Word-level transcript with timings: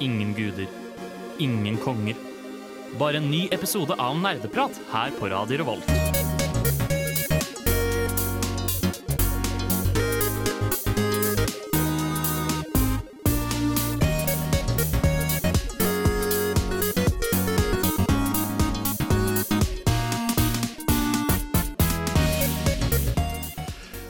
ingen 0.00 0.34
guder, 0.34 0.66
ingen 1.38 1.76
konger. 1.76 2.14
Bare 2.98 3.16
en 3.16 3.30
ny 3.30 3.48
episode 3.50 3.94
av 3.98 4.18
Nerdeprat 4.18 4.80
her 4.90 5.10
på 5.18 5.28
Radio 5.28 5.58
Revolt. 5.58 5.90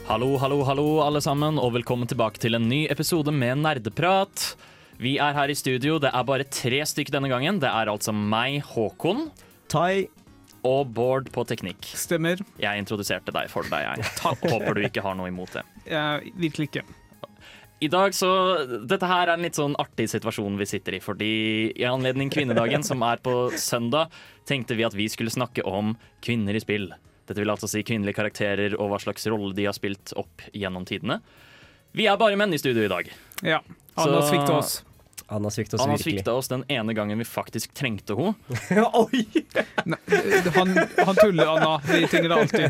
Hallo, 0.05 0.37
hallo, 0.37 0.61
hallo 0.63 0.85
alle 1.03 1.19
sammen, 1.21 1.57
og 1.59 1.73
velkommen 1.75 2.07
tilbake 2.07 2.39
til 2.39 2.55
en 2.55 2.69
ny 2.69 2.85
episode 2.87 3.33
med 3.35 3.59
Nerdeprat. 3.65 4.53
Vi 5.01 5.17
er 5.19 5.33
her 5.35 5.51
i 5.51 5.55
studio. 5.57 5.97
Det 5.99 6.11
er 6.13 6.23
bare 6.27 6.45
tre 6.47 6.79
stykker 6.87 7.17
denne 7.17 7.29
gangen. 7.31 7.59
Det 7.59 7.69
er 7.69 7.91
altså 7.91 8.13
meg, 8.15 8.61
Håkon, 8.73 9.29
Tai. 9.71 10.07
og 10.65 10.93
Bård 10.97 11.27
på 11.35 11.43
teknikk. 11.45 11.83
Stemmer. 11.99 12.39
Jeg 12.61 12.81
introduserte 12.81 13.33
deg 13.35 13.49
for 13.51 13.67
deg, 13.69 13.83
jeg. 13.85 14.05
Takk. 14.21 14.45
Håper 14.49 14.73
du 14.79 14.85
ikke 14.87 15.03
har 15.05 15.17
noe 15.19 15.29
imot 15.29 15.51
det. 15.57 15.65
Ja, 15.91 16.19
virkelig 16.39 16.69
ikke. 16.71 16.85
I 17.83 17.89
dag 17.91 18.13
så, 18.15 18.29
Dette 18.87 19.05
her 19.05 19.27
er 19.27 19.33
en 19.35 19.43
litt 19.43 19.57
sånn 19.59 19.75
artig 19.77 20.07
situasjon 20.09 20.55
vi 20.57 20.65
sitter 20.69 20.95
i. 20.95 21.01
Fordi 21.03 21.31
i 21.75 21.85
anledning 21.85 22.31
kvinnedagen, 22.33 22.85
som 22.87 23.03
er 23.05 23.19
på 23.21 23.49
søndag, 23.59 24.13
tenkte 24.47 24.77
vi 24.79 24.87
at 24.87 24.95
vi 24.95 25.09
skulle 25.11 25.33
snakke 25.33 25.61
om 25.67 25.97
kvinner 26.23 26.55
i 26.55 26.63
spill. 26.63 26.87
Dette 27.27 27.41
vil 27.41 27.51
altså 27.51 27.67
si 27.69 27.83
kvinnelige 27.83 28.15
karakterer 28.15 28.77
og 28.79 28.93
hva 28.93 28.99
slags 29.03 29.27
rolle 29.27 29.51
de 29.57 29.67
har 29.67 29.75
spilt 29.75 30.13
opp 30.17 30.45
gjennom 30.55 30.85
tidene. 30.87 31.19
Vi 31.95 32.07
er 32.09 32.17
bare 32.21 32.37
menn 32.39 32.53
i 32.55 32.59
studio 32.61 32.85
i 32.87 32.91
dag. 32.91 33.11
Ja. 33.43 33.59
Anna 33.97 34.21
Så- 34.21 34.31
svikta 34.31 34.57
oss. 34.57 34.73
Anna 35.27 35.49
svikta 35.49 35.77
oss 35.77 35.81
Han 35.81 35.89
har 35.89 35.97
virkelig. 35.97 36.33
oss 36.33 36.47
den 36.47 36.63
ene 36.67 36.93
gangen 36.93 37.17
vi 37.17 37.25
faktisk 37.25 37.73
trengte 37.73 38.13
henne. 38.15 38.33
Oi! 38.93 39.25
Nei, 39.85 39.97
han, 40.53 40.75
han 40.77 41.15
tuller, 41.15 41.55
Anna. 41.55 41.79
Vi 41.87 42.07
trenger 42.07 42.29
det 42.29 42.35
alltid. 42.35 42.69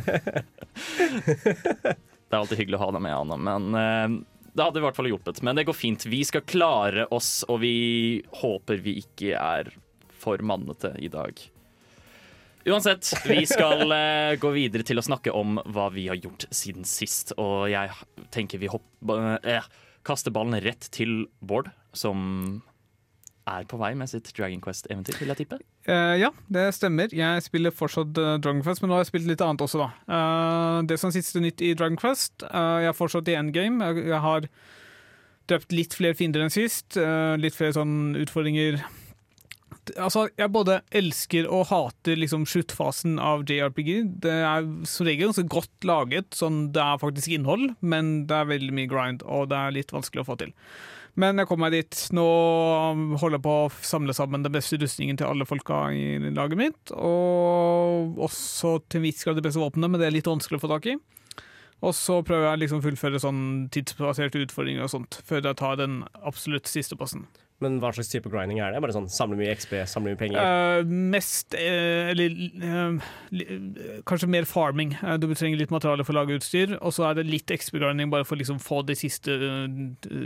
Det 2.26 2.34
er 2.34 2.40
alltid 2.40 2.58
hyggelig 2.58 2.80
å 2.80 2.86
ha 2.86 2.94
deg 2.96 3.04
med, 3.06 3.16
Anna, 3.16 3.36
men 3.38 3.76
uh, 3.76 4.46
det 4.56 4.64
hadde 4.64 4.80
i 4.80 4.86
hvert 4.86 4.98
fall 4.98 5.10
hjulpet. 5.12 5.42
Men 5.46 5.60
det 5.60 5.68
går 5.68 5.76
fint. 5.78 6.06
Vi 6.08 6.24
skal 6.26 6.46
klare 6.48 7.06
oss, 7.14 7.44
og 7.48 7.60
vi 7.62 7.76
håper 8.40 8.80
vi 8.84 8.98
ikke 9.04 9.36
er 9.36 9.70
for 10.16 10.42
mannete 10.42 10.96
i 11.04 11.12
dag. 11.12 11.38
Uansett, 12.66 13.12
vi 13.28 13.44
skal 13.46 13.84
uh, 13.92 14.34
gå 14.44 14.52
videre 14.56 14.88
til 14.88 14.98
å 14.98 15.06
snakke 15.06 15.34
om 15.36 15.60
hva 15.70 15.90
vi 15.94 16.08
har 16.10 16.18
gjort 16.18 16.48
siden 16.56 16.88
sist. 16.88 17.36
Og 17.38 17.68
jeg 17.70 17.94
tenker 18.34 18.64
vi 18.64 18.72
hopper, 18.72 19.38
uh, 19.44 19.68
kaster 20.08 20.34
ballen 20.34 20.58
rett 20.64 20.90
til 20.96 21.28
Bård, 21.46 21.70
som 21.98 22.62
er 23.46 23.66
på 23.70 23.78
vei 23.78 23.92
med 23.98 24.10
sitt 24.10 24.32
Dragon 24.36 24.62
Quest-eventyr, 24.64 25.20
vil 25.22 25.32
jeg 25.32 25.44
tippe. 25.44 25.60
Uh, 25.88 26.16
ja, 26.18 26.32
det 26.52 26.66
stemmer. 26.78 27.14
Jeg 27.14 27.46
spiller 27.46 27.76
fortsatt 27.76 28.18
uh, 28.18 28.36
Dragon 28.42 28.64
Quest, 28.66 28.82
men 28.82 28.90
nå 28.90 28.98
har 28.98 29.06
jeg 29.06 29.12
spilt 29.12 29.30
litt 29.30 29.44
annet 29.46 29.62
også, 29.66 29.84
da. 29.84 29.90
Uh, 30.10 30.80
det 30.90 30.98
som 31.02 31.14
sitter 31.14 31.46
nytt 31.46 31.62
i 31.62 31.76
Dragon 31.78 32.00
Quest, 32.00 32.42
jeg 32.42 32.90
er 32.90 32.98
fortsatt 32.98 33.30
i 33.30 33.38
endgame. 33.38 33.86
Jeg, 33.86 34.10
jeg 34.10 34.22
har 34.26 34.50
drept 35.52 35.76
litt 35.78 35.94
flere 35.94 36.18
fiender 36.18 36.42
enn 36.42 36.54
sist. 36.54 36.98
litt 37.38 37.54
flere 37.54 37.76
sånn 37.76 38.16
utfordringer. 38.18 38.80
Altså, 40.02 40.24
jeg 40.40 40.50
både 40.50 40.80
elsker 40.98 41.46
og 41.46 41.68
hater 41.70 42.18
liksom 42.18 42.48
sluttfasen 42.50 43.20
av 43.22 43.44
JRPG. 43.46 43.92
Det 44.26 44.34
er 44.34 44.66
som 44.90 45.06
regel 45.06 45.30
ganske 45.30 45.46
godt 45.54 45.86
laget, 45.86 46.34
sånn 46.34 46.72
det 46.74 46.82
er 46.82 46.98
faktisk 47.04 47.36
innhold, 47.38 47.76
men 47.86 48.26
det 48.26 48.40
er 48.40 48.50
veldig 48.56 48.74
mye 48.74 48.90
grind, 48.90 49.26
og 49.30 49.52
det 49.54 49.62
er 49.62 49.78
litt 49.78 49.94
vanskelig 49.94 50.26
å 50.26 50.30
få 50.32 50.40
til. 50.42 50.56
Men 51.20 51.40
jeg 51.40 51.48
kom 51.48 51.62
meg 51.64 51.72
dit. 51.76 52.00
Nå 52.16 52.26
holder 53.22 53.38
jeg 53.38 53.46
på 53.46 53.56
å 53.64 53.74
samle 53.88 54.16
sammen 54.16 54.44
den 54.44 54.54
beste 54.56 54.80
rustningen 54.82 55.20
til 55.20 55.30
alle 55.30 55.48
folka 55.48 55.86
i 55.96 56.20
laget 56.28 56.60
mitt. 56.60 56.96
Og 56.96 58.20
også 58.28 58.78
til 58.90 59.00
en 59.00 59.08
viss 59.08 59.24
grad 59.24 59.40
de 59.40 59.46
beste 59.46 59.62
våpnene, 59.62 59.94
men 59.94 60.02
det 60.02 60.10
er 60.10 60.18
litt 60.18 60.30
vanskelig 60.30 60.60
å 60.60 60.66
få 60.66 60.74
tak 60.76 60.90
i. 60.92 60.98
Og 61.86 61.96
så 61.96 62.20
prøver 62.26 62.50
jeg 62.50 62.64
liksom 62.64 62.82
å 62.82 62.86
fullføre 62.86 63.22
sånn 63.22 63.42
tidsbaserte 63.74 64.42
utfordringer 64.44 64.88
og 64.88 64.92
sånt, 64.92 65.20
før 65.28 65.44
jeg 65.44 65.60
tar 65.60 65.80
den 65.80 66.02
absolutt 66.26 66.72
siste 66.72 66.98
passen. 67.00 67.28
Men 67.64 67.78
hva 67.80 67.94
slags 67.96 68.10
type 68.12 68.28
grinding 68.32 68.60
er 68.60 68.74
det? 68.74 68.82
Bare 68.84 68.96
sånn 68.96 69.08
samle 69.12 69.38
mye 69.40 69.54
XP, 69.56 69.78
samle 69.88 70.12
mye 70.12 70.20
penger? 70.20 70.44
Uh, 70.44 70.96
mest 71.16 71.56
uh, 71.56 72.12
Eller 72.12 72.36
eh, 72.60 74.02
kanskje 74.08 74.30
mer 74.32 74.48
farming. 74.50 74.92
Du 75.24 75.30
trenger 75.32 75.62
litt 75.62 75.74
materiale 75.74 76.04
for 76.04 76.16
å 76.16 76.20
lage 76.20 76.36
utstyr, 76.36 76.76
og 76.82 76.92
så 76.96 77.10
er 77.10 77.20
det 77.20 77.30
litt 77.30 77.52
XP-grinding 77.56 78.12
bare 78.12 78.28
for 78.28 78.36
å 78.36 78.42
liksom 78.42 78.60
få 78.64 78.82
de 78.88 78.98
siste 79.00 79.40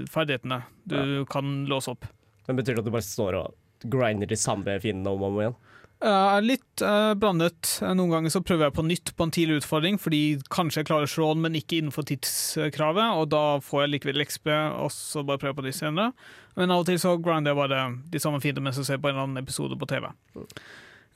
ferdighetene 0.10 0.64
du 0.90 1.26
kan 1.30 1.64
låse 1.70 1.94
opp. 1.94 2.10
Men 2.50 2.58
Betyr 2.58 2.80
det 2.80 2.82
at 2.82 2.90
du 2.90 2.96
bare 2.96 3.06
står 3.06 3.38
og 3.44 3.90
grinder 3.90 4.30
de 4.30 4.38
samme 4.40 4.80
fiendene 4.82 5.14
om 5.14 5.22
og 5.22 5.30
om 5.30 5.44
igjen? 5.44 5.60
Uh, 6.00 6.40
litt 6.40 6.80
uh, 6.80 7.12
blandet. 7.20 7.74
Noen 7.84 8.14
ganger 8.14 8.32
så 8.32 8.40
prøver 8.40 8.70
jeg 8.70 8.76
på 8.78 8.86
nytt 8.88 9.12
på 9.20 9.26
en 9.26 9.34
tidlig 9.36 9.58
utfordring, 9.60 9.98
fordi 10.00 10.40
kanskje 10.48 10.80
jeg 10.80 10.88
klarer 10.88 11.12
slåen, 11.12 11.42
men 11.44 11.58
ikke 11.60 11.82
innenfor 11.82 12.08
tidskravet, 12.08 13.20
og 13.20 13.28
da 13.34 13.44
får 13.64 13.84
jeg 13.84 13.94
likevel 13.98 14.24
XP, 14.24 14.48
og 14.80 14.94
så 14.96 15.26
bare 15.28 15.42
prøver 15.42 15.52
jeg 15.52 15.60
på 15.60 15.66
nytt 15.68 15.80
senere. 15.82 16.14
Men 16.60 16.74
av 16.76 16.84
og 16.84 16.90
til 16.90 17.00
så 17.00 17.16
grinder 17.24 17.54
jeg 17.54 17.60
bare 17.62 17.82
de 18.12 18.20
samme 18.22 18.42
fiendene 18.44 18.68
mens 18.68 18.80
jeg 18.82 18.90
ser 18.90 19.02
på 19.02 19.10
en 19.10 19.16
eller 19.16 19.28
annen 19.30 19.42
episode 19.42 19.78
på 19.80 19.88
TV. 19.90 20.10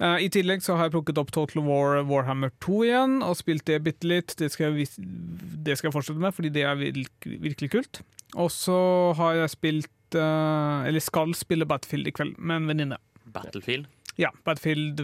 Uh, 0.01 0.17
I 0.23 0.29
tillegg 0.33 0.63
så 0.65 0.77
har 0.79 0.87
jeg 0.87 0.95
plukket 0.95 1.19
opp 1.21 1.29
Total 1.35 1.61
War 1.67 1.99
Warhammer 2.09 2.49
2 2.63 2.77
igjen, 2.87 3.17
og 3.25 3.35
spilt 3.37 3.67
det 3.69 3.81
bitte 3.85 4.07
litt. 4.09 4.33
Det 4.39 4.49
skal, 4.53 4.79
jeg, 4.79 4.89
det 4.97 5.75
skal 5.77 5.91
jeg 5.91 5.95
fortsette 5.97 6.23
med, 6.23 6.33
fordi 6.35 6.49
det 6.55 6.63
er 6.65 6.79
virk, 6.79 7.27
virkelig 7.43 7.69
kult. 7.75 8.01
Og 8.39 8.49
så 8.55 8.77
har 9.19 9.35
jeg 9.43 9.51
spilt 9.53 10.17
uh, 10.17 10.81
Eller 10.89 11.03
skal 11.03 11.35
spille 11.37 11.67
Battlefield 11.69 12.09
i 12.09 12.15
kveld 12.15 12.39
med 12.39 12.63
en 12.63 12.71
venninne. 12.71 12.97
Battlefield, 13.35 13.85
Ja, 14.17 14.29
Battlefield 14.45 14.99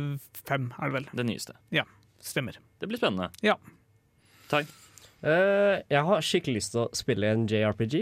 5 0.47 0.71
er 0.79 0.89
det 0.89 0.95
vel. 0.95 1.07
det 1.17 1.25
nyeste. 1.29 1.55
Ja, 1.73 1.85
Stemmer. 2.21 2.57
Det 2.79 2.87
blir 2.89 2.99
spennende. 2.99 3.29
Ja. 3.45 3.55
Takk. 4.51 4.67
Uh, 5.23 5.79
jeg 5.91 6.01
har 6.07 6.25
skikkelig 6.25 6.59
lyst 6.59 6.73
til 6.73 6.81
å 6.83 6.89
spille 6.95 7.29
en 7.31 7.45
JRPG. 7.47 8.01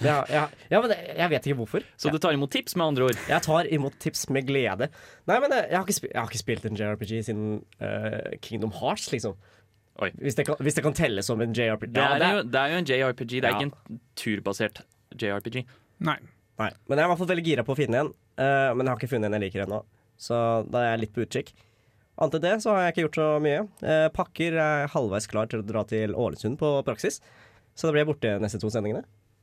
Ja, 0.00 0.24
ja, 0.30 0.48
ja, 0.70 0.80
men 0.80 0.90
det- 0.90 1.16
jeg 1.18 1.30
vet 1.30 1.46
ikke 1.46 1.56
hvorfor. 1.60 1.84
Så 1.98 2.10
du 2.10 2.18
tar 2.18 2.32
imot 2.32 2.50
tips, 2.50 2.74
med 2.76 2.86
andre 2.86 3.04
ord. 3.04 3.18
Jeg 3.28 3.42
tar 3.42 3.64
imot 3.72 3.98
tips 3.98 4.28
med 4.30 4.46
glede. 4.46 4.88
Nei, 5.26 5.38
men 5.40 5.52
eh, 5.52 5.66
jeg 5.70 5.76
har 5.76 5.84
ikke, 5.84 5.94
spi 5.98 6.08
jeg 6.12 6.20
har 6.20 6.28
ikke 6.30 6.42
spilt 6.42 6.64
en 6.66 6.76
JRPG 6.76 7.12
siden 7.28 7.64
uh, 7.80 8.36
Kingdom 8.40 8.72
Hearts, 8.72 9.10
liksom. 9.12 9.34
Oi. 10.00 10.10
Hvis 10.18 10.34
det, 10.34 10.46
kan, 10.46 10.56
hvis 10.58 10.74
det 10.74 10.82
kan 10.82 10.94
telle 10.96 11.22
som 11.22 11.40
en 11.40 11.52
JRPG. 11.52 11.92
Det 11.92 12.00
Ja, 12.00 12.14
er, 12.16 12.36
jo, 12.38 12.42
det 12.48 12.60
er 12.62 12.68
jo 12.72 12.76
en 12.80 12.88
JRPG, 12.88 13.40
det 13.40 13.44
er 13.44 13.50
Ja. 13.50 13.58
ikke 13.58 13.72
en 13.92 14.00
turbasert 14.16 14.80
JRPG. 15.18 15.66
Nei. 16.00 16.16
Nei, 16.58 16.70
men 16.88 16.96
jeg 16.98 17.02
er 17.02 17.08
i 17.08 17.10
hvert 17.12 17.18
fall 17.18 17.28
veldig 17.36 17.44
gira 17.44 17.64
på 17.64 17.74
å 17.74 17.76
finne 17.76 18.00
en. 18.00 18.12
Uh, 18.38 18.72
men 18.74 18.86
jeg 18.86 18.88
har 18.94 18.98
ikke 19.00 19.12
funnet 19.12 19.28
en 19.28 19.36
jeg 19.40 19.44
liker 19.52 19.66
ennå, 19.66 19.82
så 20.18 20.64
da 20.70 20.78
er 20.84 20.90
jeg 20.96 21.00
litt 21.06 21.14
på 21.14 21.22
utkikk. 21.26 21.52
Annet 22.22 22.34
enn 22.36 22.42
det 22.44 22.52
så 22.62 22.74
har 22.74 22.82
jeg 22.84 22.92
ikke 22.92 23.04
gjort 23.06 23.16
så 23.18 23.26
mye. 23.42 23.60
Eh, 23.88 24.08
pakker 24.12 24.52
er 24.60 24.90
halvveis 24.92 25.26
klar 25.26 25.46
til 25.48 25.62
å 25.62 25.66
dra 25.66 25.82
til 25.88 26.12
Ålesund 26.12 26.58
på 26.60 26.68
praksis, 26.84 27.20
så 27.74 27.88
da 27.88 27.92
blir 27.94 28.02
jeg 28.04 28.08
borte 28.10 28.28
de 28.36 28.42
neste 28.44 28.60
to 28.60 28.68
sendingene. 28.70 29.00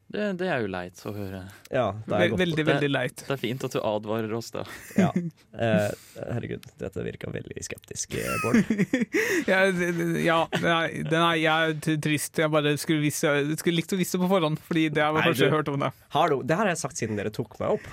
Det, 0.10 0.24
det 0.40 0.48
er 0.50 0.64
jo 0.64 0.70
leit 0.74 0.98
å 1.06 1.12
høre. 1.14 1.40
Ja, 1.70 1.84
det 2.08 2.16
er 2.18 2.22
Vel, 2.24 2.32
veldig, 2.40 2.64
veldig 2.66 2.88
leit. 2.90 3.22
Det 3.28 3.34
er 3.36 3.42
fint 3.44 3.62
at 3.68 3.76
du 3.76 3.80
advarer 3.86 4.32
oss, 4.34 4.50
da. 4.56 4.64
Ja. 4.98 5.12
Eh, 5.60 5.90
herregud, 6.32 6.64
dette 6.80 7.04
virka 7.04 7.28
veldig 7.34 7.60
skeptisk, 7.66 8.14
eh, 8.16 8.36
Bård. 8.40 8.62
Ja, 9.50 9.58
det- 9.76 9.90
det- 9.98 10.22
ja 10.24 10.38
nei, 10.64 11.02
den 11.04 11.20
er, 11.20 11.34
jeg 11.42 11.74
er 11.74 11.98
trist. 12.06 12.40
Jeg 12.40 12.50
bare 12.54 12.72
skulle, 12.80 13.02
vise, 13.04 13.34
skulle 13.60 13.76
likt 13.82 13.92
å 13.92 14.00
vise 14.00 14.16
det 14.16 14.22
på 14.24 14.30
forhånd, 14.32 14.62
fordi 14.64 14.86
det 14.96 15.04
har 15.04 15.18
jeg 15.20 15.26
kanskje 15.34 15.50
du- 15.50 15.56
hørt 15.58 15.72
om 15.74 15.84
det. 15.84 15.92
Hallo, 16.16 16.40
det 16.48 16.56
har 16.62 16.70
jeg 16.72 16.80
sagt 16.80 16.96
siden 17.02 17.20
dere 17.20 17.34
tok 17.36 17.60
meg 17.60 17.76
opp. 17.76 17.90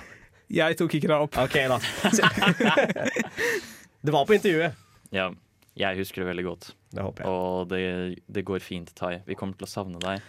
Jeg 0.47 0.77
tok 0.79 0.95
ikke 0.95 1.11
deg 1.11 1.25
opp. 1.27 1.35
OK, 1.43 1.57
da. 1.67 1.77
det 4.01 4.11
var 4.15 4.25
på 4.29 4.37
intervjuet. 4.37 4.73
Ja, 5.11 5.27
jeg 5.77 5.99
husker 5.99 6.23
det 6.23 6.29
veldig 6.31 6.45
godt. 6.47 6.69
Det 6.95 7.03
håper 7.03 7.23
jeg. 7.25 7.35
Og 7.35 7.67
det, 7.71 7.81
det 8.31 8.45
går 8.47 8.63
fint, 8.63 8.93
Tai. 8.97 9.17
Vi 9.27 9.35
kommer 9.37 9.59
til 9.59 9.67
å 9.67 9.71
savne 9.71 9.99
deg. 10.01 10.23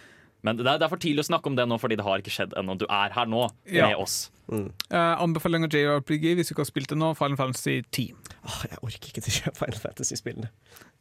Men 0.47 0.55
det 0.55 0.63
er, 0.67 0.77
det 0.79 0.85
er 0.87 0.91
for 0.93 1.01
tidlig 1.03 1.25
å 1.25 1.27
snakke 1.27 1.49
om 1.51 1.55
det 1.57 1.65
nå, 1.67 1.75
fordi 1.81 1.97
det 1.99 2.05
har 2.07 2.21
ikke 2.21 2.31
skjedd 2.31 2.53
ennå. 2.59 2.77
Du 2.79 2.85
er 2.87 3.11
her 3.15 3.27
nå 3.27 3.41
Ja. 3.67 3.89
med 3.89 3.97
oss. 3.99 4.29
Mm. 4.47 4.69
Uh, 4.87 5.15
anbefaling 5.21 5.65
av 5.67 5.73
JRPG 5.75 6.29
hvis 6.39 6.47
du 6.49 6.53
ikke 6.55 6.63
har 6.63 6.69
spilt 6.71 6.93
det 6.93 6.97
nå. 6.97 7.11
Final 7.19 7.37
Fantasy 7.37 7.81
10. 7.91 8.13
Oh, 8.47 8.61
jeg 8.69 8.79
orker 8.81 9.11
ikke 9.11 9.25
til 9.25 9.35
Final 9.59 9.81
Fantasy-spillene. 9.83 10.49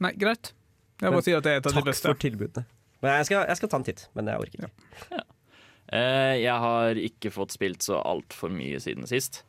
Nei, 0.02 0.12
greit. 0.18 0.52
Jeg 0.98 1.14
bare 1.14 1.22
sier 1.22 1.38
at 1.38 1.46
det 1.46 1.52
er 1.54 1.60
et 1.62 1.68
av 1.70 1.76
de 1.76 1.84
Takk 1.86 2.00
for 2.02 2.18
tilbudene. 2.24 2.66
Men 2.98 3.20
jeg 3.20 3.28
skal, 3.28 3.44
jeg 3.46 3.60
skal 3.60 3.70
ta 3.70 3.78
en 3.78 3.86
titt, 3.86 4.08
men 4.18 4.26
jeg 4.26 4.42
orker 4.42 4.64
ikke. 4.66 5.20
Eh, 5.94 6.34
jeg 6.42 6.56
har 6.66 6.98
ikke 7.00 7.30
fått 7.32 7.54
spilt 7.54 7.86
så 7.86 8.00
altfor 8.02 8.50
mye 8.52 8.80
siden 8.82 9.06
sist. 9.08 9.44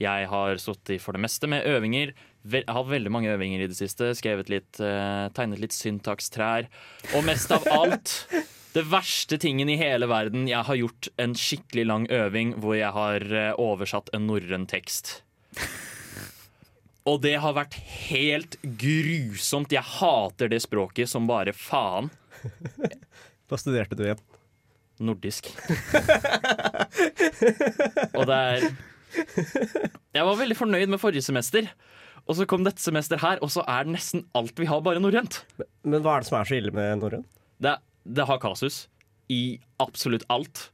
Jeg 0.00 0.26
har 0.30 0.58
sittet 0.62 0.98
for 1.02 1.14
det 1.14 1.22
meste 1.22 1.46
med 1.50 1.66
øvinger. 1.70 2.10
Vel, 2.42 2.64
jeg 2.66 2.74
har 2.74 2.86
veldig 2.88 3.12
mange 3.12 3.30
øvinger 3.30 3.62
i 3.62 3.68
det 3.70 3.76
siste. 3.78 4.10
Skrevet 4.18 4.50
litt, 4.52 4.80
eh, 4.82 5.28
tegnet 5.36 5.62
litt 5.62 5.76
syntakstrær. 5.76 6.66
Og 7.14 7.22
mest 7.26 7.52
av 7.54 7.66
alt 7.70 8.14
det 8.74 8.84
verste 8.86 9.38
tingen 9.40 9.68
i 9.68 9.76
hele 9.80 10.06
verden. 10.10 10.46
Jeg 10.48 10.62
har 10.66 10.78
gjort 10.78 11.08
en 11.20 11.34
skikkelig 11.38 11.86
lang 11.88 12.06
øving 12.12 12.54
hvor 12.62 12.76
jeg 12.78 12.92
har 12.94 13.24
eh, 13.26 13.52
oversatt 13.58 14.12
en 14.14 14.28
norrøn 14.30 14.66
tekst. 14.70 15.20
Og 17.08 17.22
det 17.24 17.36
har 17.42 17.56
vært 17.56 17.74
helt 18.10 18.58
grusomt. 18.62 19.72
Jeg 19.74 19.82
hater 19.98 20.50
det 20.52 20.60
språket 20.62 21.10
som 21.10 21.26
bare 21.30 21.54
faen. 21.56 22.10
Hva 23.50 23.58
studerte 23.58 23.98
du 23.98 24.04
igjen? 24.06 24.20
Nordisk. 25.00 25.48
Og 28.14 28.26
det 28.28 28.36
er 28.36 28.66
Jeg 30.14 30.26
var 30.26 30.36
veldig 30.38 30.58
fornøyd 30.58 30.92
med 30.92 31.00
forrige 31.02 31.24
semester. 31.24 31.66
Og 32.28 32.36
så 32.38 32.46
kom 32.46 32.62
dette 32.62 32.82
semester 32.84 33.18
her, 33.18 33.40
og 33.42 33.50
så 33.50 33.64
er 33.66 33.88
nesten 33.90 34.26
alt 34.36 34.60
vi 34.60 34.68
har, 34.68 34.82
bare 34.84 35.00
norrønt. 35.02 35.40
Men 35.82 36.04
hva 36.04 36.18
er 36.18 36.22
det 36.22 36.28
som 36.28 36.36
er 36.38 36.46
så 36.46 36.58
ille 36.60 36.70
med 36.76 37.00
norrønt? 37.00 37.26
Det, 37.64 37.72
det 38.14 38.26
har 38.28 38.40
kasus 38.42 38.84
i 39.30 39.58
absolutt 39.82 40.26
alt. 40.32 40.70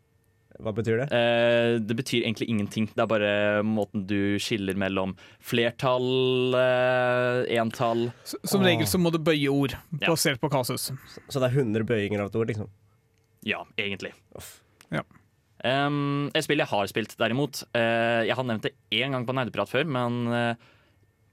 Hva 0.56 0.72
betyr 0.72 1.02
det? 1.02 1.06
Eh, 1.12 1.74
det 1.84 1.96
betyr 1.98 2.22
egentlig 2.24 2.48
ingenting. 2.48 2.86
Det 2.94 3.02
er 3.04 3.10
bare 3.10 3.32
måten 3.66 4.06
du 4.08 4.38
skiller 4.40 4.78
mellom 4.80 5.12
flertall, 5.44 6.54
eh, 6.56 7.56
entall 7.60 8.06
Som 8.24 8.64
regel 8.64 8.88
så 8.88 9.00
må 9.00 9.12
du 9.12 9.18
bøye 9.20 9.52
ord 9.52 9.76
Ja. 10.00 10.08
basert 10.08 10.40
på 10.40 10.48
kasus. 10.52 10.88
Så 11.28 11.40
det 11.42 11.50
er 11.50 11.58
100 11.60 11.84
bøyinger 11.84 12.20
av 12.24 12.30
et 12.30 12.36
ord, 12.40 12.48
liksom? 12.48 12.70
Ja, 13.44 13.64
egentlig. 13.76 14.14
Uff. 14.34 14.62
Ja. 14.90 15.02
Um, 15.64 16.30
et 16.34 16.44
spill 16.44 16.60
jeg 16.60 16.68
har 16.68 16.86
spilt, 16.86 17.14
derimot 17.16 17.62
uh, 17.74 18.22
Jeg 18.28 18.36
har 18.36 18.44
nevnt 18.44 18.66
det 18.68 18.74
én 18.92 19.10
gang 19.10 19.24
på 19.26 19.34
Nerdeprat 19.34 19.70
før, 19.72 19.86
men 19.88 20.28
uh, 20.28 20.54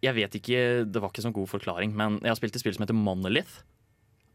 jeg 0.02 0.16
vet 0.16 0.38
ikke 0.40 0.62
Det 0.90 1.02
var 1.04 1.12
ikke 1.12 1.26
så 1.26 1.32
god 1.36 1.50
forklaring, 1.52 1.92
men 1.94 2.20
jeg 2.24 2.32
har 2.32 2.40
spilt 2.40 2.56
et 2.56 2.64
spill 2.64 2.74
som 2.76 2.86
heter 2.86 2.98
Monolith. 2.98 3.62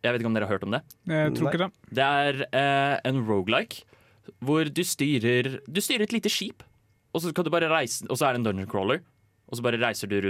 Jeg 0.05 0.15
vet 0.15 0.23
ikke 0.23 0.31
om 0.31 0.37
dere 0.37 0.47
har 0.47 0.55
hørt 0.55 0.67
om 0.67 0.75
det? 0.77 0.83
Jeg 1.11 1.35
tror 1.37 1.51
ikke 1.51 1.65
det. 1.65 1.71
Det 1.99 2.05
er 2.07 2.43
eh, 2.49 2.97
en 3.09 3.23
roguelike 3.27 3.85
hvor 4.45 4.69
du 4.69 4.83
styrer 4.85 5.59
Du 5.65 5.81
styrer 5.81 6.05
et 6.05 6.13
lite 6.13 6.31
skip, 6.33 6.63
og 7.13 7.23
så, 7.23 7.31
skal 7.33 7.47
du 7.47 7.51
bare 7.51 7.71
reise, 7.73 8.05
og 8.09 8.19
så 8.19 8.29
er 8.29 8.37
det 8.37 8.43
en 8.43 8.51
dungeon 8.51 8.69
crawler. 8.69 9.01
Og 9.49 9.57
så 9.57 9.65
bare 9.65 9.81
reiser 9.81 10.11
du 10.11 10.21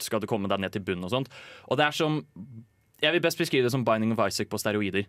Skal 0.00 0.22
du 0.22 0.26
komme 0.26 0.48
deg 0.48 0.62
ned 0.62 0.72
til 0.72 0.84
bunnen 0.84 1.04
og 1.04 1.12
sånt. 1.12 1.28
Og 1.68 1.76
det 1.76 1.84
er 1.84 1.96
som 1.96 2.22
Jeg 3.02 3.12
vil 3.14 3.22
best 3.22 3.38
beskrive 3.38 3.66
det 3.66 3.72
som 3.74 3.84
Binding 3.84 4.14
of 4.14 4.22
Isaac 4.26 4.48
på 4.48 4.58
steroider. 4.58 5.04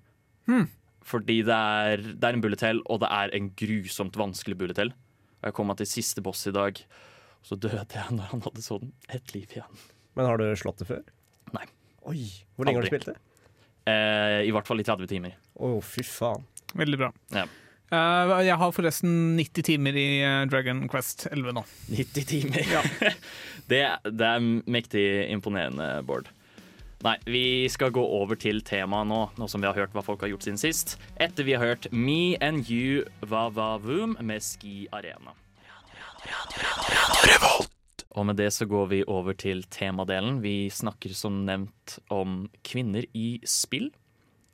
Hmm. 0.45 0.67
Fordi 1.01 1.39
det 1.47 1.55
er, 1.55 2.03
det 2.03 2.27
er 2.27 2.35
en 2.35 2.41
bullet 2.43 2.61
hell, 2.61 2.81
og 2.85 2.99
det 3.01 3.07
er 3.09 3.31
en 3.33 3.47
grusomt 3.57 4.17
vanskelig 4.19 4.57
bullet 4.59 4.77
hell. 4.77 4.91
Og 5.39 5.47
jeg 5.47 5.55
kom 5.57 5.71
meg 5.71 5.79
til 5.79 5.89
siste 5.89 6.21
boss 6.21 6.43
i 6.51 6.53
dag, 6.53 6.77
og 7.39 7.47
så 7.47 7.55
døde 7.55 7.85
jeg 7.95 8.13
når 8.13 8.29
han 8.33 8.43
hadde 8.45 8.61
sånn 8.61 8.91
ett 9.07 9.33
liv 9.33 9.55
igjen. 9.55 9.81
Men 10.19 10.27
har 10.27 10.37
du 10.37 10.45
slått 10.59 10.83
det 10.83 10.89
før? 10.91 11.01
Nei. 11.55 11.65
Oi, 12.11 12.27
Hvor 12.55 12.67
lenge 12.67 12.81
har 12.81 12.85
du 12.85 12.91
spilt 12.91 13.09
det? 13.09 13.15
Eh, 13.89 14.43
I 14.47 14.53
hvert 14.53 14.69
fall 14.69 14.81
i 14.81 14.85
30 14.87 15.09
timer. 15.09 15.35
Å, 15.59 15.73
fy 15.85 16.05
faen. 16.05 16.45
Veldig 16.77 17.01
bra. 17.01 17.09
Ja. 17.33 17.47
Uh, 17.89 18.35
jeg 18.45 18.53
har 18.61 18.73
forresten 18.75 19.13
90 19.33 19.65
timer 19.65 19.95
i 19.97 20.09
eh, 20.21 20.43
Dragon 20.49 20.83
Quest 20.91 21.25
11 21.31 21.55
nå. 21.57 21.63
90 21.89 22.27
timer. 22.29 22.67
Ja. 22.69 22.83
det, 23.71 23.81
det 24.13 24.27
er 24.27 24.45
mektig 24.69 25.05
imponerende, 25.33 25.95
Bård. 26.05 26.29
Nei, 27.01 27.15
vi 27.31 27.43
skal 27.71 27.93
gå 27.95 28.03
over 28.03 28.35
til 28.35 28.59
temaet 28.67 29.07
nå, 29.07 29.21
nå 29.39 29.47
som 29.49 29.63
vi 29.63 29.69
har 29.69 29.77
hørt 29.77 29.95
hva 29.95 30.03
folk 30.05 30.25
har 30.25 30.33
gjort 30.33 30.45
siden 30.45 30.59
sist. 30.59 30.97
Etter 31.15 31.47
vi 31.47 31.55
har 31.55 31.63
hørt 31.63 31.87
Me 31.95 32.35
and 32.43 32.67
You 32.69 33.05
Va 33.31 33.47
Va 33.55 33.77
Voom 33.81 34.17
med 34.19 34.43
Ski 34.43 34.83
Arena. 34.91 35.33
Og 38.17 38.25
med 38.25 38.39
det 38.39 38.49
så 38.55 38.65
går 38.65 38.87
vi 38.89 38.99
over 39.05 39.35
til 39.37 39.61
temadelen. 39.69 40.39
Vi 40.41 40.69
snakker 40.73 41.13
som 41.13 41.43
nevnt 41.45 41.99
om 42.09 42.47
kvinner 42.65 43.05
i 43.13 43.37
spill. 43.45 43.91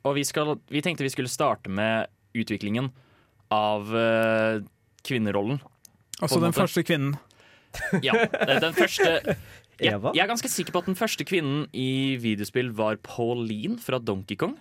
Og 0.04 0.18
vi, 0.18 0.24
skal, 0.28 0.58
vi 0.68 0.82
tenkte 0.84 1.06
vi 1.06 1.12
skulle 1.14 1.32
starte 1.32 1.72
med 1.72 2.10
utviklingen 2.36 2.90
av 3.54 3.88
uh, 3.94 4.60
kvinnerollen. 5.06 5.62
Altså 6.20 6.40
den 6.40 6.52
måte. 6.52 6.60
første 6.60 6.84
kvinnen. 6.86 7.16
Ja, 8.04 8.14
eh, 8.24 8.58
den 8.60 8.76
første 8.76 9.08
jeg, 9.82 9.92
Eva? 9.92 10.12
jeg 10.16 10.22
er 10.22 10.30
ganske 10.30 10.48
sikker 10.48 10.72
på 10.72 10.80
at 10.84 10.86
den 10.88 10.96
første 10.96 11.26
kvinnen 11.28 11.66
i 11.76 12.16
videospill 12.20 12.70
var 12.76 13.00
Pauline 13.04 13.80
fra 13.82 14.00
Donkey 14.00 14.38
Kong. 14.40 14.56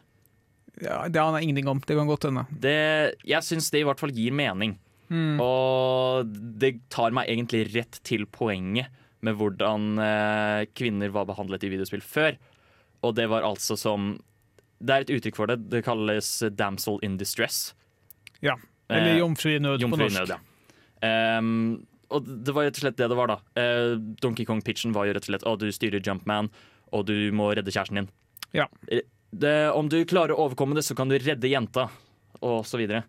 Ja, 0.84 1.06
det 1.08 1.22
aner 1.22 1.40
jeg 1.40 1.50
ingenting 1.50 1.70
om. 1.72 1.80
Det 1.80 1.96
kan 1.96 2.10
godt 2.10 2.28
hende. 2.28 2.44
Det, 2.52 2.76
jeg 3.24 3.48
syns 3.48 3.70
det 3.72 3.84
i 3.84 3.88
hvert 3.88 4.02
fall 4.02 4.12
gir 4.16 4.36
mening. 4.36 4.76
Og 5.12 6.26
det 6.60 6.74
tar 6.90 7.12
meg 7.16 7.30
egentlig 7.30 7.66
rett 7.76 8.00
til 8.04 8.26
poenget 8.26 8.88
med 9.26 9.38
hvordan 9.40 9.98
eh, 10.02 10.66
kvinner 10.78 11.10
var 11.14 11.26
behandlet 11.30 11.64
i 11.66 11.70
videospill 11.74 12.02
før. 12.06 12.38
Og 13.06 13.16
det 13.18 13.28
var 13.30 13.46
altså 13.46 13.78
som 13.78 14.16
Det 14.82 14.92
er 14.92 15.06
et 15.06 15.14
uttrykk 15.16 15.36
for 15.38 15.48
det. 15.48 15.70
Det 15.72 15.84
kalles 15.86 16.44
'damsel 16.52 17.00
in 17.02 17.18
distress'. 17.18 17.74
Ja. 18.42 18.56
Eller 18.90 19.14
Eh, 19.16 19.20
jomfru 19.20 19.56
i 19.56 19.60
nød 19.60 19.80
på 19.80 19.88
Jomfru 19.88 20.04
i 20.06 20.10
norsk. 20.10 20.20
nød, 20.20 20.30
ja. 20.36 21.38
um, 21.40 21.86
og 22.12 22.26
det 22.46 22.54
var 22.54 22.64
rett 22.68 22.76
og 22.78 22.82
slett 22.84 22.98
det 22.98 23.08
det 23.10 23.18
var, 23.18 23.28
da. 23.28 23.38
Eh, 23.56 23.96
Donkey 24.22 24.46
Kong-pitchen 24.46 24.94
var 24.94 25.06
jo 25.08 25.14
rett 25.14 25.24
og 25.26 25.32
slett 25.32 25.44
å, 25.48 25.56
du 25.58 25.72
styrer 25.72 26.02
Jumpman, 26.06 26.50
og 26.94 27.06
du 27.08 27.32
må 27.32 27.50
redde 27.56 27.72
kjæresten 27.72 27.96
din. 28.04 28.10
Ja. 28.54 28.68
Eh, 28.88 29.02
Det, 29.36 29.72
om 29.74 29.90
du 29.90 30.06
klarer 30.06 30.32
å 30.32 30.46
overkomme 30.48 30.76
det, 30.76 30.84
så 30.86 30.96
kan 30.96 31.10
du 31.10 31.18
redde 31.18 31.50
jenta, 31.50 31.90
og 32.42 32.64
så 32.66 32.78
videre. 32.78 33.04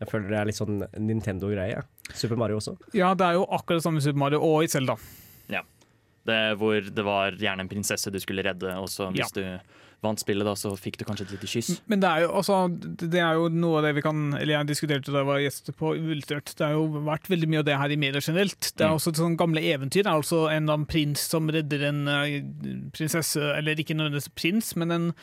Jeg 0.00 0.08
føler 0.08 0.28
det 0.32 0.38
er 0.40 0.48
litt 0.48 0.56
sånn 0.60 0.78
Nintendo-greie. 0.96 1.82
Super 2.16 2.36
Mario 2.40 2.56
også. 2.60 2.76
Ja, 2.96 3.12
det 3.14 3.26
er 3.26 3.34
jo 3.36 3.44
akkurat 3.52 3.80
det 3.82 3.84
samme 3.84 4.00
i 4.00 4.04
Super 4.06 4.18
Mario 4.22 4.40
og 4.42 4.64
i 4.64 4.70
Zelda. 4.72 4.96
Det, 6.20 6.36
hvor 6.60 6.84
det 6.84 7.02
var 7.06 7.32
gjerne 7.40 7.64
en 7.64 7.68
prinsesse 7.70 8.10
du 8.12 8.18
skulle 8.20 8.42
redde, 8.44 8.68
og 8.76 8.90
så 8.92 9.06
hvis 9.14 9.30
du 9.32 9.40
vant 10.04 10.20
spillet, 10.20 10.44
da, 10.44 10.52
så 10.56 10.74
fikk 10.76 10.98
du 11.00 11.04
kanskje 11.08 11.24
et 11.26 11.32
lite 11.32 11.48
kyss. 11.48 11.70
Men 11.88 12.02
det 12.02 12.10
er 12.10 12.26
jo, 12.26 12.28
altså, 12.42 12.58
det 13.00 13.22
er 13.24 13.38
jo 13.40 13.46
noe 13.52 13.78
av 13.80 13.86
det 13.88 13.94
vi 13.96 14.02
kan 14.04 14.20
Eller 14.36 14.54
jeg 14.58 14.68
diskuterte 14.68 15.12
da 15.12 15.22
jeg 15.22 15.28
var 15.30 15.40
gjest 15.40 15.70
på 15.80 15.94
Ultrørt. 15.96 16.52
Det 16.56 16.66
har 16.68 16.76
jo 16.76 17.00
vært 17.08 17.26
veldig 17.32 17.48
mye 17.54 17.62
av 17.62 17.66
det 17.70 17.78
her 17.80 17.94
i 17.96 17.98
media 18.04 18.20
generelt. 18.20 18.60
Det 18.76 18.84
er 18.84 18.92
Mm. 18.92 18.98
også 19.00 19.14
sånn 19.16 19.36
gamle 19.40 19.64
eventyr. 19.64 20.04
Det 20.04 20.12
er 20.12 20.20
altså 20.20 20.42
en 20.52 20.62
eller 20.68 20.76
annen 20.76 20.86
prins 20.92 21.24
som 21.32 21.48
redder 21.48 21.86
en 21.88 22.00
eh, 22.08 22.40
prinsesse 22.92 23.40
Eller 23.56 23.80
ikke 23.80 23.96
nødvendigvis 23.96 24.28
prins, 24.36 24.76
men 24.76 24.90
en 24.92 25.14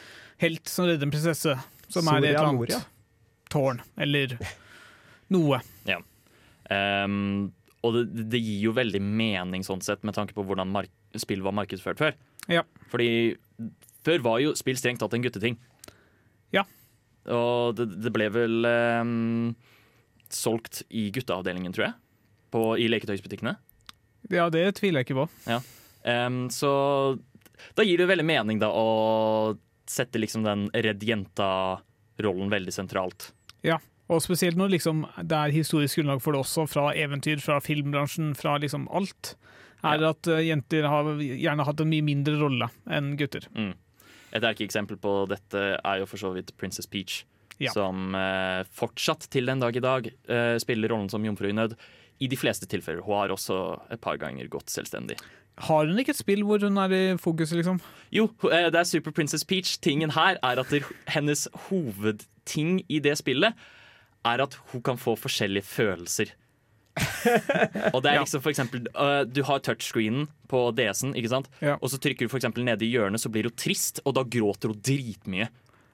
helt 0.41 0.65
som 0.67 0.85
redder 0.89 1.05
en 1.05 1.11
prinsesse. 1.13 1.57
Som 1.89 2.07
er 2.09 2.25
i 2.25 2.33
et 2.33 2.37
Soria 2.37 2.41
eller 2.41 2.53
Moria. 2.57 2.75
annet 2.81 3.49
tårn. 3.53 3.81
Eller 3.97 4.37
noe. 5.33 5.59
Ehm, 6.73 7.51
og 7.85 7.95
det, 7.95 8.27
det 8.33 8.41
gir 8.41 8.67
jo 8.67 8.75
veldig 8.75 9.01
mening 9.03 9.65
sånn 9.65 9.83
sett, 9.85 10.03
med 10.07 10.17
tanke 10.17 10.35
på 10.35 10.45
hvordan 10.47 10.73
spill 11.19 11.43
var 11.45 11.55
markedsført 11.55 12.01
før. 12.01 12.17
Ja. 12.51 12.63
Fordi 12.91 13.37
før 14.07 14.23
var 14.25 14.41
jo 14.43 14.55
spill 14.57 14.79
strengt 14.79 15.01
tatt 15.03 15.15
en 15.15 15.23
gutteting. 15.23 15.57
Ja. 16.55 16.63
Og 17.27 17.75
det, 17.77 17.89
det 18.03 18.13
ble 18.15 18.29
vel 18.31 18.67
um, 18.67 19.55
solgt 20.31 20.83
i 20.89 21.09
gutteavdelingen, 21.15 21.75
tror 21.75 21.89
jeg. 21.89 21.97
På, 22.53 22.61
I 22.79 22.87
leketøysbutikkene. 22.91 23.57
Ja, 24.31 24.47
det 24.51 24.63
tviler 24.79 25.01
jeg 25.03 25.09
ikke 25.09 25.21
på. 25.25 25.27
Ehm, 26.07 26.47
så 26.53 26.71
da 27.75 27.83
gir 27.83 27.99
det 27.99 28.07
jo 28.07 28.11
veldig 28.13 28.27
mening 28.27 28.61
da 28.61 28.69
å 28.71 29.57
sette 29.87 30.19
liksom 30.19 30.43
den 30.45 30.67
redd 30.75 31.03
jenta-rollen 31.03 32.51
veldig 32.51 32.73
sentralt. 32.75 33.31
Og 34.07 34.21
spesielt 34.23 34.59
når 34.59 34.71
liksom, 34.77 35.03
det 35.19 35.35
er 35.37 35.55
historisk 35.55 35.99
grunnlag 35.99 36.21
for 36.23 36.35
det 36.35 36.43
også, 36.45 36.67
fra 36.71 36.91
eventyr, 36.95 37.41
fra 37.43 37.59
filmbransjen, 37.63 38.33
fra 38.39 38.55
liksom 38.63 38.87
alt, 38.95 39.35
er 39.85 40.05
at 40.07 40.29
eh, 40.31 40.45
jenter 40.47 40.87
har 40.89 41.09
gjerne 41.19 41.65
hatt 41.67 41.83
en 41.83 41.91
mye 41.91 42.05
mindre 42.05 42.37
rolle 42.39 42.69
enn 42.89 43.15
gutter. 43.19 43.49
Mm. 43.57 43.73
Et 44.37 44.43
erkeeksempel 44.43 44.99
på 45.01 45.13
dette 45.31 45.63
er 45.77 45.99
jo 46.01 46.07
for 46.09 46.21
så 46.21 46.31
vidt 46.35 46.55
Princess 46.59 46.89
Peach. 46.89 47.25
Ja. 47.57 47.71
Som 47.73 48.13
eh, 48.15 48.63
fortsatt 48.77 49.27
til 49.33 49.49
den 49.49 49.61
dag 49.63 49.75
i 49.75 49.83
dag 49.83 50.07
eh, 50.07 50.55
spiller 50.61 50.93
rollen 50.93 51.09
som 51.09 51.25
jomfru 51.25 51.49
i 51.49 51.55
nød. 51.57 51.75
I 52.17 52.29
de 52.31 52.37
fleste 52.37 52.65
tilfeller. 52.65 53.03
Hun 53.05 53.19
har 53.19 53.33
også 53.33 53.55
et 53.93 54.01
par 54.01 54.17
ganger 54.17 54.47
gått 54.49 54.71
selvstendig. 54.73 55.19
Har 55.67 55.85
hun 55.89 55.97
ikke 56.01 56.13
et 56.15 56.19
spill 56.19 56.43
hvor 56.45 56.61
hun 56.61 56.77
er 56.81 56.93
i 56.93 57.01
fokus, 57.21 57.53
liksom? 57.53 57.77
Jo, 58.13 58.27
eh, 58.49 58.69
det 58.73 58.79
er 58.81 58.89
Super 58.89 59.13
Princess 59.13 59.45
Peach. 59.45 59.75
Tingen 59.81 60.13
her 60.15 60.37
er 60.41 60.61
at 60.61 60.73
det, 60.73 60.83
hennes 61.09 61.47
hovedting 61.67 62.79
i 62.89 63.01
det 63.03 63.17
spillet 63.21 63.57
er 64.25 64.43
at 64.43 64.57
hun 64.71 64.83
kan 64.85 64.99
få 64.99 65.15
forskjellige 65.19 65.65
følelser. 65.67 66.33
Og 67.93 68.01
det 68.01 68.09
er 68.09 68.23
liksom 68.23 68.41
for 68.41 68.49
eksempel 68.49 68.87
uh, 68.97 69.21
Du 69.29 69.43
har 69.45 69.59
touchscreenen 69.61 70.25
på 70.49 70.63
DS-en, 70.73 71.13
ikke 71.19 71.29
sant? 71.29 71.49
Ja. 71.61 71.75
Og 71.77 71.91
så 71.93 71.99
trykker 72.01 72.25
du 72.25 72.31
for 72.31 72.39
eksempel 72.39 72.65
nede 72.65 72.87
i 72.87 72.89
hjørnet, 72.89 73.21
så 73.21 73.29
blir 73.29 73.49
hun 73.49 73.57
trist, 73.59 74.01
og 74.05 74.15
da 74.17 74.23
gråter 74.25 74.73
hun 74.73 74.81
dritmye. 74.81 75.49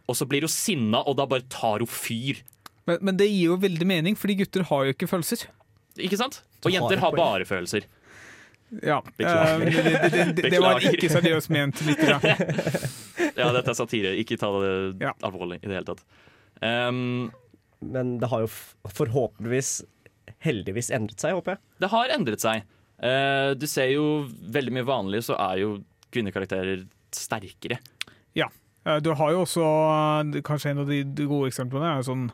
Og 0.07 0.15
så 0.19 0.27
blir 0.29 0.45
hun 0.47 0.51
sinna, 0.51 1.03
og 1.03 1.17
da 1.19 1.27
bare 1.29 1.43
tar 1.51 1.83
hun 1.83 1.91
fyr. 1.91 2.39
Men, 2.87 3.01
men 3.01 3.19
det 3.19 3.27
gir 3.31 3.53
jo 3.53 3.59
veldig 3.59 3.87
mening, 3.89 4.19
fordi 4.19 4.37
gutter 4.43 4.65
har 4.69 4.87
jo 4.87 4.95
ikke 4.95 5.09
følelser. 5.11 5.47
Ikke 5.99 6.19
sant? 6.19 6.41
Og 6.63 6.71
har 6.71 6.77
jenter 6.79 7.03
har 7.03 7.15
bare 7.17 7.47
følelser. 7.47 7.87
Ja, 8.81 9.01
Beklager. 9.19 9.59
Uh, 9.59 9.65
det, 9.69 9.83
det, 9.83 10.11
det, 10.11 10.25
det, 10.39 10.51
det 10.55 10.61
var 10.63 10.81
ikke 10.81 11.09
seriøst 11.11 11.51
ment. 11.53 11.83
Litt, 11.85 12.01
ja. 12.07 12.17
Ja, 13.37 13.49
dette 13.53 13.71
er 13.71 13.77
satire. 13.77 14.11
Ikke 14.19 14.37
ta 14.37 14.49
det 14.61 14.73
Ja. 15.01 15.13
alvorlig 15.25 15.59
i 15.61 15.67
det 15.67 15.77
hele 15.77 15.87
tatt. 15.87 16.03
Um, 16.61 17.31
Men 17.91 18.17
det 18.21 18.29
har 18.31 18.45
jo 18.45 18.49
forhåpentligvis 18.93 19.81
heldigvis 20.43 20.91
endret 20.95 21.19
seg, 21.23 21.35
håper 21.37 21.55
jeg. 21.55 21.63
Det 21.83 21.89
har 21.91 22.13
endret 22.15 22.43
seg. 22.43 22.63
Uh, 23.03 23.51
du 23.59 23.65
ser 23.67 23.89
jo 23.91 24.03
veldig 24.53 24.73
mye 24.77 24.87
vanlig, 24.87 25.23
så 25.27 25.35
er 25.39 25.59
jo 25.63 25.73
kvinnekarakterer 26.13 26.85
sterkere. 27.13 27.79
Ja. 28.37 28.47
Du 29.03 29.11
har 29.15 29.31
jo 29.31 29.43
også 29.45 29.63
eh, 29.63 30.41
Kanskje 30.43 30.73
en 30.73 30.81
av 30.83 30.89
de, 30.89 30.97
de 31.07 31.23
gode 31.29 31.47
eksemplene 31.47 31.87
er 31.87 32.01
jo 32.01 32.07
sånn 32.09 32.25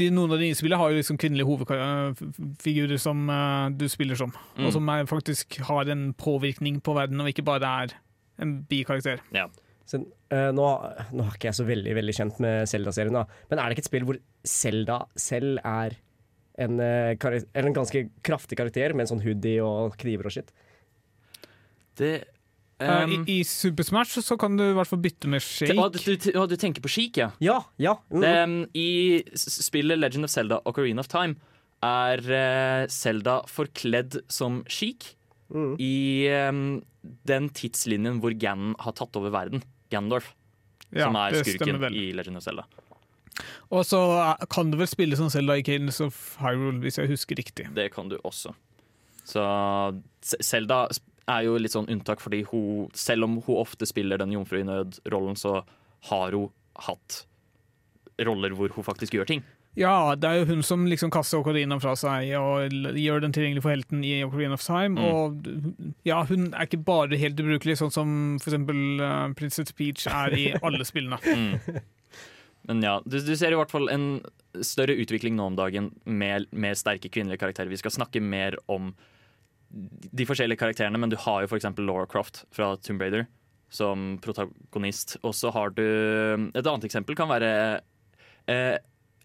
de, 0.00 0.08
Noen 0.10 0.32
av 0.34 0.40
de 0.40 0.48
nye 0.48 0.56
spillene 0.58 0.80
har 0.80 0.90
jo 0.90 0.98
liksom 0.98 1.18
kvinnelige 1.20 1.46
hovedfigurer 1.46 2.98
som 2.98 3.22
uh, 3.30 3.68
du 3.70 3.84
spiller 3.90 4.18
som, 4.18 4.32
Mm. 4.56 4.66
og 4.66 4.72
som 4.74 4.88
er, 4.90 5.06
faktisk 5.06 5.60
har 5.68 5.88
en 5.92 6.08
påvirkning 6.18 6.80
på 6.82 6.94
verden, 6.96 7.20
og 7.22 7.30
ikke 7.30 7.44
bare 7.46 7.70
er 7.84 7.94
en 8.42 8.56
bikarakter. 8.68 9.22
Ja. 9.34 9.46
Så, 9.90 9.98
uh, 10.30 10.50
nå, 10.54 10.66
nå 11.10 11.24
er 11.26 11.34
ikke 11.34 11.48
jeg 11.50 11.56
så 11.58 11.64
veldig 11.66 11.94
veldig 11.98 12.14
kjent 12.14 12.36
med 12.44 12.68
Zelda-serien, 12.70 13.16
da. 13.16 13.24
men 13.50 13.58
er 13.58 13.66
det 13.72 13.74
ikke 13.78 13.82
et 13.86 13.90
spill 13.90 14.04
hvor 14.06 14.18
Zelda 14.46 15.00
selv 15.18 15.58
er 15.66 15.96
en, 16.62 16.76
uh, 16.78 17.40
en 17.58 17.74
ganske 17.74 18.04
kraftig 18.26 18.58
karakter 18.60 18.94
med 18.94 19.06
en 19.08 19.10
sånn 19.16 19.24
hoodie 19.24 19.58
og 19.64 19.96
kniver 19.98 20.28
og 20.30 20.34
shit. 20.36 20.52
Det 21.98 22.12
um, 22.80 23.16
I, 23.26 23.40
I 23.40 23.42
Super 23.48 23.84
Smash 23.84 24.20
så 24.24 24.36
kan 24.40 24.54
du 24.56 24.64
i 24.70 24.74
hvert 24.78 24.88
fall 24.88 25.02
bytte 25.02 25.28
med 25.32 25.42
te- 25.44 25.74
å, 25.74 25.88
du, 25.92 25.98
du, 26.06 26.30
å, 26.38 26.46
du 26.48 26.54
tenker 26.60 26.84
på 26.84 26.92
Shake, 26.92 27.20
ja. 27.26 27.30
Ja, 27.42 27.58
ja. 27.82 27.96
Mm. 28.14 28.22
Det, 28.22 28.34
um, 28.44 28.58
I 28.78 28.88
spillet 29.36 29.98
Legend 30.00 30.28
of 30.28 30.32
Zelda 30.32 30.60
Ocarina 30.70 31.02
of 31.04 31.10
Time 31.12 31.36
er 31.84 32.22
uh, 32.30 32.84
Zelda 32.92 33.40
forkledd 33.50 34.22
som 34.32 34.62
Sheik 34.70 35.16
Mm. 35.50 35.72
i 35.82 36.28
um, 36.46 36.58
den 37.26 37.48
tidslinjen 37.50 38.20
hvor 38.22 38.30
Ganon 38.38 38.76
har 38.84 38.92
tatt 38.94 39.16
over 39.18 39.32
verden. 39.34 39.64
Ganondorf, 39.90 40.32
Ja, 40.90 41.04
som 41.06 41.16
er 41.20 41.36
skurken 41.44 41.84
i 41.94 42.12
Legend 42.16 42.36
of 42.40 42.42
Zelda. 42.46 42.64
Og 43.70 43.84
så 43.86 44.00
eh, 44.18 44.46
kan 44.50 44.70
du 44.72 44.76
vel 44.80 44.88
spille 44.90 45.16
som 45.16 45.30
Zelda 45.32 45.54
i 45.56 45.62
Cadence 45.66 46.02
of 46.04 46.16
Hyrule, 46.42 46.80
hvis 46.82 46.98
jeg 46.98 47.08
husker 47.12 47.38
riktig. 47.38 47.68
Det 47.76 47.88
kan 47.94 48.08
du 48.10 48.16
også. 48.26 48.52
Så 49.24 49.44
Se- 50.26 50.40
Zelda 50.42 50.88
er 51.30 51.44
jo 51.46 51.54
litt 51.62 51.72
sånn 51.72 51.86
unntak, 51.92 52.20
fordi 52.20 52.42
hun, 52.50 52.88
selv 52.92 53.24
om 53.28 53.38
hun 53.46 53.60
ofte 53.62 53.86
spiller 53.86 54.18
den 54.18 54.32
jomfru 54.34 54.58
i 54.60 54.66
nød-rollen, 54.66 55.36
så 55.38 55.60
har 56.10 56.32
hun 56.34 56.50
hatt 56.88 57.22
roller 58.26 58.50
hvor 58.58 58.68
hun 58.74 58.84
faktisk 58.84 59.14
gjør 59.16 59.26
ting. 59.30 59.44
Ja, 59.78 60.16
det 60.18 60.26
er 60.26 60.40
jo 60.40 60.48
hun 60.48 60.64
som 60.66 60.82
liksom 60.90 61.12
kaster 61.14 61.38
Ocarina 61.38 61.76
fra 61.78 61.92
seg 61.98 62.32
og 62.40 62.74
gjør 62.98 63.22
den 63.22 63.34
tilgjengelig 63.34 63.62
for 63.62 63.70
helten 63.70 64.02
i 64.06 64.16
Ocarina 64.26 64.56
of 64.58 64.64
Time. 64.64 64.98
Mm. 64.98 65.04
Og 65.06 66.00
ja, 66.08 66.18
hun 66.26 66.48
er 66.50 66.66
ikke 66.66 66.82
bare 66.88 67.20
helt 67.20 67.38
ubrukelig, 67.38 67.78
sånn 67.78 67.94
som 67.94 68.10
eksempel 68.40 69.02
uh, 69.02 69.30
Princess 69.38 69.70
Peach 69.76 70.08
er 70.10 70.36
i 70.36 70.50
alle 70.60 70.86
spillene. 70.88 71.20
Mm. 71.30 71.86
Men 72.68 72.82
ja, 72.84 72.98
du, 73.08 73.14
du 73.24 73.32
ser 73.38 73.54
i 73.54 73.56
hvert 73.56 73.70
fall 73.72 73.88
en 73.88 74.18
større 74.66 74.92
utvikling 75.00 75.32
nå 75.38 75.46
om 75.48 75.54
dagen 75.56 75.86
med 76.04 76.44
med, 76.52 76.76
sterke 76.76 77.08
kvinnelige 77.08 77.40
karakterer. 77.40 77.70
Vi 77.72 77.78
skal 77.80 77.94
snakke 77.94 78.20
mer 78.20 78.58
om 78.68 78.90
de 79.70 80.26
forskjellige 80.28 80.60
karakterene, 80.60 81.00
men 81.00 81.12
du 81.12 81.16
har 81.22 81.40
jo 81.40 81.48
f.eks. 81.48 81.70
Laura 81.78 82.04
Croft 82.10 82.42
fra 82.52 82.74
Tomb 82.84 83.00
Raider 83.00 83.24
som 83.70 84.18
protagonist. 84.22 85.16
Og 85.22 85.34
så 85.38 85.52
har 85.54 85.72
du 85.78 85.84
Et 86.52 86.66
annet 86.66 86.84
eksempel 86.84 87.16
kan 87.16 87.30
være 87.30 87.80
eh, 88.50 88.76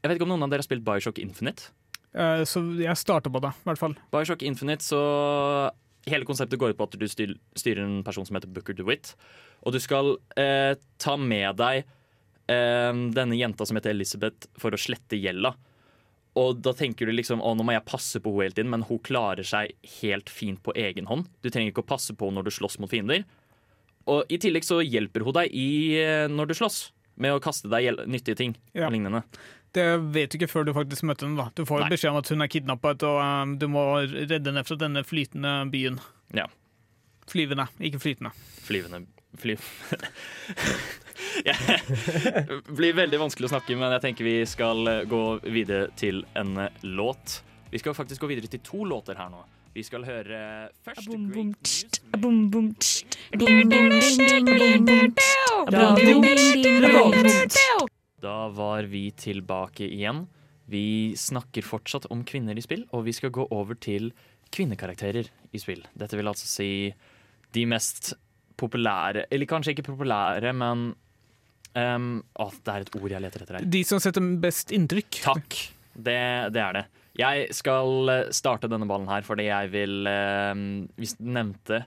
Jeg 0.06 0.12
vet 0.12 0.20
ikke 0.20 0.28
om 0.28 0.36
noen 0.36 0.46
av 0.46 0.52
dere 0.54 0.62
har 0.62 0.68
spilt 0.68 0.84
Bioshock 0.86 1.18
Infinite? 1.18 1.72
Uh, 2.14 2.44
så 2.46 2.62
jeg 2.78 2.94
starter 3.02 3.34
på 3.34 3.42
det, 3.42 3.50
i 3.58 3.66
hvert 3.66 3.82
fall. 3.82 3.96
Bioshock 4.14 4.46
Infinite, 4.46 4.86
så 4.86 5.02
Hele 6.06 6.28
konseptet 6.30 6.60
går 6.62 6.76
ut 6.76 6.78
på 6.78 6.86
at 6.86 6.96
du 7.02 7.06
styr, 7.10 7.32
styrer 7.58 7.82
en 7.82 8.04
person 8.06 8.28
som 8.28 8.38
heter 8.38 8.52
Booker 8.54 8.76
DeWitt. 8.78 9.16
Og 9.66 9.74
du 9.74 9.80
skal 9.82 10.12
uh, 10.38 10.74
ta 11.02 11.16
med 11.18 11.58
deg 11.58 11.80
uh, 11.82 12.92
denne 13.16 13.40
jenta 13.40 13.66
som 13.66 13.80
heter 13.80 13.96
Elizabeth, 13.96 14.46
for 14.62 14.78
å 14.78 14.78
slette 14.78 15.18
gjelda. 15.18 15.56
Og 16.38 16.62
da 16.62 16.76
tenker 16.78 17.10
du 17.10 17.16
liksom 17.16 17.42
å 17.42 17.56
nå 17.58 17.66
må 17.66 17.74
jeg 17.74 17.88
passe 17.90 18.22
på 18.22 18.36
henne 18.36 18.46
hele 18.46 18.60
tiden, 18.60 18.70
men 18.76 18.86
hun 18.86 19.02
klarer 19.02 19.48
seg 19.50 19.74
helt 20.04 20.30
fint 20.30 20.62
på 20.62 20.78
egen 20.78 21.10
hånd. 21.10 21.26
Du 21.42 21.50
trenger 21.50 21.74
ikke 21.74 21.88
å 21.88 21.90
passe 21.96 22.14
på 22.14 22.30
henne 22.30 22.38
når 22.38 22.52
du 22.52 22.58
slåss 22.60 22.78
mot 22.84 22.94
fiender. 22.94 23.26
Og 24.06 24.30
i 24.30 24.38
tillegg 24.38 24.68
så 24.68 24.84
hjelper 24.86 25.26
hun 25.26 25.40
deg 25.40 25.58
i, 25.58 25.70
når 26.30 26.52
du 26.52 26.58
slåss, 26.60 26.84
med 27.18 27.34
å 27.34 27.42
kaste 27.42 27.72
deg 27.72 28.04
nyttige 28.06 28.38
ting 28.38 28.58
Ja. 28.76 28.86
og 28.86 28.94
lignende. 28.94 29.24
Det 29.76 29.88
vet 30.16 30.32
du 30.32 30.38
ikke 30.40 30.52
før 30.52 30.68
du 30.68 30.74
faktisk 30.76 31.04
møter 31.08 31.28
henne. 31.28 31.40
da. 31.42 31.52
Du 31.56 31.66
får 31.68 31.86
Nei. 31.86 31.90
beskjed 31.96 32.14
om 32.14 32.22
at 32.22 32.32
hun 32.32 32.46
er 32.46 32.52
kidnappet, 32.52 33.04
og 33.08 33.20
um, 33.20 33.58
du 33.60 33.68
må 33.72 33.84
redde 34.04 34.40
henne 34.48 34.64
fra 34.68 34.80
denne 34.80 35.04
flytende 35.08 35.58
byen. 35.74 36.00
Ja. 36.36 36.48
Flyvende, 37.28 37.68
ikke 37.84 38.00
flytende. 38.00 38.32
Flyvende 38.64 39.06
fly... 39.38 39.58
Det 41.44 42.62
blir 42.68 42.94
veldig 42.96 43.20
vanskelig 43.20 43.50
å 43.50 43.52
snakke, 43.56 43.76
men 43.80 43.92
jeg 43.98 44.04
tenker 44.06 44.28
vi 44.28 44.38
skal 44.48 44.88
eh, 44.88 45.02
gå 45.10 45.22
videre 45.44 45.90
til 46.00 46.24
en 46.40 46.58
eh, 46.64 46.78
låt. 46.88 47.42
Vi 47.72 47.82
skal 47.82 47.96
faktisk 47.98 48.24
gå 48.24 48.28
videre 48.32 48.48
til 48.52 48.62
to 48.64 48.86
låter 48.88 49.16
her 49.20 49.30
nå. 49.34 49.44
Vi 49.76 49.84
skal 49.84 50.06
høre 50.08 50.70
først 50.86 51.10
Great 51.12 51.20
News 57.20 57.92
Da 58.26 58.48
var 58.50 58.88
vi 58.90 59.12
tilbake 59.14 59.86
igjen. 59.86 60.26
Vi 60.66 61.14
snakker 61.18 61.66
fortsatt 61.66 62.08
om 62.10 62.24
kvinner 62.26 62.58
i 62.58 62.64
spill, 62.66 62.88
og 62.90 63.06
vi 63.06 63.14
skal 63.14 63.34
gå 63.34 63.46
over 63.54 63.78
til 63.78 64.10
kvinnekarakterer 64.56 65.30
i 65.54 65.62
spill. 65.62 65.84
Dette 65.94 66.18
vil 66.18 66.30
altså 66.32 66.50
si 66.50 66.70
de 67.56 67.66
mest 67.70 68.16
populære 68.56 69.26
Eller 69.32 69.50
kanskje 69.50 69.74
ikke 69.74 69.90
populære, 69.90 70.54
men 70.56 70.88
um, 71.76 72.12
Å, 72.40 72.48
det 72.64 72.72
er 72.74 72.86
et 72.86 72.94
ord 72.98 73.12
jeg 73.12 73.24
leter 73.24 73.44
etter 73.44 73.60
her. 73.60 73.68
De 73.78 73.82
som 73.88 74.02
setter 74.02 74.24
best 74.42 74.72
inntrykk. 74.76 75.22
Takk. 75.26 75.58
Det, 75.94 76.20
det 76.56 76.62
er 76.64 76.78
det. 76.80 76.86
Jeg 77.16 77.48
skal 77.56 78.12
eh, 78.12 78.30
starte 78.36 78.68
denne 78.72 78.88
ballen 78.90 79.08
her 79.08 79.24
fordi 79.24 79.46
jeg 79.48 79.72
vil 79.72 80.08
um, 80.08 80.64
Vi 81.00 81.08
nevnte 81.24 81.86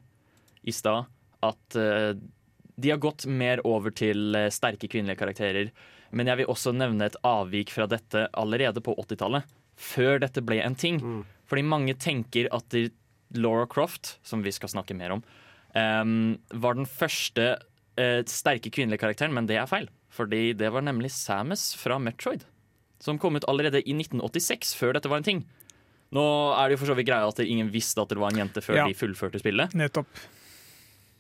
i 0.69 0.73
stad 0.73 1.09
at 1.45 1.77
uh, 1.77 2.13
de 2.79 2.93
har 2.93 3.01
gått 3.03 3.27
mer 3.27 3.61
over 3.67 3.93
til 3.95 4.37
eh, 4.39 4.53
sterke 4.55 4.89
kvinnelige 4.91 5.19
karakterer. 5.19 5.71
Men 6.11 6.31
jeg 6.31 6.41
vil 6.41 6.51
også 6.53 6.73
nevne 6.77 7.09
et 7.09 7.19
avvik 7.27 7.73
fra 7.75 7.87
dette 7.91 8.27
allerede 8.33 8.81
på 8.85 8.95
80-tallet. 8.97 9.49
Før 9.79 10.19
dette 10.23 10.43
ble 10.43 10.61
en 10.65 10.77
ting. 10.79 10.99
Mm. 11.03 11.23
Fordi 11.49 11.65
mange 11.65 11.95
tenker 12.01 12.49
at 12.55 12.75
Laura 13.37 13.67
Croft, 13.71 14.17
som 14.27 14.43
vi 14.43 14.53
skal 14.53 14.73
snakke 14.73 14.97
mer 14.97 15.19
om, 15.19 15.23
um, 15.77 16.39
var 16.55 16.79
den 16.79 16.89
første 16.89 17.51
uh, 18.01 18.21
sterke 18.29 18.73
kvinnelige 18.73 19.05
karakteren, 19.05 19.37
men 19.37 19.47
det 19.49 19.61
er 19.61 19.69
feil. 19.71 19.91
Fordi 20.09 20.55
det 20.57 20.73
var 20.73 20.85
nemlig 20.87 21.13
Samus 21.13 21.75
fra 21.77 22.01
Metroid 22.01 22.47
som 22.99 23.19
kom 23.19 23.37
ut 23.37 23.47
allerede 23.49 23.81
i 23.83 23.95
1986, 23.95 24.75
før 24.79 24.97
dette 24.97 25.11
var 25.11 25.23
en 25.23 25.29
ting. 25.29 25.45
Nå 26.15 26.25
er 26.57 26.69
det 26.69 26.77
jo 26.79 26.83
for 26.83 26.91
så 26.93 26.97
vidt 26.99 27.09
greia 27.11 27.29
at 27.29 27.43
ingen 27.45 27.71
visste 27.73 28.03
at 28.03 28.11
det 28.11 28.19
var 28.19 28.33
en 28.33 28.43
jente 28.43 28.63
før 28.65 28.81
Ja. 28.81 28.87
de 28.89 28.97
fullførte 28.97 29.39
spillet, 29.39 29.75
Nettopp. 29.75 30.09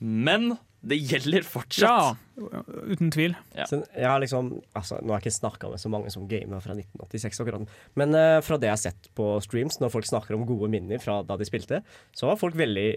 men 0.00 0.56
det 0.80 0.98
gjelder 1.10 1.42
fortsatt. 1.42 2.18
Ja, 2.38 2.62
uten 2.86 3.10
tvil. 3.10 3.34
Ja. 3.56 3.66
Så 3.66 3.80
jeg 3.82 4.06
har 4.06 4.20
liksom, 4.22 4.52
altså, 4.78 5.00
nå 5.02 5.10
har 5.10 5.18
jeg 5.18 5.28
ikke 5.28 5.40
snakka 5.40 5.70
med 5.72 5.82
så 5.82 5.90
mange 5.90 6.12
som 6.14 6.28
gamer 6.30 6.62
fra 6.62 6.76
1986, 6.76 7.40
akkurat. 7.42 7.76
men 7.98 8.14
uh, 8.14 8.38
fra 8.46 8.60
det 8.60 8.70
jeg 8.70 8.76
har 8.76 8.84
sett 8.84 9.10
på 9.18 9.26
streams, 9.44 9.80
når 9.82 9.92
folk 9.94 10.06
snakker 10.06 10.36
om 10.36 10.46
gode 10.48 10.70
minner 10.70 11.02
fra 11.02 11.20
da 11.26 11.38
de 11.38 11.48
spilte, 11.48 11.82
så 12.14 12.30
var 12.30 12.38
folk 12.40 12.58
veldig 12.58 12.88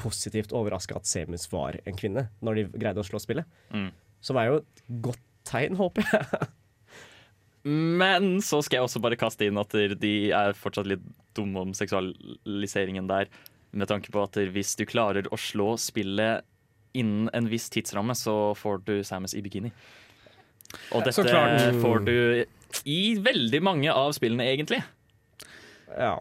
positivt 0.00 0.52
overraska 0.56 1.00
at 1.00 1.08
Semus 1.08 1.48
var 1.52 1.80
en 1.88 1.98
kvinne, 1.98 2.28
når 2.44 2.60
de 2.60 2.68
greide 2.76 3.02
å 3.02 3.08
slå 3.08 3.20
spillet. 3.22 3.48
Mm. 3.72 3.90
Som 4.24 4.38
er 4.40 4.50
jo 4.50 4.60
et 4.60 4.84
godt 5.08 5.24
tegn, 5.48 5.80
håper 5.80 6.04
jeg. 6.04 6.50
Men 7.64 8.38
så 8.44 8.62
skal 8.64 8.78
jeg 8.78 8.88
også 8.88 9.02
bare 9.04 9.18
kaste 9.20 9.44
inn 9.48 9.60
at 9.60 9.74
de 10.00 10.14
er 10.32 10.56
fortsatt 10.56 10.88
litt 10.88 11.02
dumme 11.36 11.66
om 11.66 11.74
seksualiseringen 11.76 13.08
der. 13.10 13.28
Med 13.76 13.90
tanke 13.90 14.12
på 14.12 14.22
at 14.24 14.38
hvis 14.54 14.72
du 14.78 14.86
klarer 14.88 15.28
å 15.30 15.38
slå 15.38 15.74
spillet 15.80 16.46
innen 16.92 17.30
en 17.36 17.48
viss 17.50 17.68
tidsramme, 17.72 18.14
så 18.18 18.54
får 18.58 18.82
du 18.86 18.94
Samus 19.06 19.34
i 19.34 19.42
bikini. 19.44 19.72
Og 20.94 21.04
dette 21.06 21.26
klart. 21.26 21.74
får 21.82 22.04
du 22.06 22.16
i 22.86 23.00
veldig 23.18 23.60
mange 23.62 23.92
av 23.92 24.12
spillene, 24.14 24.46
egentlig. 24.52 24.80
Ja. 25.90 26.20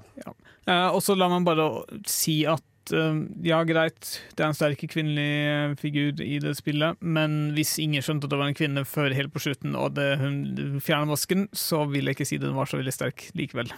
Eh, 0.70 0.88
og 0.90 1.02
så 1.06 1.16
la 1.18 1.30
man 1.32 1.46
bare 1.46 1.68
si 2.10 2.42
at 2.50 2.94
eh, 2.96 3.22
ja, 3.46 3.62
greit, 3.68 4.10
det 4.34 4.44
er 4.44 4.50
en 4.50 4.58
sterk 4.58 4.82
kvinnelig 4.92 5.30
eh, 5.52 5.76
figur 5.80 6.24
i 6.26 6.40
det 6.42 6.56
spillet, 6.58 7.00
men 7.02 7.54
hvis 7.58 7.78
ingen 7.82 8.06
skjønte 8.06 8.28
at 8.28 8.34
det 8.34 8.42
var 8.42 8.52
en 8.52 8.58
kvinne 8.58 8.86
før 8.90 9.16
helt 9.16 9.34
på 9.36 9.44
slutten, 9.46 9.78
og 9.78 9.96
det, 10.00 10.12
hun 10.22 10.82
fjerner 10.84 11.12
masken, 11.12 11.48
så 11.54 11.86
vil 11.90 12.10
jeg 12.10 12.18
ikke 12.18 12.30
si 12.32 12.42
den 12.42 12.58
var 12.58 12.70
så 12.70 12.82
veldig 12.82 12.96
sterk 12.96 13.30
likevel. 13.38 13.72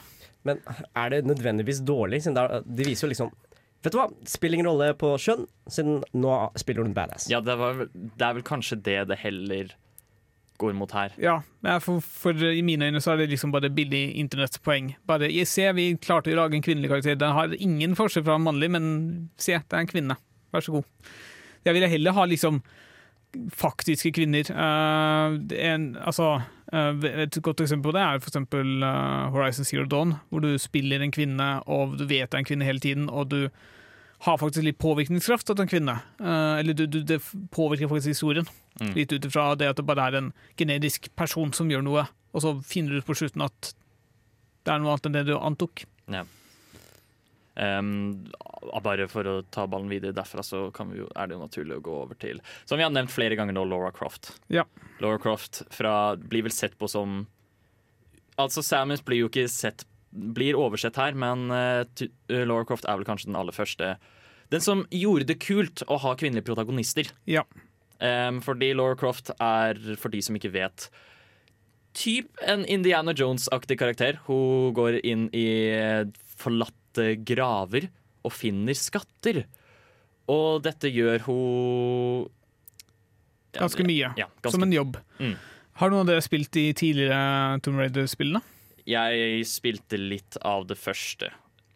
Men 0.47 0.63
er 0.97 1.13
det 1.13 1.25
nødvendigvis 1.29 1.83
dårlig? 1.85 2.23
Det 2.25 2.87
viser 2.87 3.05
jo 3.05 3.11
liksom 3.11 3.33
Vet 3.81 3.95
du 3.95 3.97
hva, 3.97 4.07
spiller 4.29 4.59
ingen 4.59 4.69
rolle 4.69 4.91
på 4.99 5.15
skjønn, 5.17 5.47
siden 5.71 6.03
nå 6.13 6.33
spiller 6.61 6.85
hun 6.85 6.93
badass. 6.93 7.25
Ja, 7.31 7.39
det, 7.41 7.55
var, 7.57 7.79
vel- 7.79 7.89
det 7.95 8.27
er 8.27 8.35
vel 8.37 8.45
kanskje 8.45 8.77
det 8.85 8.99
det 9.09 9.17
heller 9.23 9.71
går 10.61 10.75
mot 10.77 10.91
her. 10.93 11.15
Ja, 11.17 11.39
for, 11.81 12.03
for 12.05 12.37
i 12.45 12.61
mine 12.61 12.91
øyne 12.91 13.01
så 13.01 13.15
er 13.15 13.23
det 13.23 13.31
liksom 13.31 13.49
bare 13.53 13.71
billig 13.73 14.03
internettpoeng. 14.21 14.91
Bare 15.09 15.31
jeg 15.33 15.49
ser 15.49 15.73
vi 15.73 15.87
klarte 15.97 16.29
å 16.29 16.37
lage 16.37 16.59
en 16.59 16.65
kvinnelig 16.65 16.91
karakter. 16.91 17.17
Den 17.17 17.33
har 17.33 17.55
ingen 17.57 17.97
forskjell 17.97 18.27
fra 18.27 18.37
mannlig, 18.37 18.69
men 18.75 18.85
se, 19.41 19.57
det 19.57 19.73
er 19.73 19.81
en 19.81 19.89
kvinne. 19.89 20.19
Vær 20.53 20.61
så 20.67 20.75
god. 20.77 20.85
Jeg 21.65 21.73
ville 21.77 21.89
heller 21.89 22.13
ha 22.17 22.27
liksom 22.29 22.61
faktiske 23.57 24.11
kvinner. 24.13 24.45
Uh, 24.53 25.39
en, 25.57 25.95
altså, 25.97 26.35
et 26.71 27.37
godt 27.43 27.61
eksempel 27.65 27.89
på 27.89 27.95
det 27.97 28.01
er 28.05 28.21
for 28.21 28.31
eksempel 28.31 28.83
eh, 28.87 29.29
Horizon 29.33 29.67
Zero 29.67 29.85
Dawn, 29.85 30.15
hvor 30.29 30.43
du 30.43 30.53
spiller 30.61 31.03
en 31.03 31.11
kvinne, 31.11 31.49
og 31.67 31.97
du 31.99 32.05
vet 32.05 32.31
det 32.31 32.37
er 32.37 32.43
en 32.43 32.47
kvinne 32.47 32.67
hele 32.67 32.79
tiden, 32.79 33.09
og 33.09 33.29
du 33.33 33.49
har 34.21 34.37
faktisk 34.37 34.63
litt 34.63 34.79
påvirkningskraft 34.79 35.49
til 35.49 35.63
en 35.63 35.71
kvinne. 35.71 35.97
Eh, 36.21 36.59
eller 36.61 36.77
du, 36.77 36.85
du, 36.85 37.01
det 37.03 37.19
påvirker 37.51 37.89
faktisk 37.91 38.13
historien. 38.13 38.47
Mm. 38.79 38.93
Litt 38.95 39.11
ut 39.11 39.27
ifra 39.27 39.49
det 39.59 39.71
at 39.73 39.81
det 39.81 39.87
bare 39.87 40.07
er 40.07 40.19
en 40.21 40.33
generisk 40.59 41.09
person 41.19 41.51
som 41.57 41.71
gjør 41.71 41.83
noe, 41.85 42.05
og 42.31 42.45
så 42.45 42.55
finner 42.63 42.93
du 42.93 43.01
ut 43.01 43.09
på 43.09 43.17
slutten 43.19 43.43
at 43.43 43.73
det 44.61 44.71
er 44.71 44.79
noe 44.79 44.93
annet 44.93 45.09
enn 45.09 45.17
det 45.17 45.25
du 45.27 45.35
antok. 45.39 45.83
Um, 47.51 48.29
bare 48.83 49.09
for 49.11 49.27
å 49.27 49.33
ta 49.51 49.65
ballen 49.67 49.91
videre 49.91 50.15
derfra, 50.15 50.43
så 50.45 50.69
kan 50.75 50.91
vi 50.93 51.01
jo, 51.01 51.09
er 51.19 51.27
det 51.27 51.35
jo 51.35 51.41
naturlig 51.41 51.75
å 51.77 51.83
gå 51.83 51.95
over 52.05 52.15
til 52.15 52.39
Som 52.63 52.79
vi 52.79 52.85
har 52.85 52.93
nevnt 52.95 53.11
flere 53.11 53.35
ganger 53.35 53.57
nå, 53.57 53.65
Laura 53.67 53.91
Croft. 53.91 54.31
Ja. 54.47 54.63
Laura 55.03 55.19
Croft 55.19 55.63
fra, 55.73 56.15
blir 56.15 56.45
vel 56.47 56.55
sett 56.55 56.77
på 56.79 56.87
som 56.91 57.25
Altså, 58.39 58.63
Samus 58.63 59.03
blir 59.05 59.25
jo 59.25 59.27
ikke 59.29 59.49
sett 59.51 59.83
blir 60.11 60.57
oversett 60.59 60.97
her, 60.99 61.15
men 61.15 61.51
uh, 61.51 61.83
uh, 61.87 62.63
Croft 62.67 62.87
er 62.87 62.99
vel 62.99 63.07
kanskje 63.07 63.29
den 63.29 63.37
aller 63.39 63.55
første. 63.55 63.93
Den 64.51 64.63
som 64.63 64.83
gjorde 64.91 65.29
det 65.29 65.37
kult 65.43 65.83
å 65.87 65.99
ha 66.03 66.15
kvinnelige 66.19 66.49
protagonister. 66.49 67.11
Ja. 67.29 67.45
Um, 68.01 68.41
fordi 68.43 68.73
Laura 68.75 68.97
Croft 68.99 69.31
er, 69.37 69.79
for 70.01 70.11
de 70.11 70.19
som 70.25 70.35
ikke 70.35 70.51
vet, 70.51 70.89
typ 71.95 72.41
en 72.47 72.65
Indiana 72.65 73.13
Jones-aktig 73.15 73.79
karakter. 73.79 74.19
Hun 74.27 74.73
går 74.75 74.99
inn 75.07 75.27
i 75.35 75.47
eh, 75.75 76.07
forlatte 76.91 77.23
graver 77.25 77.89
og 78.23 78.31
finner 78.33 78.73
skatter. 78.77 79.45
Og 80.29 80.61
dette 80.63 80.89
gjør 80.91 81.23
hun 81.27 82.29
Ja, 83.53 83.65
Ganske 83.65 83.83
mye. 83.83 84.13
Ja, 84.15 84.27
ganske. 84.41 84.51
Som 84.55 84.63
en 84.63 84.71
jobb. 84.71 84.97
Mm. 85.19 85.35
Har 85.75 85.89
noen 85.91 86.01
av 86.05 86.07
dere 86.07 86.21
spilt 86.23 86.51
de 86.53 86.69
tidligere 86.73 87.59
Tomb 87.61 87.79
Raider-spillene? 87.81 88.41
Jeg 88.87 89.43
spilte 89.45 89.97
litt 89.99 90.37
av 90.41 90.65
det 90.69 90.77
første. 90.79 91.29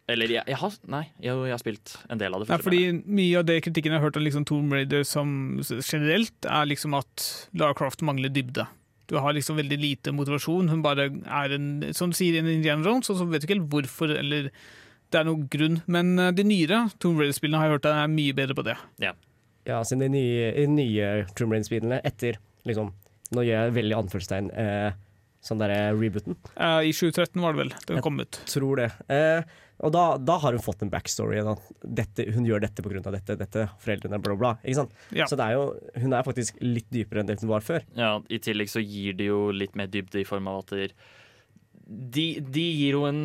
Eller 0.08 0.30
jeg, 0.30 0.44
jeg 0.46 0.56
har 0.56 0.72
Nei, 0.86 1.02
jeg, 1.20 1.34
jeg 1.34 1.50
har 1.52 1.58
spilt 1.60 1.96
en 2.08 2.18
del 2.18 2.32
av 2.32 2.40
det 2.40 2.46
Nei, 2.48 2.56
første. 2.56 2.64
fordi 2.64 3.12
Mye 3.18 3.38
av 3.40 3.46
det 3.48 3.56
kritikken 3.66 3.92
jeg 3.92 3.98
har 4.00 4.06
hørt 4.06 4.16
om 4.16 4.24
liksom 4.24 4.46
Tomb 4.46 4.72
Raider 4.72 5.02
som 5.04 5.58
generelt, 5.82 6.46
er 6.46 6.68
liksom 6.70 6.94
at 6.96 7.26
Lara 7.58 7.74
Croft 7.76 8.04
mangler 8.06 8.30
dybde. 8.32 8.64
Du 9.10 9.16
har 9.22 9.34
liksom 9.36 9.58
veldig 9.58 9.78
lite 9.78 10.14
motivasjon. 10.14 10.70
Hun 10.70 10.82
bare 10.82 11.10
er 11.10 11.52
en 11.58 11.68
som 11.94 12.10
du 12.10 12.16
sier, 12.18 12.38
en 12.40 12.48
Indiana 12.50 12.86
Jones, 12.86 13.10
og 13.10 13.18
så 13.20 13.26
vet 13.28 13.42
du 13.42 13.46
ikke 13.50 13.58
helt 13.58 13.68
hvorfor 13.74 14.14
eller 14.16 14.48
det 15.12 15.20
er 15.20 15.28
noen 15.28 15.46
grunn. 15.52 15.80
Men 15.90 16.14
eh, 16.18 16.34
de 16.36 16.46
nyere 16.46 16.86
Tomb 17.02 17.20
Raider-spillene 17.22 17.62
har 17.62 17.70
jeg 17.70 17.78
hørt 17.78 17.90
er 17.92 18.12
mye 18.12 18.36
bedre 18.36 18.58
på 18.58 18.66
det. 18.66 18.76
Ja, 19.66 19.80
siden 19.82 20.06
de 20.06 20.12
nye, 20.14 20.52
de 20.54 20.68
nye 20.70 21.10
Tomb 21.34 21.54
Raider-spillene 21.54 22.02
etter 22.06 22.40
liksom 22.66 22.92
Nå 23.34 23.42
gjør 23.42 23.64
jeg 23.64 23.74
veldig 23.74 23.94
anførselstegn 23.96 24.48
eh, 24.54 24.92
sånn 25.42 25.58
derre 25.58 25.94
rebooten. 25.96 26.36
Eh, 26.54 26.90
I 26.90 26.92
2013 26.94 27.42
var 27.42 27.56
det 27.56 27.62
vel 27.64 27.72
den 27.88 27.98
jeg 27.98 28.04
kom 28.06 28.20
ut. 28.22 28.38
Tror 28.46 28.78
det. 28.78 28.86
Eh, 29.10 29.56
og 29.84 29.92
da, 29.92 30.04
da 30.22 30.36
har 30.40 30.54
hun 30.56 30.62
fått 30.62 30.84
en 30.86 30.92
backstory. 30.92 31.40
Da. 31.44 31.56
Dette, 32.00 32.26
hun 32.32 32.46
gjør 32.48 32.62
dette 32.64 32.84
pga. 32.84 33.02
dette, 33.10 33.36
dette, 33.40 33.66
foreldrene, 33.82 34.20
bla, 34.22 34.36
bla, 34.36 34.38
bla. 34.40 34.52
Ikke 34.62 34.78
sant? 34.78 34.94
Ja. 35.10 35.26
Så 35.28 35.38
det 35.38 35.48
er 35.48 35.58
jo, 35.58 35.66
hun 36.04 36.16
er 36.16 36.26
faktisk 36.26 36.62
litt 36.64 36.88
dypere 36.94 37.22
enn 37.22 37.30
det 37.30 37.40
hun 37.42 37.50
var 37.50 37.66
før. 37.66 37.84
Ja, 37.98 38.14
I 38.30 38.40
tillegg 38.42 38.72
så 38.72 38.82
gir 38.84 39.18
det 39.18 39.28
jo 39.28 39.50
litt 39.54 39.76
mer 39.78 39.90
dybde 39.92 40.22
i 40.22 40.28
form 40.28 40.48
av 40.52 40.62
at 40.64 40.72
der, 40.78 40.96
de, 41.86 42.28
de 42.40 42.66
gir 42.78 43.00
jo 43.00 43.04
en 43.10 43.20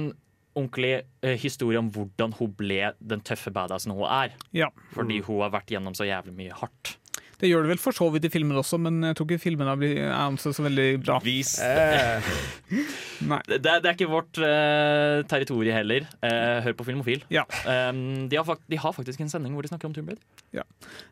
ordentlig 0.55 0.93
eh, 1.23 1.37
historie 1.39 1.79
om 1.79 1.91
hvordan 1.93 2.35
hun 2.39 2.55
ble 2.57 2.93
den 2.99 3.23
tøffe 3.25 3.53
badassen 3.53 3.93
hun 3.95 4.07
er. 4.07 4.35
Ja. 4.55 4.71
Fordi 4.95 5.21
hun 5.25 5.43
har 5.45 5.53
vært 5.53 5.71
gjennom 5.73 5.95
så 5.97 6.07
jævlig 6.07 6.35
mye 6.37 6.57
hardt. 6.61 6.97
Det 7.41 7.49
gjør 7.49 7.65
det 7.65 7.73
vel 7.73 7.81
for 7.81 7.97
så 7.97 8.07
vidt 8.13 8.27
i 8.27 8.33
filmen 8.33 8.59
også, 8.59 8.79
men 8.81 9.01
jeg 9.09 9.17
tror 9.17 9.29
ikke 9.29 9.45
filmene 9.47 9.75
blir 9.79 9.97
er 10.03 10.13
ansett 10.13 10.57
så 10.57 10.65
veldig 10.65 10.87
bra. 11.01 11.19
Vis. 11.25 11.55
Eh, 11.65 12.31
Nei. 13.31 13.41
Det, 13.49 13.59
det 13.65 13.89
er 13.89 13.95
ikke 13.95 14.09
vårt 14.09 14.39
uh, 14.41 15.21
territorium 15.29 15.77
heller. 15.77 16.05
Uh, 16.23 16.61
hør 16.65 16.77
på 16.77 16.87
Filmofil. 16.87 17.25
Ja. 17.33 17.43
Um, 17.65 18.29
de, 18.29 18.37
har 18.37 18.61
de 18.69 18.79
har 18.81 18.95
faktisk 18.95 19.21
en 19.21 19.29
sending 19.31 19.53
hvor 19.55 19.65
de 19.65 19.71
snakker 19.71 19.89
om 19.89 19.95
Tomb 19.95 20.09
Raider. 20.09 20.21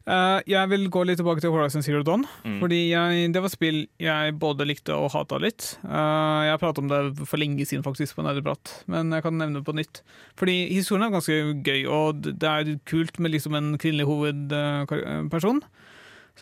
Uh, 0.10 0.40
jeg 0.50 0.72
vil 0.72 0.88
gå 0.92 1.04
litt 1.06 1.20
tilbake 1.22 1.44
til 1.44 1.54
Horizon 1.54 1.86
Zero 1.86 2.02
Dawn. 2.06 2.26
Mm. 2.46 2.58
Fordi 2.64 2.80
jeg, 2.92 3.30
det 3.34 3.44
var 3.44 3.54
spill 3.54 3.84
jeg 4.02 4.36
både 4.42 4.68
likte 4.68 4.96
og 4.96 5.12
hata 5.14 5.40
litt. 5.42 5.74
Eh, 5.84 6.40
jeg 6.46 6.54
har 6.54 6.62
pratet 6.62 6.84
om 6.84 6.90
det 6.92 7.28
for 7.30 7.42
lenge 7.42 7.66
siden 7.68 7.86
faktisk 7.86 8.18
på 8.18 8.26
Nerdeprat, 8.26 8.74
men 8.92 9.14
jeg 9.16 9.26
kan 9.26 9.38
nevne 9.40 9.60
det 9.60 9.68
på 9.68 9.76
nytt. 9.78 10.02
Fordi 10.40 10.58
historien 10.74 11.08
er 11.08 11.14
ganske 11.16 11.38
gøy, 11.66 11.84
og 11.90 12.24
det 12.28 12.50
er 12.50 12.74
kult 12.90 13.20
med 13.20 13.34
liksom 13.36 13.58
en 13.58 13.74
kvinnelig 13.82 14.08
hovedperson 14.10 15.64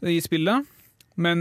i 0.06 0.20
spillet. 0.24 0.68
Men 1.18 1.40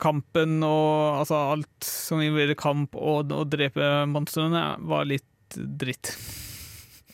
kampen 0.00 0.58
og 0.66 1.22
altså 1.22 1.38
alt 1.54 1.86
som 1.86 2.20
involverer 2.20 2.58
kamp 2.60 2.96
og 2.98 3.32
å 3.32 3.44
drepe 3.48 4.04
monstrene, 4.10 4.74
var 4.84 5.08
litt 5.08 5.56
dritt. 5.56 6.12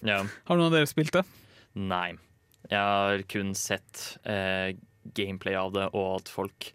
Ja. 0.02 0.24
Har 0.48 0.58
noen 0.58 0.70
av 0.70 0.74
dere 0.74 0.90
spilt 0.90 1.14
det? 1.14 1.22
Nei. 1.78 2.16
Jeg 2.70 2.80
har 2.80 3.22
kun 3.30 3.54
sett 3.58 4.18
eh, 4.26 4.74
gameplay 5.16 5.54
av 5.58 5.72
det, 5.74 5.86
og 5.94 6.20
at 6.20 6.30
folk 6.32 6.72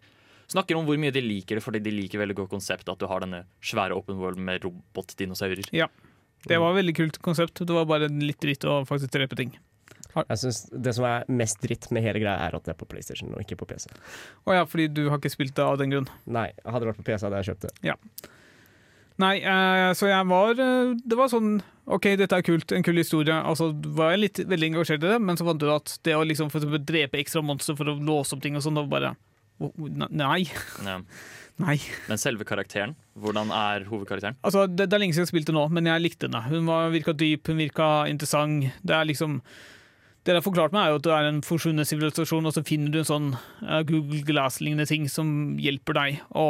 snakker 0.48 0.78
om 0.78 0.86
hvor 0.88 0.98
mye 1.00 1.12
de 1.14 1.22
liker 1.24 1.58
det, 1.58 1.64
fordi 1.64 1.82
de 1.84 1.92
liker 1.94 2.22
veldig 2.22 2.36
godt 2.40 2.52
konseptet 2.54 2.92
at 2.92 3.00
du 3.00 3.08
har 3.10 3.24
denne 3.24 3.44
svære 3.64 3.96
open 3.96 4.20
world 4.20 4.40
med 4.40 4.64
robotdinosaurer. 4.64 5.68
Det 6.46 6.58
var 6.62 6.72
et 6.72 6.80
veldig 6.80 6.96
kult 6.96 7.16
konsept. 7.24 7.64
Det 7.66 7.74
var 7.74 7.88
bare 7.90 8.08
litt 8.12 8.38
dritt 8.42 8.64
å 8.68 8.80
faktisk 8.86 9.12
drepe 9.16 9.38
ting. 9.38 9.52
Jeg 10.22 10.38
synes 10.42 10.60
Det 10.72 10.94
som 10.96 11.04
er 11.08 11.26
mest 11.28 11.60
dritt 11.64 11.90
med 11.94 12.04
hele 12.06 12.22
greia, 12.22 12.48
er 12.48 12.56
at 12.56 12.64
det 12.64 12.72
er 12.74 12.80
på 12.80 12.88
PlayStation 12.88 13.34
og 13.34 13.42
ikke 13.42 13.58
på 13.60 13.68
PC. 13.72 13.90
Å 14.46 14.56
ja, 14.56 14.64
fordi 14.68 14.88
du 14.92 15.06
har 15.10 15.20
ikke 15.20 15.32
spilt 15.34 15.56
det 15.58 15.64
av 15.66 15.76
den 15.80 15.92
grunn. 15.92 16.08
Nei, 16.24 16.48
hadde 16.64 16.84
det 16.86 16.92
vært 16.94 17.02
på 17.02 17.08
PC, 17.10 17.26
hadde 17.26 17.42
jeg 17.42 17.50
kjøpt 17.52 17.68
det. 17.68 17.94
Nei, 19.22 19.36
eh, 19.40 19.90
så 19.96 20.10
jeg 20.10 20.28
var 20.28 20.58
eh, 20.60 20.90
Det 21.00 21.16
var 21.16 21.30
sånn 21.32 21.54
OK, 21.86 22.08
dette 22.18 22.34
er 22.36 22.42
kult, 22.42 22.72
en 22.74 22.82
kul 22.82 22.98
historie. 22.98 23.32
Altså, 23.36 23.70
var 23.94 24.10
jeg 24.12 24.22
litt 24.24 24.40
veldig 24.50 24.72
engasjert 24.72 25.04
i 25.04 25.12
det, 25.12 25.20
men 25.22 25.38
så 25.38 25.46
fant 25.46 25.60
du 25.62 25.68
at 25.70 25.92
det 26.04 26.16
å 26.18 26.24
liksom 26.26 26.50
for 26.50 26.58
eksempel 26.58 26.82
drepe 26.82 27.20
ekstra 27.20 27.44
monstre 27.46 27.76
for 27.78 27.92
å 27.92 27.94
låse 28.02 28.34
opp 28.34 28.42
ting 28.42 28.58
og 28.58 28.64
sånn, 28.64 28.74
det 28.74 28.82
var 28.88 28.94
bare 28.96 29.12
oh, 29.62 29.70
Nei. 30.10 30.40
Ja. 30.82 30.96
Nei. 31.62 31.78
Men 32.10 32.20
selve 32.20 32.44
karakteren, 32.44 32.96
hvordan 33.16 33.48
er 33.54 33.86
hovedkarakteren? 33.88 34.36
Altså, 34.44 34.66
det, 34.68 34.90
det 34.90 34.98
er 34.98 35.00
lenge 35.04 35.16
siden 35.16 35.24
jeg 35.24 35.30
spilte 35.30 35.54
nå, 35.56 35.62
men 35.72 35.88
jeg 35.88 36.02
likte 36.04 36.28
henne. 36.28 36.42
Hun 36.50 36.66
var- 36.68 36.90
virka 36.92 37.14
dyp, 37.16 37.46
hun 37.48 37.62
virka 37.62 37.86
interessant. 38.10 38.66
Det 38.84 38.98
er 38.98 39.08
liksom 39.08 39.38
Det 40.26 40.34
det 40.34 40.40
har 40.40 40.42
forklart 40.42 40.72
meg, 40.74 40.82
er 40.82 40.90
jo 40.90 40.98
at 40.98 41.04
du 41.06 41.12
er 41.14 41.28
en 41.28 41.36
forsvunnet 41.46 41.86
sivilisasjon, 41.86 42.48
og 42.48 42.54
så 42.56 42.64
finner 42.66 42.90
du 42.90 42.98
en 42.98 43.06
sånn 43.06 43.26
eh, 43.62 43.84
Google 43.86 44.24
Glass-lignende 44.26 44.88
ting 44.90 45.04
som 45.06 45.28
hjelper 45.62 45.94
deg 45.94 46.16
å 46.34 46.46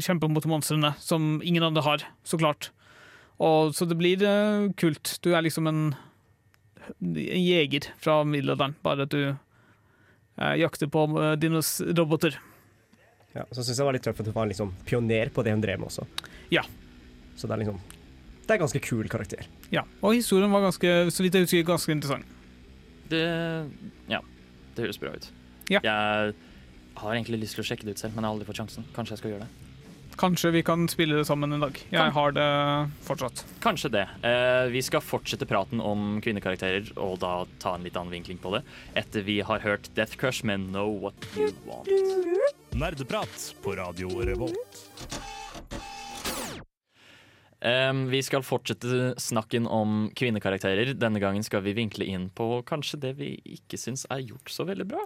kjempe 0.00 0.30
mot 0.32 0.46
monstrene, 0.48 0.94
som 0.96 1.42
ingen 1.44 1.66
andre 1.66 1.84
har, 1.84 2.06
så 2.24 2.40
klart. 2.40 2.70
Og 3.36 3.74
Så 3.76 3.84
det 3.84 3.98
blir 4.00 4.22
eh, 4.24 4.70
kult. 4.80 5.18
Du 5.20 5.34
er 5.34 5.44
liksom 5.44 5.68
en, 5.68 5.82
en 6.88 7.18
jeger 7.20 7.90
fra 8.00 8.22
middelalderen, 8.24 8.78
bare 8.80 9.04
at 9.04 9.12
du 9.12 9.20
eh, 9.28 10.54
jakter 10.62 10.88
på 10.88 11.04
uh, 11.18 11.34
dinos 11.36 11.82
roboter. 11.84 12.38
Ja, 13.34 13.44
så 13.50 13.60
syns 13.60 13.74
jeg 13.74 13.82
det 13.82 13.88
var 13.90 13.98
litt 13.98 14.06
tøft 14.06 14.22
at 14.22 14.30
hun 14.30 14.36
var 14.38 14.48
liksom 14.48 14.72
pioner 14.88 15.28
på 15.34 15.44
det 15.44 15.52
hun 15.52 15.60
drev 15.60 15.82
med 15.82 15.90
også. 15.90 16.06
Ja. 16.54 16.62
Så 17.36 17.44
det 17.44 17.58
er 17.58 17.66
liksom 17.66 17.82
Det 18.44 18.52
er 18.52 18.56
en 18.56 18.64
ganske 18.64 18.80
kul 18.84 19.04
karakter. 19.08 19.44
Ja, 19.72 19.84
Og 20.00 20.14
historien 20.14 20.52
var 20.52 20.64
ganske, 20.64 20.94
så 21.10 21.24
vidt 21.24 21.34
jeg 21.34 21.44
husker, 21.44 21.68
ganske 21.68 21.92
interessant. 21.92 22.24
Det 23.10 23.24
Ja, 24.10 24.20
det 24.74 24.86
høres 24.86 25.00
bra 25.00 25.14
ut. 25.14 25.28
Ja. 25.72 25.80
Jeg 25.84 26.34
har 27.00 27.14
egentlig 27.14 27.40
lyst 27.42 27.58
til 27.58 27.64
å 27.64 27.68
sjekke 27.68 27.86
det 27.86 27.96
ut 27.96 28.02
selv, 28.02 28.14
men 28.14 28.24
jeg 28.24 28.28
har 28.28 28.36
aldri 28.36 28.48
fått 28.48 28.60
sjansen. 28.62 28.88
Kanskje 28.96 29.16
jeg 29.16 29.22
skal 29.22 29.34
gjøre 29.34 29.46
det. 29.46 29.52
Kanskje 30.16 30.52
vi 30.54 30.62
kan 30.62 30.86
spille 30.88 31.16
det 31.18 31.26
sammen 31.26 31.52
en 31.52 31.64
dag. 31.64 31.74
Kan. 31.74 31.96
Jeg 31.96 32.14
har 32.14 32.34
det 32.36 32.46
fortsatt. 33.02 33.44
Kanskje 33.64 33.90
det. 33.96 34.04
Eh, 34.22 34.66
vi 34.70 34.82
skal 34.86 35.02
fortsette 35.02 35.46
praten 35.50 35.82
om 35.82 36.20
kvinnekarakterer, 36.22 36.92
og 37.02 37.18
da 37.24 37.32
ta 37.58 37.74
en 37.74 37.86
litt 37.86 37.98
annen 37.98 38.14
vinkling 38.14 38.38
på 38.38 38.54
det, 38.54 38.62
etter 38.94 39.26
vi 39.26 39.40
har 39.42 39.64
hørt 39.66 39.90
Death 39.98 40.14
Crush 40.20 40.46
med 40.46 40.68
Know 40.70 40.94
What 41.02 41.26
You 41.34 41.50
Want. 41.66 41.90
Nerdeprat 42.78 43.54
på 43.64 43.74
Radio 43.78 44.20
Revolt. 44.22 44.84
Um, 47.64 48.02
vi 48.12 48.20
skal 48.22 48.42
fortsette 48.44 49.14
snakken 49.20 49.64
om 49.70 50.10
kvinnekarakterer. 50.16 50.90
Denne 51.00 51.20
gangen 51.22 51.44
skal 51.46 51.62
vi 51.64 51.72
vinkle 51.78 52.04
inn 52.04 52.26
på 52.36 52.58
kanskje 52.68 52.98
det 53.00 53.14
vi 53.16 53.30
ikke 53.56 53.78
syns 53.80 54.04
er 54.12 54.20
gjort 54.26 54.52
så 54.52 54.66
veldig 54.68 54.86
bra. 54.90 55.04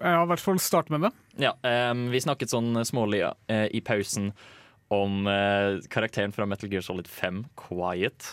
Har 0.00 0.22
i 0.24 0.30
hvert 0.30 0.40
fall 0.40 0.60
startet 0.62 0.94
med 0.94 1.04
det. 1.08 1.10
Ja, 1.44 1.52
um, 1.90 2.06
Vi 2.14 2.22
snakket 2.24 2.52
sånn 2.54 2.72
smålig 2.88 3.20
ja, 3.24 3.34
eh, 3.52 3.66
i 3.76 3.82
pausen 3.84 4.30
om 4.90 5.26
uh, 5.28 5.76
karakteren 5.92 6.32
fra 6.34 6.46
Metal 6.48 6.70
Gear 6.72 6.82
Solid 6.86 7.10
5, 7.10 7.44
Quiet. 7.58 8.32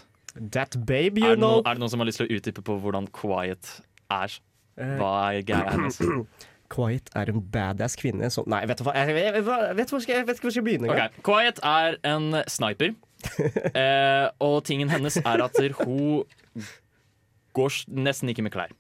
That 0.53 0.77
babe, 0.85 1.17
you 1.19 1.31
Er 1.31 1.35
det, 1.35 1.41
know. 1.41 1.57
noen, 1.57 1.65
er 1.67 1.75
det 1.75 1.81
noen 1.83 1.91
som 1.91 2.01
har 2.03 2.07
lyst 2.09 2.21
til 2.21 2.29
å 2.29 2.37
utdype 2.37 2.63
på 2.65 2.77
hvordan 2.83 3.09
Quiet 3.13 3.73
er? 4.13 4.37
Eh, 4.77 4.95
Hva 5.01 5.11
er 5.33 5.41
greia 5.49 5.71
hennes? 5.75 5.99
Quiet 6.71 7.09
er 7.17 7.31
en 7.33 7.41
badass 7.41 7.95
kvinne 7.99 8.27
som 8.33 8.45
Nei, 8.51 8.61
vet 8.69 8.79
du 8.79 8.85
hva, 8.85 8.93
jeg, 8.99 9.13
jeg, 9.15 9.27
jeg, 9.37 9.43
jeg 9.47 9.77
vet, 9.79 9.91
hvor 9.93 10.03
skal, 10.03 10.17
jeg 10.19 10.27
vet 10.27 10.37
ikke 10.39 10.45
hvor 10.47 10.51
jeg 10.53 10.57
skal 10.59 10.67
begynne. 10.67 10.89
Okay. 10.93 11.23
Quiet 11.25 11.61
er 11.65 11.97
en 12.07 12.29
sniper. 12.51 12.93
Eh, 13.77 14.27
og 14.43 14.59
tingen 14.67 14.89
hennes 14.91 15.17
er 15.21 15.41
at 15.45 15.57
hun 15.81 16.27
går 17.57 17.77
nesten 17.97 18.29
ikke 18.31 18.43
med 18.45 18.53
klær. 18.53 18.73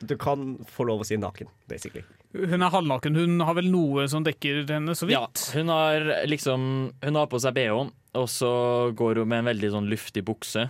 Du 0.00 0.14
kan 0.20 0.54
få 0.72 0.86
lov 0.88 1.02
å 1.02 1.06
si 1.06 1.18
naken, 1.20 1.48
basically. 1.68 2.02
Hun 2.32 2.62
er 2.62 2.72
halvnaken. 2.72 3.16
Hun 3.18 3.40
har 3.44 3.56
vel 3.58 3.68
noe 3.72 4.06
som 4.08 4.24
dekker 4.24 4.62
henne 4.70 4.94
så 4.96 5.08
Ja, 5.10 5.26
vidt. 5.26 5.42
hun 5.58 5.68
har 5.68 6.06
liksom 6.30 6.62
Hun 7.02 7.18
har 7.18 7.26
på 7.28 7.40
seg 7.42 7.56
bh, 7.58 7.90
og 8.16 8.28
så 8.32 8.52
går 8.96 9.20
hun 9.20 9.28
med 9.28 9.42
en 9.42 9.50
veldig 9.50 9.70
sånn 9.74 9.90
luftig 9.90 10.24
bukse. 10.24 10.68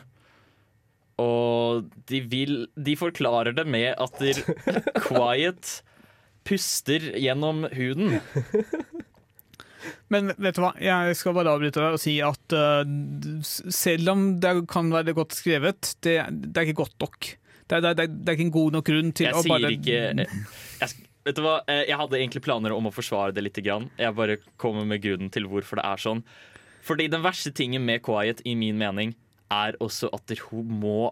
Og 1.21 1.87
de 2.09 2.21
vil 2.33 2.55
De 2.81 2.97
forklarer 2.97 3.55
det 3.55 3.67
med 3.69 3.93
at 4.01 4.19
de 4.19 4.33
Quiet 5.07 5.83
puster 6.49 7.11
gjennom 7.21 7.67
huden. 7.77 8.19
Men 10.13 10.33
vet 10.37 10.57
du 10.57 10.63
hva, 10.65 10.73
jeg 10.83 11.19
skal 11.19 11.37
bare 11.37 11.53
avbryte 11.55 11.81
deg 11.83 11.99
og 11.99 12.03
si 12.03 12.17
at 12.25 12.57
uh, 12.57 12.83
selv 13.45 14.13
om 14.15 14.25
det 14.43 14.55
kan 14.71 14.91
være 14.93 15.17
godt 15.17 15.39
skrevet, 15.39 15.95
det, 16.05 16.17
det 16.29 16.57
er 16.57 16.69
ikke 16.69 16.83
godt 16.83 16.99
nok. 17.03 17.31
Det 17.71 17.79
er, 17.79 17.87
det, 17.87 17.93
er, 17.95 18.11
det 18.11 18.33
er 18.33 18.37
ikke 18.39 18.49
en 18.49 18.57
god 18.59 18.77
nok 18.79 18.89
grunn 18.91 19.13
til 19.15 19.29
Jeg 19.29 19.39
å 19.39 19.47
bare 19.47 19.71
ikke 19.77 19.99
jeg, 20.01 20.91
Vet 21.21 21.37
du 21.37 21.43
hva, 21.45 21.61
Eh, 21.69 21.85
jeg 21.91 21.99
hadde 22.01 22.19
egentlig 22.19 22.43
planer 22.45 22.75
om 22.75 22.89
å 22.89 22.95
forsvare 22.95 23.35
det 23.37 23.45
litt. 23.45 23.61
Grann. 23.61 23.91
Jeg 24.01 24.17
bare 24.17 24.39
kommer 24.61 24.87
med 24.89 25.03
grunnen 25.05 25.31
til 25.33 25.47
hvorfor 25.51 25.81
det 25.81 25.87
er 25.87 26.01
sånn. 26.01 26.23
Fordi 26.87 27.11
den 27.13 27.25
verste 27.25 27.53
tingen 27.53 27.85
med 27.85 28.01
Quiet, 28.07 28.41
i 28.49 28.55
min 28.57 28.79
mening, 28.81 29.13
er 29.53 29.77
også 29.85 30.09
at 30.17 30.33
hun 30.49 30.71
må 30.81 31.11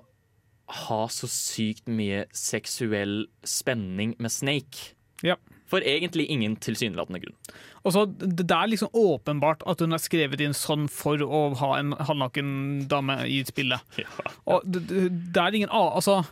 ha 0.88 1.00
så 1.12 1.28
sykt 1.31 1.88
mye 1.88 2.24
seksuell 2.37 3.26
spenning 3.44 4.14
med 4.20 4.33
Snake. 4.33 4.94
Ja. 5.24 5.37
For 5.68 5.85
egentlig 5.85 6.28
ingen 6.33 6.57
tilsynelatende 6.64 7.20
grunn. 7.22 7.37
Og 7.85 7.94
så 7.94 8.07
Det 8.09 8.46
er 8.48 8.70
liksom 8.72 8.92
åpenbart 8.96 9.62
at 9.68 9.81
hun 9.85 9.92
er 9.92 10.02
skrevet 10.02 10.40
inn 10.40 10.57
sånn 10.57 10.88
for 10.88 11.20
å 11.22 11.42
ha 11.61 11.70
en 11.78 11.92
halvnaken 11.92 12.88
dame 12.88 13.20
i 13.28 13.42
spillet. 13.48 13.85
Ja. 13.98 14.33
Og 14.48 14.64
det, 14.64 14.87
det, 14.88 15.09
det 15.35 15.42
er 15.42 15.54
ingen 15.54 15.72
Altså 15.72 16.22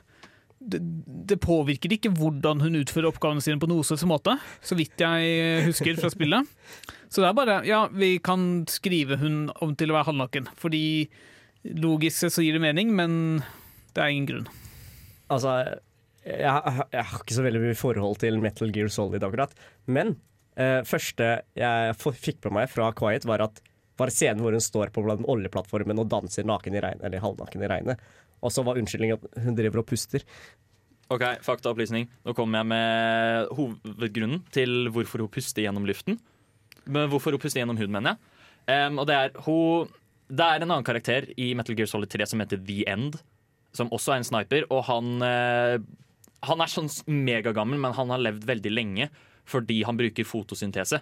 det, 0.59 0.81
det 1.29 1.39
påvirker 1.43 1.93
ikke 1.93 2.13
hvordan 2.17 2.63
hun 2.65 2.79
utfører 2.81 3.11
oppgavene 3.11 3.45
sine 3.45 3.61
på 3.61 3.69
noen 3.71 3.85
slags 3.87 4.07
måte, 4.09 4.37
så 4.65 4.77
vidt 4.79 4.99
jeg 5.03 5.67
husker 5.67 5.99
fra 6.01 6.11
spillet. 6.13 6.49
Så 7.13 7.23
det 7.23 7.29
er 7.29 7.37
bare 7.37 7.59
Ja, 7.69 7.87
vi 7.93 8.17
kan 8.19 8.65
skrive 8.71 9.19
hun 9.21 9.51
om 9.63 9.77
til 9.77 9.93
å 9.93 9.99
være 9.99 10.11
halvnaken, 10.11 10.49
fordi 10.59 11.09
logisk 11.77 12.19
sett 12.23 12.35
så 12.35 12.45
gir 12.45 12.57
det 12.57 12.65
mening, 12.65 12.95
men 12.97 13.43
det 13.95 14.03
er 14.03 14.15
ingen 14.15 14.31
grunn. 14.31 14.49
Altså, 15.33 15.59
jeg, 16.27 16.75
jeg, 16.93 17.07
har 17.11 17.23
ikke 17.23 17.37
så 17.39 17.45
veldig 17.47 17.63
mye 17.63 17.79
forhold 17.79 18.21
til 18.23 18.41
Metal 18.43 18.73
Gear 18.75 18.91
Solid 18.93 19.25
akkurat. 19.27 19.55
Men 19.87 20.17
eh, 20.59 20.83
første 20.89 21.31
jeg 21.59 21.97
fikk 22.03 22.43
på 22.45 22.53
meg 22.55 22.71
fra 22.73 22.91
Quiet, 22.99 23.29
var 23.29 23.47
at 23.47 23.63
var 23.97 24.13
scenen 24.13 24.43
hvor 24.45 24.53
hun 24.53 24.61
står 24.61 24.93
på 24.93 25.03
blant- 25.07 25.25
oljeplattformen 25.31 26.03
og 26.03 26.11
danser 26.13 26.45
naken 26.49 26.77
i 26.77 26.83
regnet, 26.85 27.05
eller 27.07 27.23
halvnaken 27.23 27.65
i 27.65 27.71
regnet. 27.73 28.07
Og 28.45 28.53
så 28.53 28.65
var 28.67 28.77
unnskyldningen 28.77 29.17
at 29.17 29.45
hun 29.47 29.57
driver 29.57 29.81
og 29.81 29.89
puster. 29.89 30.25
Ok, 31.13 31.23
Faktaopplysning. 31.47 32.09
Nå 32.27 32.35
kommer 32.37 32.61
jeg 32.61 32.69
med 32.73 33.53
hovedgrunnen 33.57 34.43
til 34.55 34.91
hvorfor 34.93 35.23
hun 35.23 35.31
puster 35.33 35.65
gjennom 35.65 35.87
luften. 35.89 36.19
Men 36.85 37.09
hvorfor 37.11 37.35
hun 37.35 37.43
puster 37.43 37.63
gjennom 37.63 37.79
huden, 37.79 37.95
mener 37.95 38.15
jeg. 38.17 38.33
Um, 38.67 38.99
og 38.99 39.07
det 39.07 39.15
er, 39.15 39.33
hun, 39.47 39.93
det 40.27 40.43
er 40.47 40.61
en 40.65 40.73
annen 40.73 40.87
karakter 40.87 41.29
i 41.39 41.53
Metal 41.59 41.79
Gear 41.79 41.89
Solid 41.91 42.11
3 42.11 42.27
som 42.33 42.43
heter 42.43 42.59
The 42.59 42.83
End. 42.91 43.21
Som 43.77 43.93
også 43.95 44.15
er 44.15 44.21
en 44.21 44.27
sniper. 44.29 44.67
Og 44.75 44.83
han, 44.91 45.15
eh, 45.23 45.79
han 46.49 46.63
er 46.63 46.73
sånn 46.73 46.91
megagammel, 47.07 47.79
men 47.83 47.95
han 47.97 48.13
har 48.13 48.23
levd 48.23 48.47
veldig 48.49 48.73
lenge 48.73 49.11
fordi 49.47 49.83
han 49.87 49.99
bruker 49.99 50.27
fotosyntese 50.27 51.01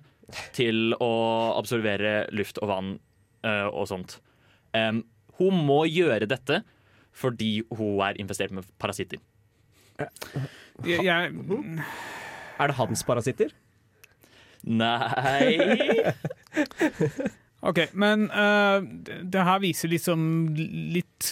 til 0.57 0.93
å 1.01 1.13
absorbere 1.57 2.27
luft 2.37 2.61
og 2.61 2.69
vann 2.69 2.91
eh, 3.45 3.69
og 3.71 3.89
sånt. 3.89 4.19
Um, 4.77 5.03
hun 5.39 5.63
må 5.65 5.85
gjøre 5.89 6.29
dette 6.29 6.61
fordi 7.15 7.63
hun 7.73 8.03
er 8.05 8.19
infestert 8.21 8.53
med 8.53 8.67
parasitter. 8.83 9.23
Jeg, 10.85 11.05
jeg, 11.07 11.31
Er 12.59 12.71
det 12.71 12.77
hans 12.81 13.05
parasitter? 13.07 13.55
Nei 14.65 15.55
Ok, 17.65 17.79
men 17.97 18.27
uh, 18.29 18.85
det, 19.25 19.41
her 19.41 19.61
viser 19.63 19.89
liksom 19.89 20.21
litt 20.93 21.31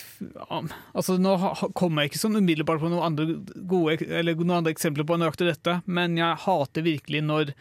um, 0.49 0.71
Altså, 0.97 1.19
nå 1.21 1.35
kommer 1.77 2.07
jeg 2.07 2.13
ikke 2.13 2.23
sånn 2.23 2.39
umiddelbart 2.41 2.81
på 2.81 2.89
noen 2.89 3.05
andre 3.11 3.27
gode 3.69 3.99
noen 4.41 4.55
andre 4.63 4.73
eksempler 4.73 5.05
på 5.09 5.19
nøyaktig 5.21 5.51
dette, 5.51 5.81
men 5.85 6.17
jeg 6.17 6.41
hater 6.47 6.87
virkelig 6.87 7.21
når 7.29 7.53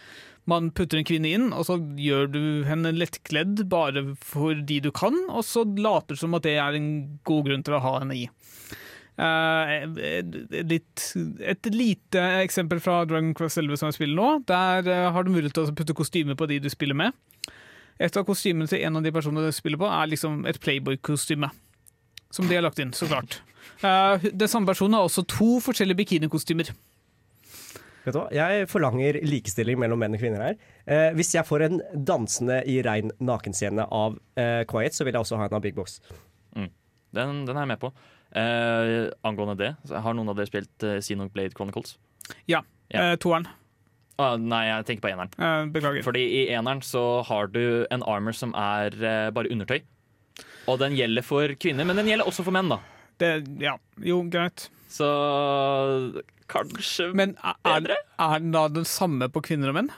man 0.49 0.71
putter 0.73 0.97
en 0.97 1.05
kvinne 1.05 1.29
inn, 1.29 1.49
og 1.53 1.67
så 1.67 1.77
gjør 1.99 2.31
du 2.31 2.41
henne 2.65 2.93
lettkledd 2.95 3.65
bare 3.69 4.05
fordi 4.25 4.79
du 4.81 4.89
kan, 4.95 5.19
og 5.29 5.43
så 5.45 5.65
later 5.77 6.17
som 6.17 6.33
at 6.37 6.47
det 6.47 6.55
er 6.57 6.77
en 6.77 6.89
god 7.27 7.49
grunn 7.49 7.65
til 7.67 7.77
å 7.77 7.83
ha 7.83 7.97
henne 7.99 8.17
i. 8.23 8.25
Uh, 9.21 9.83
litt, 10.65 11.03
et 11.45 11.67
lite 11.75 12.23
eksempel 12.41 12.79
fra 12.81 13.03
Dragon 13.05 13.35
Quest 13.37 13.59
11 13.59 13.77
som 13.77 13.91
jeg 13.91 13.99
spiller 13.99 14.17
nå. 14.17 14.29
Der 14.49 14.87
uh, 14.87 15.11
har 15.13 15.27
du 15.27 15.33
mulighet 15.35 15.53
til 15.59 15.67
å 15.67 15.75
putte 15.77 15.97
kostyme 15.97 16.37
på 16.39 16.47
de 16.49 16.61
du 16.63 16.71
spiller 16.73 16.97
med. 16.97 17.13
Et 18.01 18.17
av 18.17 18.25
kostymene 18.27 18.69
til 18.69 18.83
en 18.87 18.99
av 18.99 19.05
de 19.05 19.13
personene 19.13 19.45
du 19.45 19.55
spiller 19.55 19.79
på, 19.81 19.89
er 19.89 20.11
liksom 20.11 20.45
et 20.49 20.59
Playboy-kostyme. 20.61 21.51
Som 22.31 22.47
de 22.49 22.57
har 22.57 22.65
lagt 22.65 22.79
inn, 22.81 22.93
så 22.95 23.09
klart. 23.09 23.41
Uh, 23.83 24.17
den 24.43 24.49
samme 24.49 24.69
personen 24.69 24.97
har 24.97 25.05
også 25.05 25.25
to 25.29 25.59
forskjellige 25.63 26.01
bikini-kostymer. 26.01 26.71
Vet 28.01 28.15
du 28.15 28.17
hva? 28.17 28.27
Jeg 28.33 28.65
forlanger 28.71 29.19
likestilling 29.21 29.77
mellom 29.77 30.01
menn 30.01 30.17
og 30.17 30.21
kvinner 30.23 30.41
her. 30.41 30.55
Eh, 30.89 31.11
hvis 31.13 31.35
jeg 31.35 31.45
får 31.45 31.67
en 31.67 31.75
dansende 31.93 32.55
i 32.65 32.79
rein 32.81 33.11
nakenscene 33.21 33.85
av 33.93 34.15
eh, 34.41 34.63
Quiet, 34.65 34.97
så 34.97 35.05
vil 35.05 35.13
jeg 35.13 35.21
også 35.21 35.37
ha 35.37 35.45
en 35.45 35.53
av 35.59 35.61
Big 35.61 35.77
Box. 35.77 35.99
Den, 37.15 37.45
den 37.47 37.57
er 37.57 37.65
jeg 37.65 37.71
med 37.73 37.81
på. 37.81 37.91
Eh, 38.31 39.11
angående 39.27 39.57
det, 39.59 39.71
så 39.87 39.99
har 40.03 40.15
noen 40.15 40.31
av 40.31 40.37
dere 40.39 40.47
spilt 40.47 40.85
uh, 40.87 40.99
Xenoblade 41.03 41.55
Chronicles? 41.57 41.97
Ja. 42.47 42.61
Ja. 42.91 43.11
eh, 43.11 43.17
toeren. 43.19 43.47
Ah, 44.21 44.35
nei, 44.37 44.61
jeg 44.69 44.85
tenker 44.89 45.05
på 45.07 45.11
eneren. 45.11 45.31
Eh, 45.37 45.65
beklager. 45.73 46.03
Fordi 46.05 46.21
i 46.41 46.43
eneren 46.53 46.81
så 46.85 47.01
har 47.27 47.47
du 47.51 47.63
en 47.91 48.03
armor 48.07 48.35
som 48.37 48.53
er 48.57 48.93
eh, 49.01 49.29
bare 49.33 49.49
undertøy. 49.53 49.81
Og 50.69 50.77
den 50.79 50.93
gjelder 50.95 51.25
for 51.25 51.55
kvinner, 51.57 51.87
men 51.89 51.97
den 51.97 52.07
gjelder 52.11 52.29
også 52.29 52.45
for 52.45 52.53
menn, 52.55 52.69
da. 52.69 52.77
Det, 53.21 53.31
ja, 53.61 53.75
jo, 54.05 54.21
greit. 54.33 54.67
Så 54.91 55.07
kanskje 56.51 57.11
Men 57.15 57.35
er, 57.43 57.55
bedre? 57.63 57.97
er 58.19 58.39
den 58.43 58.51
da 58.55 58.65
den 58.71 58.87
samme 58.87 59.27
på 59.31 59.41
kvinner 59.45 59.71
og 59.71 59.77
menn? 59.79 59.91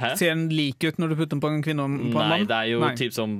Hæ? 0.00 0.14
Ser 0.18 0.32
den 0.34 0.48
lik 0.50 0.82
ut 0.88 0.96
når 0.98 1.12
du 1.12 1.18
putter 1.20 1.34
den 1.36 1.42
på 1.44 1.50
en 1.52 1.62
kvinne 1.62 1.84
og 1.86 1.98
på 2.14 2.22
en 2.22 2.32
Nei, 2.32 2.40
det 2.50 2.56
er 2.56 2.70
jo 2.72 2.80
Nei. 2.82 2.94
typ 2.98 3.14
som 3.14 3.36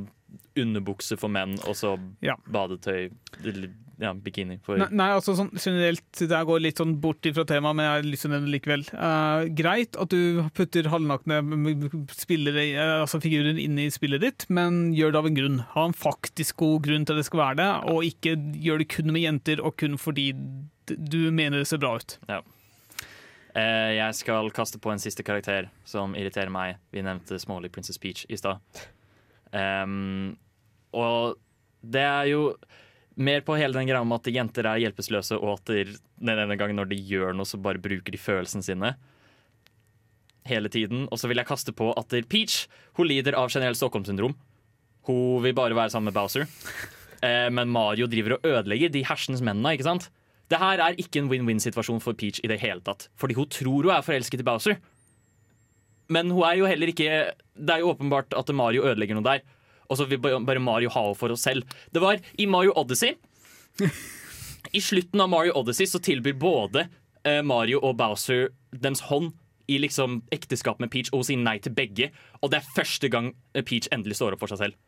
underbukse 0.60 1.16
for 1.18 1.32
menn, 1.34 1.56
og 1.66 1.74
så 1.74 1.96
Ja. 2.22 2.36
badetøy 2.46 3.10
eller, 3.42 3.70
Ja, 4.02 4.10
bikini 4.18 4.56
for 4.64 4.78
Nei, 4.80 4.88
nei, 4.96 5.06
altså 5.14 5.36
sånn 5.38 5.52
generelt, 5.54 6.02
det 6.18 6.40
går 6.48 6.62
litt 6.64 6.80
sånn 6.80 6.96
bort 7.02 7.26
fra 7.36 7.44
temaet, 7.46 7.78
men 7.78 7.86
jeg 7.86 7.92
har 7.92 8.08
lyst 8.08 8.24
til 8.24 8.30
å 8.30 8.34
nevne 8.34 8.48
det 8.48 8.54
likevel. 8.56 8.84
Uh, 8.90 9.44
greit 9.54 9.98
at 10.00 10.10
du 10.10 10.42
putter 10.56 10.88
halvnakne 10.90 11.38
spillere, 12.10 12.64
eh, 12.72 12.94
altså 13.04 13.22
figurer 13.22 13.60
inn 13.60 13.78
i 13.78 13.86
spillet 13.94 14.24
ditt, 14.24 14.48
men 14.50 14.88
gjør 14.98 15.14
det 15.14 15.20
av 15.20 15.30
en 15.30 15.38
grunn. 15.38 15.60
Ha 15.76 15.86
en 15.88 15.96
faktisk 15.96 16.58
god 16.64 16.88
grunn 16.88 17.06
til 17.06 17.14
at 17.14 17.22
det 17.22 17.28
skal 17.28 17.44
være 17.44 17.60
det, 17.62 17.70
og 17.94 18.08
ikke 18.10 18.34
gjør 18.66 18.82
det 18.82 18.90
kun 18.96 19.14
med 19.14 19.26
jenter 19.28 19.62
og 19.62 19.78
kun 19.78 19.96
fordi 20.00 20.32
du 20.84 21.20
mener 21.30 21.62
det 21.62 21.70
ser 21.70 21.82
bra 21.82 21.94
ut. 22.00 22.18
Eh, 23.54 23.90
jeg 23.94 24.18
skal 24.18 24.50
kaste 24.54 24.80
på 24.82 24.90
en 24.90 25.02
siste 25.02 25.22
karakter 25.26 25.70
som 25.86 26.16
irriterer 26.18 26.50
meg. 26.50 26.80
Vi 26.90 27.04
nevnte 27.06 27.38
smålig 27.38 27.70
Princess 27.74 28.00
Peach 28.02 28.26
i 28.26 28.38
stad. 28.40 28.58
Um, 29.54 30.34
og 30.90 31.36
det 31.86 32.02
er 32.02 32.26
jo 32.32 32.40
mer 33.16 33.40
på 33.46 33.56
hele 33.58 33.76
den 33.76 33.86
greia 33.88 34.04
med 34.04 34.20
at 34.22 34.32
jenter 34.34 34.66
er 34.66 34.80
hjelpeløse, 34.82 35.36
og 35.38 35.58
at 35.58 35.64
der- 35.70 35.96
den 36.18 36.38
ene 36.38 36.56
gangen 36.58 36.76
når 36.76 36.88
de 36.88 36.96
gjør 36.96 37.34
noe, 37.34 37.44
så 37.44 37.60
bare 37.60 37.78
bruker 37.78 38.10
de 38.10 38.18
følelsene 38.18 38.62
sine. 38.64 38.94
Hele 40.46 40.68
tiden. 40.68 41.06
Og 41.10 41.18
så 41.18 41.28
vil 41.28 41.36
jeg 41.40 41.46
kaste 41.46 41.72
på 41.72 41.92
at 41.96 42.08
Peach 42.28 42.66
hun 42.94 43.06
lider 43.08 43.34
av 43.34 43.48
generelt 43.50 43.76
Stockholm-syndrom. 43.76 44.34
Hun 45.06 45.42
vil 45.42 45.54
bare 45.54 45.74
være 45.74 45.90
sammen 45.90 46.12
med 46.12 46.14
Bowser. 46.14 46.46
Eh, 47.22 47.48
men 47.50 47.68
Mario 47.72 48.06
driver 48.06 48.34
og 48.36 48.42
ødelegger 48.44 48.90
de 48.92 49.04
hersens 49.04 49.40
mennene, 49.40 49.72
ikke 49.72 49.84
sant? 49.88 50.10
Det 50.50 50.58
her 50.60 50.78
er 50.78 50.98
ikke 51.00 51.22
en 51.22 51.30
win-win-situasjon 51.30 52.02
for 52.04 52.12
Peach 52.12 52.40
i 52.44 52.48
det 52.48 52.60
hele 52.60 52.80
tatt. 52.84 53.08
Fordi 53.16 53.34
hun 53.34 53.46
tror 53.48 53.82
hun 53.86 53.94
er 53.94 54.02
forelsket 54.04 54.40
i 54.40 54.44
Bowser. 54.44 54.76
Men 56.12 56.28
hun 56.30 56.42
er 56.44 56.58
jo 56.58 56.66
heller 56.68 56.90
ikke 56.92 57.32
Det 57.56 57.70
er 57.70 57.80
jo 57.80 57.94
åpenbart 57.94 58.34
at 58.36 58.50
Mario 58.52 58.82
ødelegger 58.84 59.14
noe 59.16 59.24
der. 59.24 59.40
Og 59.90 59.98
så 60.00 60.06
vil 60.08 60.18
ba- 60.22 60.38
bare 60.40 60.62
Mario 60.62 60.90
ha 60.94 61.02
henne 61.06 61.18
for 61.18 61.34
oss 61.34 61.44
selv. 61.46 61.64
Det 61.92 62.00
var 62.02 62.20
i 62.40 62.46
Mario 62.46 62.72
Odyssey 62.80 63.14
I 64.72 64.80
slutten 64.80 65.20
av 65.20 65.28
Mario 65.28 65.52
Odyssey 65.60 65.86
så 65.86 65.98
tilbyr 66.02 66.36
både 66.40 66.86
eh, 67.26 67.42
Mario 67.46 67.80
og 67.84 67.96
Bowser 68.00 68.48
dems 68.72 69.04
hånd 69.10 69.32
i 69.70 69.78
liksom 69.80 70.18
ekteskap 70.34 70.80
med 70.82 70.90
Peach, 70.92 71.08
og 71.12 71.22
hun 71.22 71.28
sier 71.28 71.40
nei 71.40 71.56
til 71.64 71.72
begge. 71.72 72.10
Og 72.42 72.50
det 72.52 72.58
er 72.60 72.72
første 72.76 73.08
gang 73.12 73.30
eh, 73.54 73.62
Peach 73.64 73.88
endelig 73.94 74.18
står 74.20 74.34
opp 74.36 74.42
for 74.44 74.52
seg 74.52 74.60
selv. 74.66 74.80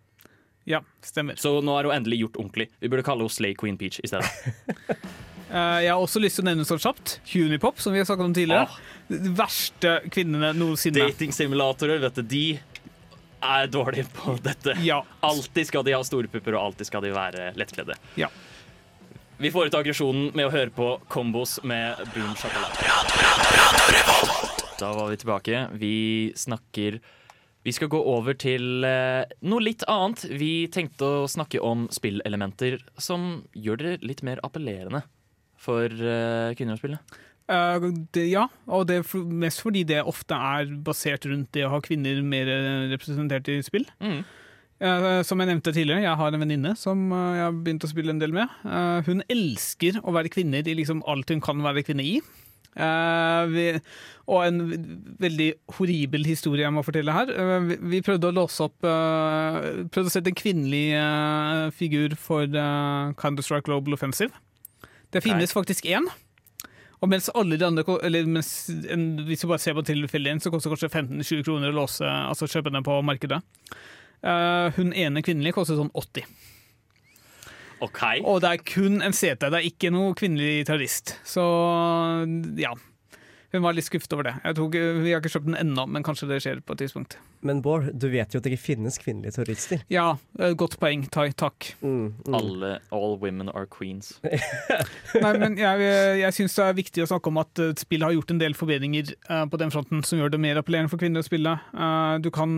Ja, 0.66 0.80
stemmer. 1.06 1.38
Så 1.38 1.61
nå 1.62 1.76
er 1.78 1.87
hun 1.87 1.94
endelig 1.94 2.18
gjort 2.24 2.40
ordentlig. 2.42 2.66
Vi 2.82 2.90
burde 2.90 3.04
kalle 3.06 3.22
henne 3.24 3.32
Slay 3.37 3.54
Queen 3.59 3.78
Peach 3.80 4.00
i 4.04 4.11
stedet. 4.11 4.26
Eh, 5.46 5.76
jeg 5.85 5.92
har 5.94 6.00
også 6.02 6.18
lyst 6.18 6.40
til 6.40 6.42
å 6.42 6.46
nevne 6.48 6.64
så 6.66 6.74
kjapt 6.82 7.20
Hunipop, 7.30 7.78
som 7.78 7.94
vi 7.94 8.00
har 8.00 8.06
snakket 8.09 8.24
om 8.26 8.32
tidligere. 8.35 8.64
Åh. 8.66 9.12
De 9.22 9.30
verste 9.38 9.92
kvinnene 10.11 10.48
noensinne. 10.59 11.04
Datingsimulatorer, 11.06 12.00
vet 12.02 12.16
du, 12.18 12.24
de 12.32 12.40
er 13.46 13.70
dårlige 13.72 14.06
på 14.14 14.37
dette. 14.42 14.76
Ja. 14.85 15.00
Alltid 15.26 15.68
skal 15.68 15.87
de 15.87 15.94
ha 15.96 16.02
store 16.06 16.30
pupper, 16.32 16.56
og 16.56 16.70
alltid 16.70 16.90
skal 16.90 17.04
de 17.06 17.14
være 17.14 17.50
lettkledde. 17.59 17.96
Ja. 18.20 18.30
Vi 19.38 19.50
får 19.52 19.68
ut 19.68 19.74
aggresjonen 19.76 20.30
med 20.37 20.48
å 20.48 20.52
høre 20.54 20.72
på 20.72 20.88
kombos 21.12 21.59
med 21.66 21.98
Boom 22.14 22.32
Shakalaka. 22.40 22.88
Da 24.80 24.92
var 24.96 25.11
vi 25.12 25.18
tilbake. 25.20 25.66
Vi 25.76 26.32
snakker 26.37 27.00
Vi 27.66 27.72
skal 27.74 27.90
gå 27.90 27.98
over 27.98 28.37
til 28.38 28.85
eh, 28.87 29.26
noe 29.42 29.64
litt 29.64 29.82
annet. 29.90 30.22
Vi 30.38 30.68
tenkte 30.70 31.04
å 31.04 31.28
snakke 31.28 31.59
om 31.59 31.88
spillelementer 31.90 32.78
som 32.94 33.42
gjør 33.59 33.80
det 33.82 33.94
litt 34.06 34.22
mer 34.22 34.38
appellerende 34.46 35.02
for 35.59 35.90
eh, 35.90 36.54
kvinner 36.54 36.78
å 36.78 36.80
spille. 36.80 37.00
Eh, 37.46 37.85
det, 38.14 38.24
ja, 38.32 38.48
og 38.66 38.88
det 38.88 39.00
er 39.00 39.26
mest 39.30 39.62
fordi 39.62 39.85
det 39.87 40.02
ofte 40.02 40.35
er 40.35 40.72
basert 40.87 41.28
rundt 41.30 41.52
det 41.54 41.66
å 41.66 41.76
ha 41.76 41.82
kvinner 41.85 42.18
mer 42.26 42.50
eh, 42.50 42.88
representert 42.94 43.50
i 43.52 43.61
spill. 43.66 43.87
Mm. 44.02 44.24
Uh, 44.76 45.22
som 45.24 45.40
jeg 45.40 45.48
nevnte 45.48 45.72
tidligere, 45.72 46.02
jeg 46.04 46.18
har 46.20 46.35
en 46.35 46.42
venninne 46.42 46.74
som 46.76 47.06
uh, 47.09 47.30
jeg 47.32 47.44
har 47.46 47.54
begynt 47.64 47.87
å 47.87 47.88
spille 47.88 48.12
en 48.12 48.18
del 48.20 48.35
med. 48.37 48.50
Hun 49.06 49.22
elsker 49.32 50.02
å 50.02 50.12
være 50.12 50.32
kvinner 50.35 50.68
i 50.68 50.74
liksom 50.76 51.00
alt 51.09 51.32
hun 51.32 51.40
kan 51.40 51.62
være 51.64 51.87
kvinne 51.87 52.04
i. 52.04 52.18
Vi, 52.76 53.62
og 54.28 54.42
en 54.44 54.59
veldig 55.16 55.46
horribel 55.78 56.26
historie 56.28 56.66
jeg 56.66 56.74
må 56.76 56.82
fortelle 56.85 57.14
her. 57.14 57.32
Vi, 57.70 57.78
vi 57.94 58.02
prøvde 58.04 58.28
å 58.28 58.35
låse 58.37 58.66
opp 58.66 58.85
Prøvde 58.85 60.11
å 60.11 60.12
sette 60.12 60.28
en 60.28 60.37
kvinnelig 60.37 60.82
figur 61.78 62.18
for 62.20 62.44
uh, 62.44 63.16
Counter-Strike 63.16 63.64
Global 63.70 63.96
Offensive. 63.96 64.37
Det 65.09 65.24
finnes 65.24 65.56
faktisk 65.56 65.88
én. 65.88 66.04
Og 67.04 67.11
mens 67.12 67.28
alle 67.37 67.59
de 67.61 67.66
andre 67.66 67.85
eller 68.06 68.28
mens 68.30 68.50
en, 68.88 69.04
Hvis 69.28 69.44
vi 69.44 69.50
bare 69.50 69.61
ser 69.62 69.76
på 69.76 69.85
tilfeldigheten, 69.85 70.40
så 70.40 70.52
koster 70.52 70.72
det 70.72 70.78
kanskje 70.78 71.04
15-20 71.20 71.44
kroner 71.44 71.72
å 71.72 71.78
låse, 71.82 72.09
altså 72.09 72.48
kjøpe 72.48 72.72
den 72.72 72.87
på 72.87 72.98
markedet. 73.04 73.42
Uh, 74.24 74.72
hun 74.78 74.94
ene 74.96 75.22
kvinnelige 75.24 75.59
koster 75.59 75.76
sånn 75.78 75.92
80. 75.92 76.24
OK. 77.85 78.02
Og 78.24 78.40
det 78.40 78.50
er 78.50 78.64
kun 78.64 79.02
en 79.04 79.12
CT, 79.12 79.50
det 79.52 79.59
er 79.59 79.68
ikke 79.68 79.92
noe 79.92 80.16
kvinnelig 80.16 80.64
terrorist. 80.68 81.18
Så 81.28 81.44
ja. 82.61 82.72
Hun 83.54 83.62
var 83.62 83.76
litt 83.76 83.87
skuffet 83.87 84.12
over 84.16 84.26
det. 84.28 84.35
Jeg 84.42 84.56
tror 84.59 84.70
vi 84.74 85.12
har 85.12 85.22
ikke 85.22 85.32
kjøpt 85.37 85.48
den 85.48 85.59
ennå, 85.59 85.87
men 85.90 86.04
kanskje 86.06 86.28
det 86.30 86.40
skjer 86.44 86.61
på 86.66 86.74
et 86.74 86.82
tidspunkt. 86.82 87.16
Men 87.46 87.61
Bård, 87.62 87.88
du 87.94 88.09
vet 88.11 88.35
jo 88.35 88.40
at 88.40 88.46
det 88.46 88.54
ikke 88.54 88.64
finnes 88.72 88.98
kvinnelige 88.98 89.37
terrorister. 89.37 89.82
Ja, 89.92 90.16
eh, 90.40 90.54
godt 90.59 90.78
poeng. 90.82 91.04
Tai, 91.12 91.28
takk. 91.38 91.70
Mm, 91.80 92.16
mm. 92.26 92.37
Alle, 92.38 92.72
all 92.94 93.14
women 93.22 93.52
are 93.52 93.68
queens. 93.70 94.16
Nei, 95.24 95.32
men 95.38 95.59
jeg, 95.61 95.85
jeg 96.22 96.37
syns 96.37 96.56
det 96.59 96.64
er 96.66 96.80
viktig 96.80 97.04
å 97.04 97.11
snakke 97.12 97.30
om 97.30 97.42
at 97.42 97.62
eh, 97.62 97.74
spillet 97.78 98.09
har 98.09 98.16
gjort 98.16 98.35
en 98.35 98.42
del 98.42 98.56
forbedringer 98.59 99.12
eh, 99.14 99.44
på 99.52 99.61
den 99.62 99.74
fronten 99.74 100.02
som 100.06 100.20
gjør 100.20 100.35
det 100.35 100.42
mer 100.42 100.59
appellerende 100.61 100.92
for 100.92 101.02
kvinner 101.02 101.22
å 101.22 101.28
spille. 101.28 101.54
Eh, 101.54 102.16
du 102.24 102.32
kan, 102.35 102.50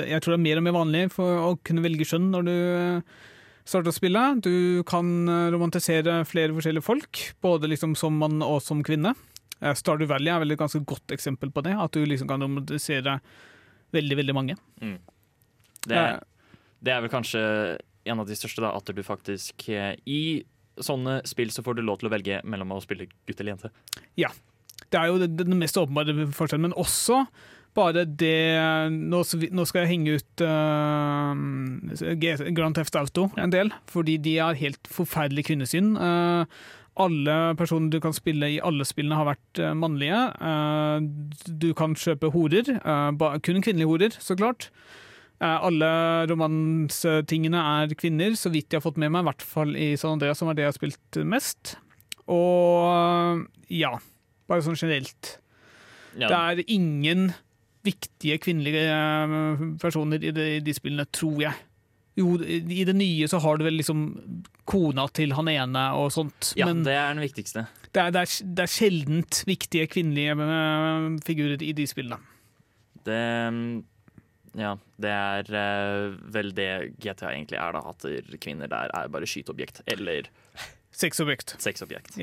jeg 0.00 0.22
tror 0.22 0.36
det 0.36 0.40
er 0.40 0.46
mer 0.48 0.62
og 0.62 0.66
mer 0.68 0.78
vanlig 0.78 1.04
for 1.12 1.44
å 1.50 1.52
kunne 1.66 1.84
velge 1.84 2.08
skjønn 2.08 2.32
når 2.32 2.48
du 2.48 2.54
eh, 2.56 3.20
starter 3.68 3.92
å 3.92 3.96
spille. 3.96 4.22
Du 4.42 4.54
kan 4.88 5.12
eh, 5.28 5.50
romantisere 5.54 6.22
flere 6.28 6.54
forskjellige 6.56 6.86
folk, 6.86 7.26
både 7.44 7.70
liksom 7.70 7.94
som 7.98 8.16
mann 8.18 8.42
og 8.46 8.62
som 8.64 8.82
kvinne. 8.86 9.14
Eh, 9.62 9.74
Stardew 9.78 10.10
Valley 10.10 10.32
er 10.34 10.42
vel 10.42 10.54
et 10.54 10.60
ganske 10.60 10.82
godt 10.88 11.14
eksempel 11.14 11.52
på 11.54 11.64
det, 11.64 11.76
at 11.78 11.94
du 11.94 12.04
liksom 12.04 12.30
kan 12.30 12.42
romantisere 12.42 13.18
veldig, 13.94 14.18
veldig 14.22 14.36
mange. 14.36 14.58
Det, 15.86 16.02
det 16.82 16.94
er 16.94 17.02
vel 17.04 17.12
kanskje 17.12 17.42
en 18.04 18.22
av 18.22 18.28
de 18.28 18.36
største, 18.38 18.62
da, 18.64 18.72
at 18.74 18.90
du 18.90 19.02
faktisk 19.06 19.68
eh, 19.70 19.94
I 20.10 20.42
sånne 20.82 21.20
spill 21.28 21.52
så 21.52 21.62
får 21.64 21.78
du 21.78 21.84
lov 21.84 22.00
til 22.00 22.08
å 22.08 22.14
velge 22.14 22.40
mellom 22.48 22.72
å 22.74 22.82
spille 22.82 23.06
gutt 23.28 23.38
eller 23.38 23.54
jente. 23.54 23.72
Ja. 24.18 24.32
Det 24.92 24.98
er 24.98 25.10
jo 25.10 25.20
den 25.24 25.58
mest 25.60 25.76
åpenbare 25.78 26.26
forskjellen, 26.34 26.70
men 26.70 26.78
også 26.80 27.22
bare 27.76 28.04
det 28.04 28.90
Nå, 28.92 29.22
skal 29.24 29.78
jeg 29.82 29.90
henge 29.94 30.18
ut 30.20 30.42
uh, 30.44 31.32
Grand 32.52 32.76
Theft 32.76 32.98
Auto 33.00 33.30
en 33.40 33.52
del, 33.54 33.72
fordi 33.88 34.18
de 34.20 34.36
har 34.40 34.58
helt 34.60 34.90
forferdelig 34.92 35.46
kvinnesyn. 35.48 35.94
Eh, 35.96 36.60
alle 37.00 37.36
personer 37.56 37.92
du 37.92 37.98
kan 38.04 38.12
spille 38.12 38.48
i 38.52 38.60
alle 38.60 38.84
spillene, 38.84 39.16
har 39.16 39.30
vært 39.30 39.60
eh, 39.62 39.72
mannlige. 39.78 40.18
Eh, 40.44 41.06
du 41.48 41.70
kan 41.78 41.96
kjøpe 41.96 42.32
horer, 42.34 42.68
eh, 42.76 43.38
kun 43.40 43.62
kvinnelige 43.64 43.88
horer, 43.88 44.18
så 44.20 44.36
klart. 44.38 44.70
Alle 45.42 45.88
romansetingene 46.30 47.58
er 47.58 47.94
kvinner, 47.98 48.36
så 48.38 48.46
vidt 48.54 48.70
jeg 48.70 48.78
har 48.78 48.84
fått 48.84 49.00
med 49.02 49.10
meg, 49.10 49.24
i 49.24 49.26
hvert 49.26 49.42
fall 49.42 49.72
i 49.74 49.88
San 49.98 50.12
Andreas, 50.14 50.38
som 50.38 50.46
er 50.46 50.54
det 50.54 50.62
jeg 50.62 50.70
har 50.70 50.76
spilt 50.76 51.18
mest. 51.26 51.72
Og 52.30 53.42
ja, 53.66 53.90
bare 54.46 54.62
sånn 54.62 54.78
generelt. 54.78 55.32
Ja, 56.14 56.28
Det 56.30 56.38
er 56.38 56.70
ingen 56.70 57.32
viktige 57.82 58.38
kvinnelige 58.38 59.74
personer 59.82 60.22
i 60.22 60.30
de, 60.30 60.46
i 60.60 60.62
de 60.62 60.76
spillene, 60.78 61.08
tror 61.10 61.42
jeg. 61.42 61.58
Jo, 62.18 62.34
i 62.44 62.84
det 62.84 62.92
nye 62.92 63.28
så 63.30 63.38
har 63.40 63.56
du 63.56 63.64
vel 63.64 63.78
liksom 63.78 64.02
kona 64.68 65.06
til 65.16 65.32
han 65.32 65.48
ene 65.48 65.84
og 65.96 66.10
sånt, 66.12 66.50
ja 66.58 66.66
men 66.68 66.82
det 66.84 66.92
er 66.92 67.14
den 67.14 67.22
viktigste. 67.24 67.64
det 67.88 68.02
er, 68.02 68.12
det, 68.12 68.24
er, 68.26 68.50
det 68.58 68.66
er 68.66 68.72
sjeldent 68.74 69.40
viktige 69.48 69.88
kvinnelige 69.88 70.36
eh, 70.44 71.06
figurer 71.24 71.64
i 71.64 71.72
de 71.76 71.86
spillene. 71.88 72.20
Det 73.06 73.22
Ja, 74.60 74.74
det 75.00 75.10
er 75.10 75.48
eh, 75.56 76.18
vel 76.34 76.52
det 76.52 76.70
GTA 77.00 77.32
egentlig 77.32 77.56
er, 77.56 77.72
da. 77.78 77.80
At 77.94 78.04
kvinner 78.44 78.68
der 78.68 78.92
er 78.92 79.08
bare 79.08 79.26
skyteobjekt. 79.28 79.80
Eller 79.88 80.28
Sexobjekt. 80.92 81.56
sexobjekt. 81.64 82.18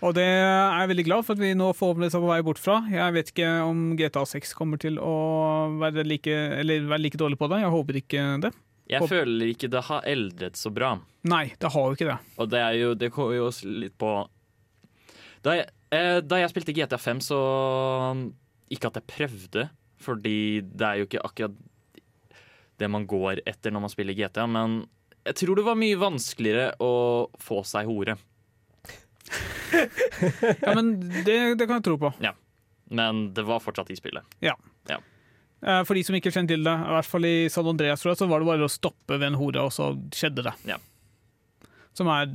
Og 0.00 0.14
det 0.16 0.24
er 0.24 0.80
jeg 0.80 0.90
veldig 0.90 1.04
glad 1.06 1.26
for 1.26 1.36
at 1.36 1.42
vi 1.42 1.52
nå 1.54 1.68
forhåpentligvis 1.76 2.16
er 2.16 2.24
på 2.24 2.32
vei 2.32 2.40
bort 2.42 2.58
fra. 2.58 2.80
Jeg 2.90 3.14
vet 3.14 3.30
ikke 3.30 3.50
om 3.62 3.84
GTA 4.00 4.24
6 4.26 4.56
kommer 4.58 4.80
til 4.80 4.98
å 4.98 5.14
være 5.78 6.02
like, 6.08 6.34
eller 6.58 6.88
være 6.90 7.04
like 7.04 7.20
dårlig 7.20 7.38
på 7.38 7.50
det. 7.52 7.60
Jeg 7.62 7.74
håper 7.76 8.00
ikke 8.00 8.26
det. 8.48 8.52
Jeg 8.90 9.08
føler 9.10 9.52
ikke 9.52 9.70
det 9.70 9.82
har 9.86 10.06
eldret 10.08 10.58
så 10.58 10.72
bra. 10.74 10.94
Nei, 11.30 11.44
det 11.60 11.70
har 11.72 11.88
jo 11.88 11.96
ikke 11.96 12.08
det. 12.08 12.18
Og 12.40 12.48
det 12.50 12.60
er 12.64 12.76
jo 12.78 12.94
Det 12.98 13.10
går 13.12 13.34
jo 13.36 13.48
litt 13.68 13.92
på 14.00 14.12
Da 15.44 15.56
jeg, 15.58 15.66
eh, 15.92 16.20
da 16.24 16.38
jeg 16.40 16.52
spilte 16.52 16.74
GTA 16.76 16.98
5, 16.98 17.20
så 17.20 17.40
Ikke 18.72 18.88
at 18.88 18.96
jeg 18.96 19.10
prøvde, 19.10 19.66
fordi 20.00 20.62
det 20.64 20.86
er 20.86 21.02
jo 21.02 21.08
ikke 21.08 21.24
akkurat 21.28 21.58
det 22.80 22.88
man 22.88 23.04
går 23.04 23.42
etter 23.44 23.74
når 23.74 23.82
man 23.84 23.92
spiller 23.92 24.16
GTA, 24.16 24.46
men 24.48 24.78
jeg 25.28 25.36
tror 25.36 25.58
det 25.58 25.64
var 25.66 25.76
mye 25.76 25.98
vanskeligere 26.00 26.70
å 26.80 26.92
få 27.36 27.58
seg 27.68 27.90
hore. 27.90 28.14
Ja, 30.64 30.72
men 30.74 30.94
det, 31.26 31.36
det 31.60 31.66
kan 31.66 31.76
jeg 31.76 31.84
tro 31.90 31.98
på. 32.00 32.12
Ja. 32.24 32.32
Men 32.90 33.28
det 33.36 33.44
var 33.46 33.60
fortsatt 33.62 33.92
i 33.92 33.98
spillet. 33.98 34.24
Eh, 34.40 34.56
For 35.60 35.92
de 35.92 36.02
som 36.06 36.16
ikke 36.16 36.30
kjenner 36.32 36.54
til 36.54 36.62
det, 36.64 36.72
i 36.72 36.92
hvert 36.94 37.08
fall 37.08 37.26
i 37.28 37.34
San 37.52 37.66
Andreas, 37.68 38.00
tror 38.00 38.14
jeg, 38.14 38.18
så 38.22 38.28
var 38.30 38.40
det 38.40 38.48
bare 38.48 38.64
å 38.64 38.72
stoppe 38.72 39.18
ved 39.18 39.26
en 39.26 39.36
hore, 39.36 39.66
og 39.68 39.74
så 39.76 39.90
skjedde 40.16 40.46
det. 40.46 40.54
Ja. 40.70 40.78
Som 41.96 42.08
er, 42.08 42.30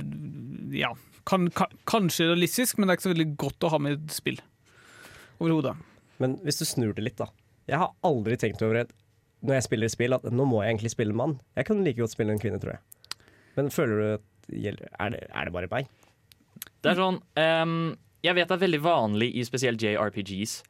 ja, 0.76 0.92
kan, 1.26 1.48
kan, 1.50 1.72
kanskje 1.90 2.28
realistisk, 2.30 2.78
men 2.78 2.86
det 2.86 2.94
er 2.94 3.00
ikke 3.00 3.08
så 3.08 3.14
veldig 3.14 3.28
godt 3.42 3.66
å 3.66 3.72
ha 3.72 3.80
med 3.82 3.96
i 3.96 3.98
et 3.98 4.14
spill. 4.14 4.38
Overhodet. 5.40 5.74
Men 6.22 6.38
hvis 6.46 6.62
du 6.62 6.64
snur 6.68 6.94
det 6.94 7.02
litt, 7.02 7.18
da. 7.18 7.28
Jeg 7.66 7.82
har 7.82 7.96
aldri 8.06 8.38
tenkt 8.38 8.62
over 8.62 8.78
det 8.78 8.86
når 9.46 9.58
jeg 9.58 9.66
spiller 9.66 9.90
spill, 9.92 10.16
at 10.16 10.24
nå 10.32 10.46
må 10.48 10.62
jeg 10.62 10.72
egentlig 10.72 10.92
spille 10.94 11.12
en 11.12 11.20
mann. 11.20 11.34
Jeg 11.58 11.68
kan 11.68 11.82
like 11.84 12.00
godt 12.00 12.14
spille 12.14 12.34
en 12.34 12.40
kvinne, 12.40 12.60
tror 12.62 12.76
jeg. 12.76 13.20
Men 13.58 13.70
føler 13.74 14.00
du 14.00 14.06
at 14.14 14.26
er 14.54 15.12
det, 15.12 15.22
er 15.26 15.48
det 15.48 15.54
bare 15.54 15.70
meg? 15.72 15.90
Det 16.84 16.92
er 16.92 16.98
sånn 17.00 17.16
um, 17.18 17.96
Jeg 18.22 18.36
vet 18.36 18.46
det 18.46 18.54
er 18.54 18.62
veldig 18.62 18.80
vanlig 18.84 19.28
i 19.34 19.44
spesielt 19.46 19.82
JRPGs. 19.82 20.60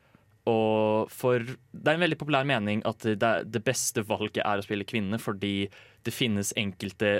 Og 0.47 1.11
for 1.11 1.43
Det 1.43 1.91
er 1.91 1.97
en 1.97 2.05
veldig 2.05 2.19
populær 2.21 2.47
mening 2.47 2.83
at 2.87 3.03
det, 3.03 3.33
det 3.51 3.65
beste 3.67 4.05
valget 4.07 4.45
er 4.45 4.61
å 4.61 4.67
spille 4.67 4.87
kvinne, 4.87 5.19
fordi 5.19 5.69
det 6.07 6.15
finnes 6.15 6.55
enkelte 6.59 7.19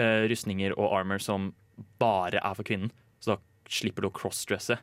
uh, 0.00 0.24
rustninger 0.30 0.76
og 0.76 0.94
armor 0.96 1.20
som 1.22 1.52
bare 2.00 2.40
er 2.40 2.56
for 2.56 2.66
kvinnen. 2.66 2.92
Så 3.20 3.34
da 3.34 3.40
slipper 3.68 4.04
du 4.04 4.10
å 4.10 4.16
crossdresse. 4.16 4.78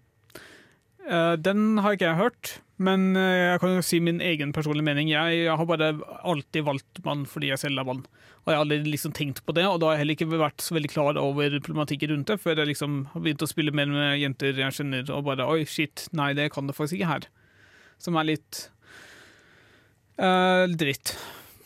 Uh, 1.03 1.33
Den 1.35 1.81
har 1.83 1.97
ikke 1.97 2.11
jeg 2.11 2.21
hørt, 2.21 2.51
men 2.83 3.15
eh, 3.19 3.53
jeg 3.53 3.59
kan 3.61 3.73
jo 3.75 3.83
si 3.85 3.99
min 4.03 4.21
egen 4.23 4.53
personlige 4.55 4.87
mening. 4.87 5.09
Jeg, 5.11 5.43
jeg 5.45 5.57
har 5.59 5.67
bare 5.69 5.91
alltid 6.23 6.65
valgt 6.67 7.01
mann 7.05 7.25
fordi 7.29 7.51
jeg 7.51 7.61
selv 7.61 7.81
er 7.81 7.87
mann. 7.89 8.01
Og 8.43 8.51
jeg 8.51 8.57
har 8.57 8.63
aldri 8.65 8.79
liksom 8.87 9.13
tenkt 9.15 9.43
på 9.45 9.55
det, 9.55 9.65
og 9.69 9.77
da 9.79 9.89
har 9.89 9.97
jeg 9.97 10.03
heller 10.03 10.17
ikke 10.17 10.41
vært 10.41 10.63
så 10.63 10.75
veldig 10.75 10.91
klar 10.91 11.19
over 11.21 11.53
problematikken 11.59 12.11
rundt 12.11 12.31
det, 12.31 12.39
før 12.43 12.59
jeg 12.59 12.73
liksom 12.73 12.97
har 13.13 13.23
begynt 13.23 13.45
å 13.45 13.49
spille 13.49 13.75
mer 13.75 13.91
med 13.91 14.17
jenter 14.19 14.59
jeg 14.59 14.77
kjenner, 14.79 15.05
og 15.15 15.29
bare 15.29 15.47
oi, 15.47 15.61
shit, 15.69 16.07
nei, 16.17 16.33
det 16.35 16.49
kan 16.55 16.67
det 16.67 16.75
faktisk 16.75 16.99
ikke 16.99 17.11
her. 17.13 17.29
Som 18.03 18.17
er 18.19 18.27
litt 18.27 18.65
uh, 20.19 20.67
dritt. 20.67 21.15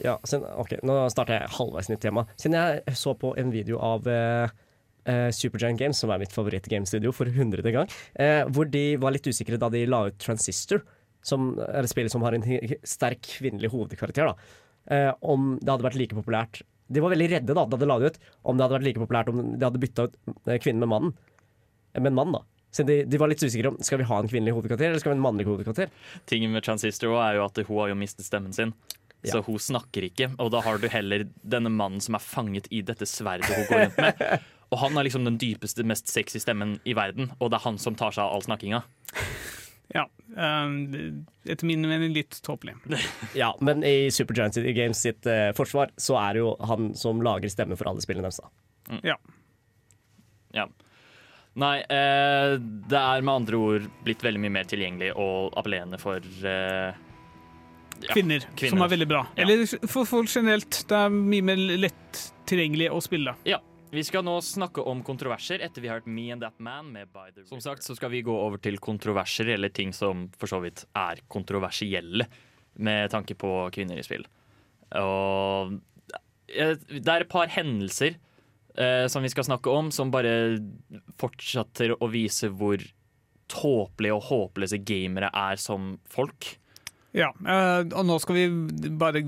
Ja, 0.03 0.19
sen, 0.29 0.43
ok, 0.45 0.75
Nå 0.85 0.99
starter 1.09 1.39
jeg 1.39 1.55
halvveis 1.57 1.89
nytt 1.89 2.03
tema. 2.05 2.27
Siden 2.37 2.57
jeg 2.59 2.97
så 2.99 3.15
på 3.17 3.33
en 3.41 3.49
video 3.53 3.79
av 3.81 4.05
uh, 4.05 4.45
Supergiant 5.33 5.79
Games, 5.79 5.97
som 5.97 6.11
er 6.13 6.21
mitt 6.21 6.35
favoritt-gamestudio 6.35 7.13
for 7.15 7.31
hundrede 7.33 7.73
gang, 7.73 7.89
uh, 8.21 8.43
hvor 8.53 8.69
de 8.69 8.85
var 9.01 9.15
litt 9.15 9.25
usikre 9.25 9.57
da 9.57 9.71
de 9.73 9.85
la 9.89 10.03
ut 10.11 10.19
Transistor, 10.21 10.83
som 11.25 11.55
er 11.65 11.81
et 11.81 11.91
spill 11.91 12.11
som 12.13 12.21
har 12.27 12.37
en 12.37 12.45
sterk 12.85 13.25
kvinnelig 13.39 13.73
hovedkarakter, 13.73 14.29
da. 14.29 14.35
Om 15.19 15.57
det 15.59 15.67
hadde 15.67 15.83
vært 15.83 15.97
like 15.99 16.15
populært 16.15 16.61
De 16.87 17.01
var 17.03 17.11
veldig 17.11 17.25
redde 17.33 17.55
da 17.57 17.65
da 17.67 17.75
de 17.75 17.87
la 17.89 17.97
det 17.99 18.13
ut, 18.13 18.19
om 18.47 18.55
det 18.55 18.63
hadde 18.63 18.75
vært 18.77 18.85
like 18.85 19.01
populært 19.01 19.31
om 19.33 19.41
de 19.43 19.65
hadde 19.65 19.81
bytta 19.81 20.05
ut 20.07 20.13
kvinnen 20.63 20.79
med 20.85 20.91
mannen. 20.93 21.17
Med 21.97 22.07
en 22.13 22.15
mann, 22.15 22.31
da. 22.37 22.39
Så 22.77 22.85
de, 22.85 22.99
de 23.09 23.17
var 23.17 23.31
litt 23.31 23.41
usikre 23.41 23.71
om 23.71 23.79
skal 23.81 24.03
vi 24.03 24.05
ha 24.05 24.19
en 24.21 24.29
kvinnelig 24.29 24.53
hovedkarakter 24.53 24.91
eller 24.91 25.01
skal 25.01 25.11
vi 25.11 25.15
ha 25.15 25.17
en 25.17 25.25
mannlig 25.25 25.47
hovedkarakter. 25.47 25.89
Tingen 26.29 26.53
med 26.53 26.65
Transistor 26.67 27.15
er 27.23 27.39
jo 27.39 27.47
at 27.47 27.57
hun 27.63 27.79
har 27.79 27.89
jo 27.89 27.97
mistet 27.97 28.27
stemmen 28.27 28.53
sin. 28.53 28.75
Så 29.25 29.41
hun 29.41 29.57
snakker 29.59 30.05
ikke, 30.07 30.29
og 30.37 30.51
da 30.53 30.61
har 30.63 30.77
du 30.77 30.85
heller 30.93 31.25
denne 31.41 31.71
mannen 31.73 32.03
som 32.03 32.15
er 32.15 32.23
fanget 32.23 32.69
i 32.69 32.83
dette 32.85 33.07
sverdet 33.09 33.49
hun 33.49 33.65
går 33.65 33.81
rundt 33.87 33.97
med. 34.03 34.45
Og 34.67 34.81
han 34.81 34.99
er 34.99 35.07
liksom 35.07 35.23
den 35.23 35.37
dypeste, 35.39 35.83
mest 35.87 36.11
sexy 36.11 36.41
stemmen 36.43 36.73
i 36.83 36.91
verden, 36.97 37.29
og 37.39 37.53
det 37.53 37.55
er 37.55 37.63
han 37.63 37.77
som 37.79 37.95
tar 37.95 38.11
seg 38.11 38.25
av 38.25 38.33
all 38.35 38.41
snakkinga. 38.43 38.81
Ja. 39.95 40.03
Um, 40.35 41.23
etter 41.47 41.69
min 41.69 41.87
mening 41.87 42.11
litt 42.11 42.35
tåpelig. 42.43 42.75
Ja, 43.41 43.53
men 43.63 43.85
i 43.87 44.11
Supergiant 44.11 44.59
Games 44.75 44.99
sitt 45.07 45.23
uh, 45.23 45.53
forsvar 45.55 45.93
så 45.95 46.17
er 46.19 46.35
det 46.35 46.43
jo 46.43 46.51
han 46.67 46.91
som 46.99 47.23
lager 47.23 47.47
stemme 47.53 47.79
for 47.79 47.87
alle 47.87 48.03
spillene 48.03 48.27
deres. 48.27 48.41
da. 48.43 48.51
Ja. 50.57 50.67
Nei, 51.57 51.77
eh, 51.81 52.55
det 52.61 52.99
er 53.01 53.23
med 53.25 53.33
andre 53.33 53.57
ord 53.57 53.85
blitt 54.05 54.21
veldig 54.21 54.41
mye 54.43 54.53
mer 54.59 54.67
tilgjengelig 54.69 55.09
og 55.17 55.55
appellerende 55.57 55.97
for 56.01 56.21
eh, 56.21 56.91
Ja, 58.03 58.11
Kvinner, 58.13 58.43
kvinner. 58.53 58.75
som 58.75 58.83
er 58.85 58.91
veldig 58.93 59.07
bra. 59.09 59.23
Ja. 59.33 59.45
Eller 59.47 59.63
for 59.89 60.05
folk 60.05 60.29
generelt. 60.29 60.83
Det 60.89 60.99
er 60.99 61.09
mye 61.09 61.45
mer 61.49 61.57
lett 61.57 62.21
tilgjengelig 62.47 62.91
å 62.93 63.01
spille. 63.01 63.33
Ja. 63.49 63.57
Vi 63.89 64.03
skal 64.03 64.21
nå 64.27 64.35
snakke 64.43 64.83
om 64.83 64.99
kontroverser 65.07 65.61
etter 65.63 65.81
vi 65.81 65.87
har 65.89 66.01
hørt 66.01 66.09
Me 66.11 66.27
and 66.35 66.43
That 66.43 66.59
Man 66.59 66.91
med 66.91 67.07
By 67.15 67.31
The 67.31 67.45
Som 67.47 67.61
sagt 67.63 67.85
så 67.87 67.95
skal 67.95 68.11
vi 68.11 68.19
gå 68.21 68.33
over 68.35 68.59
til 68.61 68.77
kontroverser, 68.83 69.47
eller 69.55 69.71
ting 69.73 69.93
som 69.95 70.25
for 70.37 70.51
så 70.51 70.59
vidt 70.61 70.83
er 70.93 71.21
kontroversielle 71.31 72.27
med 72.83 73.09
tanke 73.15 73.33
på 73.39 73.49
kvinner 73.73 73.97
i 73.97 74.03
spill. 74.05 74.27
Og 74.99 75.77
eh, 76.53 76.75
det 76.91 77.07
er 77.07 77.23
et 77.25 77.31
par 77.31 77.49
hendelser 77.55 78.19
eh, 78.77 79.07
som 79.11 79.25
vi 79.25 79.31
skal 79.33 79.47
snakke 79.47 79.73
om, 79.73 79.91
som 79.91 80.11
bare 80.13 80.59
fortsetter 81.21 81.95
å 81.97 82.09
vise 82.13 82.49
hvor 82.53 82.81
tåpelige 83.51 84.15
og 84.15 84.25
håpløse 84.27 84.79
gamere 84.83 85.29
er 85.33 85.59
som 85.61 85.95
folk. 86.11 86.53
Ja, 87.17 87.31
eh, 87.47 87.83
og 87.87 88.03
nå 88.05 88.17
skal 88.21 88.37
vi 88.37 88.47
bare 88.99 89.23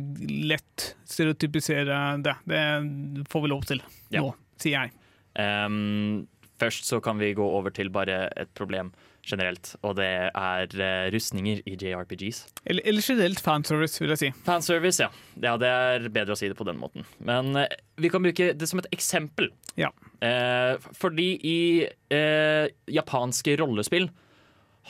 lett 0.49 0.91
stereotypisere 1.09 1.99
det. 2.25 2.35
Det 2.49 3.27
får 3.31 3.45
vi 3.45 3.51
lov 3.53 3.63
til 3.69 3.81
Ja. 4.13 4.21
nå, 4.21 4.33
sier 4.59 4.83
jeg. 4.83 4.91
Um, 5.39 6.27
først 6.59 6.89
så 6.89 6.99
kan 7.01 7.17
vi 7.21 7.33
gå 7.37 7.45
over 7.45 7.71
til 7.71 7.89
bare 7.93 8.27
et 8.35 8.51
problem 8.57 8.91
generelt, 9.25 9.73
og 9.85 9.97
det 9.99 10.09
er 10.29 10.75
eh, 10.79 11.07
rustninger 11.13 11.61
i 11.67 11.75
JRPGs. 11.75 12.41
Eller, 12.65 12.85
eller 12.87 13.05
generelt 13.05 13.41
fanservice, 13.43 13.99
vil 14.01 14.13
jeg 14.15 14.21
si. 14.21 14.29
Fanservice, 14.45 15.03
ja. 15.03 15.09
ja. 15.43 15.55
Det 15.59 15.69
er 15.69 16.07
bedre 16.13 16.35
å 16.35 16.39
si 16.39 16.49
det 16.51 16.57
på 16.59 16.67
den 16.67 16.79
måten. 16.81 17.05
Men 17.25 17.51
eh, 17.59 17.69
vi 17.99 18.11
kan 18.11 18.23
bruke 18.25 18.51
det 18.57 18.69
som 18.69 18.81
et 18.81 18.89
eksempel. 18.95 19.51
Ja. 19.79 19.91
Eh, 20.25 20.75
fordi 20.97 21.29
i 21.45 21.59
eh, 21.85 22.71
japanske 22.91 23.57
rollespill 23.61 24.09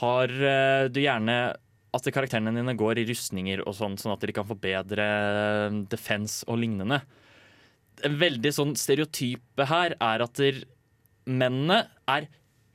har 0.04 0.32
eh, 0.32 0.86
du 0.94 1.02
gjerne 1.04 1.40
at 1.90 2.10
karakterene 2.14 2.54
dine 2.54 2.76
går 2.78 3.02
i 3.02 3.08
rustninger 3.10 3.64
og 3.66 3.74
sånn, 3.78 3.98
sånn 3.98 4.14
at 4.14 4.26
de 4.26 4.36
kan 4.36 4.48
få 4.48 4.58
bedre 4.62 5.06
eh, 5.06 5.80
defense 5.90 6.46
og 6.50 6.62
lignende. 6.62 7.02
En 8.06 8.20
veldig 8.22 8.52
sånn 8.56 8.76
stereotype 8.80 9.66
her 9.68 9.98
er 9.98 10.24
at 10.24 10.38
der, 10.40 10.62
mennene 11.30 11.84
er 12.10 12.30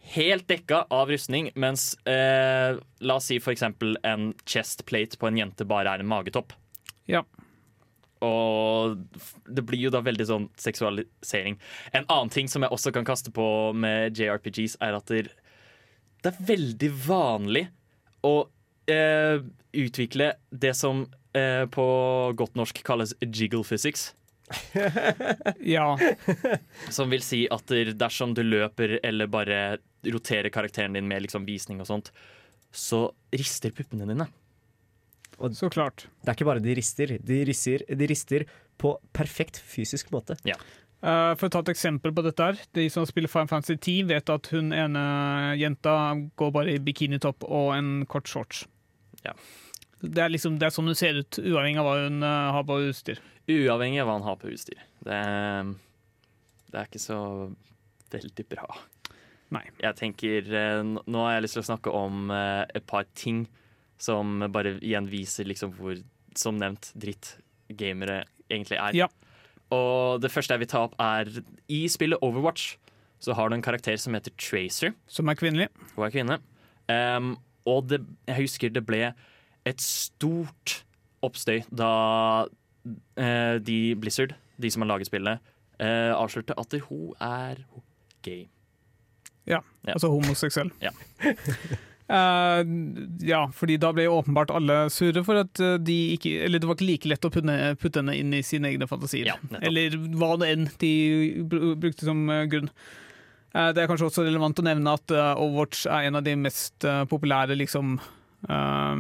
helt 0.05 0.49
dekka 0.49 0.85
av 0.93 1.09
rustning, 1.09 1.51
mens 1.55 1.95
eh, 2.07 2.77
la 3.01 3.17
oss 3.17 3.31
si 3.31 3.39
eksempel 3.39 3.97
en 4.03 4.33
chest 4.45 4.85
plate 4.87 5.19
på 5.19 5.29
en 5.29 5.39
jente 5.41 5.65
bare 5.69 5.95
er 5.95 6.05
en 6.05 6.11
magetopp. 6.11 6.53
Ja. 7.11 7.25
Og 8.25 9.01
det 9.45 9.65
blir 9.67 9.87
jo 9.87 9.93
da 9.93 10.03
veldig 10.05 10.27
sånn 10.29 10.49
seksualisering. 10.61 11.59
En 11.93 12.07
annen 12.07 12.33
ting 12.33 12.49
som 12.49 12.65
jeg 12.65 12.73
også 12.73 12.93
kan 12.95 13.07
kaste 13.09 13.33
på 13.35 13.47
med 13.77 14.17
JRPGs, 14.17 14.79
er 14.85 14.97
at 14.97 15.11
det, 15.13 15.27
det 16.25 16.33
er 16.33 16.45
veldig 16.53 16.91
vanlig 17.05 17.67
å 18.25 18.37
eh, 18.91 19.41
utvikle 19.77 20.33
det 20.51 20.73
som 20.79 21.05
eh, 21.37 21.65
på 21.69 21.87
godt 22.39 22.57
norsk 22.61 22.81
kalles 22.87 23.17
jiggle 23.21 23.65
physics. 23.67 24.13
Ja. 25.75 25.99
Som 26.93 27.11
vil 27.13 27.25
si 27.25 27.45
at 27.53 27.73
dersom 27.97 28.35
du 28.37 28.43
løper 28.45 28.99
eller 29.03 29.31
bare 29.33 29.61
roterer 30.05 30.53
karakteren 30.53 30.97
din 30.97 31.09
med 31.09 31.25
liksom 31.25 31.47
visning 31.49 31.81
og 31.81 31.89
sånt, 31.89 32.13
så 32.75 33.07
rister 33.33 33.73
puppene 33.73 34.07
dine. 34.09 34.29
Så 35.55 35.71
klart. 35.73 36.07
Det 36.23 36.31
er 36.31 36.37
ikke 36.37 36.47
bare 36.47 36.63
de 36.63 36.75
rister, 36.77 37.17
de 37.19 37.43
rister, 37.49 37.83
de 37.89 38.09
rister 38.11 38.45
på 38.79 38.95
perfekt 39.17 39.59
fysisk 39.59 40.13
måte. 40.15 40.37
Eh, 41.05 41.33
for 41.37 41.49
å 41.49 41.53
ta 41.53 41.63
et 41.65 41.75
eksempel 41.75 42.15
på 42.15 42.25
dette 42.25 42.47
her. 42.49 42.61
De 42.77 42.87
som 42.93 43.07
spiller 43.09 43.31
Fine 43.31 43.51
Fantasy 43.51 43.77
10, 43.77 44.07
vet 44.13 44.31
at 44.33 44.49
hun 44.55 44.73
ene 44.73 45.05
jenta 45.61 46.15
går 46.39 46.55
bare 46.55 46.77
i 46.77 46.83
bikinitopp 46.83 47.45
og 47.49 47.75
en 47.77 47.93
kort 48.11 48.31
shorts. 48.31 48.65
Ja. 49.25 49.35
Det 50.05 50.21
er 50.21 50.33
liksom 50.33 50.59
det 50.61 50.69
er 50.69 50.75
sånn 50.75 50.91
hun 50.91 50.99
ser 50.99 51.23
ut, 51.23 51.41
uavhengig 51.41 51.81
av 51.81 51.89
hva 51.89 51.95
hun 52.05 52.25
uh, 52.25 52.53
har 52.57 52.67
på 52.69 52.81
utstyr. 52.91 53.21
Uavhengig 53.51 54.01
av 54.01 54.09
hva 54.09 54.19
han 54.19 54.27
har 54.27 54.39
på 54.41 54.51
utstyr. 54.53 54.81
Det, 55.05 55.21
det 56.71 56.81
er 56.81 56.89
ikke 56.89 57.03
så 57.03 57.19
veldig 58.15 58.47
bra. 58.51 58.69
Nei. 59.55 59.65
Jeg 59.83 59.99
tenker, 59.99 60.49
eh, 60.49 60.81
Nå 60.85 61.27
har 61.27 61.37
jeg 61.37 61.45
lyst 61.45 61.59
til 61.59 61.65
å 61.65 61.69
snakke 61.69 61.93
om 61.95 62.31
eh, 62.35 62.65
et 62.75 62.87
par 62.89 63.07
ting 63.15 63.45
som 64.01 64.41
bare 64.53 64.79
igjen 64.81 65.07
viser 65.11 65.47
liksom 65.49 65.75
hvor, 65.77 65.99
som 66.37 66.57
nevnt, 66.59 66.91
dritt 66.99 67.37
gamere 67.69 68.25
egentlig 68.51 68.81
er. 68.81 68.97
Ja. 69.05 69.11
Og 69.75 70.23
det 70.23 70.33
første 70.33 70.57
jeg 70.57 70.65
vil 70.65 70.73
ta 70.73 70.85
opp, 70.89 70.97
er 71.01 71.31
i 71.73 71.85
spillet 71.91 72.23
Overwatch 72.25 72.75
så 73.25 73.33
har 73.37 73.49
du 73.49 73.57
en 73.57 73.65
karakter 73.65 73.97
som 74.01 74.15
heter 74.17 74.35
Tracer. 74.37 74.93
Som 75.09 75.31
er 75.33 75.39
kvinnelig. 75.39 75.71
Hun 75.95 76.05
er 76.05 76.13
kvinne. 76.13 76.41
Um, 76.91 77.31
og 77.65 77.87
det, 77.89 78.03
jeg 78.29 78.43
husker 78.43 78.73
det 78.75 78.85
ble 78.85 79.15
et 79.65 79.81
stort 79.81 80.83
oppstøy 81.25 81.63
da 81.73 82.45
de 82.85 83.79
Blizzard, 83.97 84.35
de 84.61 84.71
som 84.71 84.85
har 84.85 84.91
laget 84.91 85.09
spillet, 85.09 85.41
eh, 85.81 86.13
avslørte 86.13 86.57
at 86.61 86.77
hun 86.89 87.15
er 87.23 87.63
gay. 88.23 88.47
Ja. 89.47 89.61
Altså 89.87 90.09
homoseksuell. 90.13 90.71
Ja. 90.83 90.93
Uh, 92.05 92.61
ja, 93.33 93.45
fordi 93.57 93.79
da 93.81 93.93
ble 93.97 94.07
jo 94.07 94.19
åpenbart 94.19 94.53
alle 94.55 94.85
sure 94.93 95.25
for 95.25 95.41
at 95.41 95.61
eh, 95.61 95.79
de 95.81 95.97
ikke 96.13 96.35
Eller 96.45 96.61
det 96.61 96.69
var 96.69 96.77
ikke 96.77 96.89
like 96.91 97.09
lett 97.09 97.25
å 97.25 97.31
putte, 97.33 97.55
putte 97.81 98.03
henne 98.03 98.17
inn 98.21 98.35
i 98.37 98.43
sine 98.45 98.69
egne 98.73 98.89
fantasier. 98.89 99.31
Ja, 99.33 99.39
eller 99.65 99.97
hva 100.17 100.35
det 100.41 100.51
enn 100.53 100.69
de 100.81 100.93
brukte 101.49 102.09
som 102.09 102.27
eh, 102.33 102.45
grunn. 102.53 102.71
Uh, 103.55 103.71
det 103.71 103.85
er 103.85 103.89
kanskje 103.91 104.09
også 104.11 104.27
relevant 104.27 104.59
å 104.59 104.67
nevne 104.67 104.97
at 104.97 105.13
eh, 105.15 105.33
Overwatch 105.39 105.85
er 105.87 106.09
en 106.09 106.19
av 106.19 106.25
de 106.27 106.35
mest 106.35 106.85
eh, 106.89 107.05
populære 107.07 107.55
liksom 107.61 108.01
eh, 108.49 108.97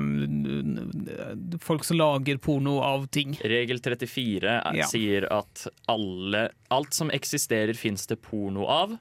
Folk 1.61 1.85
som 1.85 1.97
lager 1.99 2.39
porno 2.43 2.79
av 2.85 3.07
ting. 3.15 3.35
Regel 3.45 3.79
34 3.81 4.43
er, 4.45 4.75
Ja. 4.77 4.87
sier 4.87 5.27
at 5.33 5.67
alle, 5.89 6.49
alt 6.71 6.95
som 6.95 7.11
eksisterer, 7.11 7.75
fins 7.77 8.07
det 8.07 8.21
porno 8.23 8.67
av. 8.67 8.99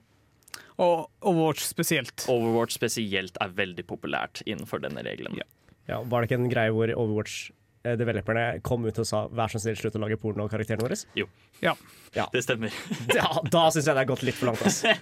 Og 0.79 1.09
Overwatch 1.21 1.61
spesielt. 1.67 2.25
Overwatch 2.27 2.73
spesielt 2.79 3.37
er 3.41 3.49
veldig 3.49 3.85
populært 3.85 4.41
innenfor 4.45 4.79
denne 4.81 5.03
regelen. 5.05 5.35
Ja. 5.37 5.43
Ja, 5.87 6.01
var 6.03 6.21
det 6.21 6.29
ikke 6.31 6.39
en 6.39 6.49
greie 6.49 6.71
hvor 6.71 6.87
Overwatch-developerne 6.95 8.61
kom 8.63 8.85
ut 8.85 8.97
og 8.99 9.05
sa 9.05 9.27
'vær 9.27 9.51
så 9.51 9.59
snill, 9.59 9.75
slutt 9.75 9.95
å 9.95 9.99
lage 9.99 10.17
porno 10.17 10.43
av 10.43 10.49
karakterene 10.49 10.79
våre'? 10.87 11.05
Det 12.31 12.43
stemmer. 12.43 12.71
da 13.07 13.41
da 13.49 13.69
syns 13.69 13.85
jeg 13.85 13.95
det 13.95 14.01
er 14.01 14.05
gått 14.05 14.23
litt 14.23 14.35
for 14.35 14.45
langt. 14.47 14.61
ass. 14.65 14.83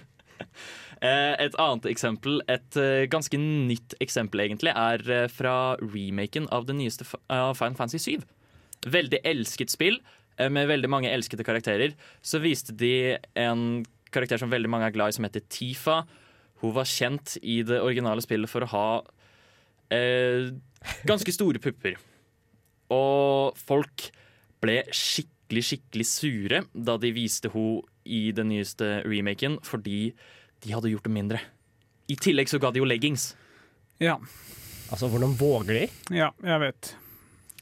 Eh, 1.02 1.34
Et 1.42 1.54
annet 1.58 1.88
eksempel, 1.90 2.40
et 2.46 2.76
eh, 2.78 3.04
ganske 3.10 3.38
nytt 3.38 3.96
eksempel 4.00 4.44
egentlig, 4.44 4.70
er 4.70 5.02
eh, 5.10 5.28
fra 5.32 5.74
remaken 5.82 6.46
av 6.54 6.68
det 6.68 6.76
nyeste 6.78 7.06
av 7.26 7.56
Final 7.58 7.78
Fantasy 7.78 7.98
7. 8.18 8.26
Veldig 8.92 9.22
elsket 9.26 9.70
spill 9.70 10.00
med 10.50 10.66
veldig 10.66 10.88
mange 10.90 11.10
elskede 11.12 11.44
karakterer. 11.44 11.92
Så 12.24 12.40
viste 12.42 12.72
de 12.74 13.18
en 13.38 13.84
karakter 14.10 14.40
som 14.40 14.50
veldig 14.50 14.70
mange 14.72 14.88
er 14.88 14.94
glad 14.94 15.12
i, 15.12 15.14
som 15.14 15.26
heter 15.26 15.44
Tifa. 15.52 16.00
Hun 16.62 16.72
var 16.74 16.88
kjent 16.88 17.36
i 17.42 17.60
det 17.66 17.78
originale 17.82 18.24
spillet 18.24 18.50
for 18.50 18.64
å 18.64 18.70
ha 18.72 18.86
eh, 19.92 20.48
ganske 21.06 21.34
store 21.34 21.62
pupper. 21.62 21.98
Og 22.92 23.58
folk 23.60 24.08
ble 24.62 24.80
skikkelig, 24.88 25.64
skikkelig 25.68 26.08
sure 26.08 26.62
da 26.72 26.96
de 27.02 27.12
viste 27.14 27.50
henne 27.52 27.82
i 28.02 28.32
den 28.34 28.48
nyeste 28.50 29.02
remaken, 29.06 29.60
fordi 29.62 30.14
de 30.62 30.72
hadde 30.74 30.90
gjort 30.92 31.06
det 31.08 31.12
mindre. 31.14 31.40
I 32.12 32.16
tillegg 32.18 32.50
så 32.50 32.58
ga 32.62 32.70
de 32.74 32.82
jo 32.82 32.88
leggings. 32.88 33.32
Ja, 34.02 34.18
Altså, 34.92 35.08
hvordan 35.08 35.32
våger 35.40 35.72
de? 35.78 35.84
ja, 36.12 36.26
jeg 36.44 36.60
vet. 36.60 36.88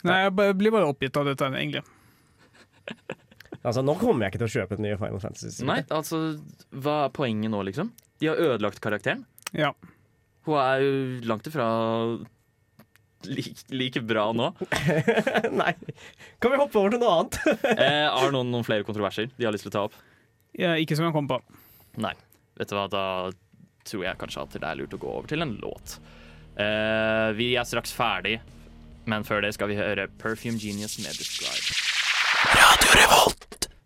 Nei, 0.03 0.17
jeg 0.25 0.55
blir 0.59 0.73
bare 0.73 0.89
oppgitt 0.91 1.15
av 1.15 1.29
dette, 1.29 1.47
egentlig. 1.55 1.83
Altså, 3.61 3.83
Nå 3.85 3.93
kommer 4.01 4.25
jeg 4.25 4.31
ikke 4.33 4.39
til 4.41 4.47
å 4.47 4.53
kjøpe 4.55 4.73
et 4.73 4.81
nye 4.81 4.97
Final 4.97 5.19
Fantasy. 5.21 5.63
Nei, 5.69 5.77
altså, 5.93 6.17
hva 6.73 6.95
er 7.05 7.11
poenget 7.13 7.51
nå, 7.53 7.59
liksom? 7.67 7.91
De 8.17 8.31
har 8.31 8.39
ødelagt 8.41 8.79
karakteren. 8.81 9.21
Ja. 9.53 9.69
Hun 10.47 10.57
er 10.57 10.81
jo 10.81 10.95
langt 11.29 11.45
ifra 11.45 11.67
like, 13.29 13.53
like 13.69 14.01
bra 14.09 14.31
nå. 14.33 14.47
Nei. 15.61 15.75
Kan 16.41 16.55
vi 16.55 16.57
hoppe 16.63 16.81
over 16.81 16.95
til 16.95 17.03
noe 17.03 17.13
annet? 17.19 17.37
Eh, 17.85 18.07
har 18.09 18.33
noen 18.33 18.49
noen 18.49 18.65
flere 18.65 18.87
kontroverser 18.87 19.29
de 19.37 19.45
har 19.45 19.53
lyst 19.53 19.67
til 19.67 19.73
å 19.73 19.77
ta 19.77 19.85
opp? 19.91 19.99
Ja, 20.57 20.73
Ikke 20.81 20.97
som 20.97 21.05
jeg 21.07 21.13
kom 21.15 21.29
på. 21.29 21.37
Nei. 22.01 22.15
Vet 22.59 22.71
du 22.71 22.75
hva, 22.77 22.87
da 22.91 23.05
tror 23.87 24.05
jeg 24.05 24.19
kanskje 24.21 24.43
at 24.45 24.57
det 24.57 24.67
er 24.67 24.79
lurt 24.79 24.95
å 24.97 25.01
gå 25.01 25.11
over 25.11 25.29
til 25.31 25.43
en 25.45 25.55
låt. 25.61 25.97
Uh, 26.57 27.31
vi 27.37 27.53
er 27.55 27.67
straks 27.67 27.93
ferdig, 27.95 28.39
men 29.09 29.25
før 29.25 29.41
det 29.45 29.53
skal 29.55 29.71
vi 29.71 29.79
høre 29.79 30.09
Perfume 30.21 30.59
Genius 30.61 30.99
med 31.01 31.15
Describe. 31.17 31.79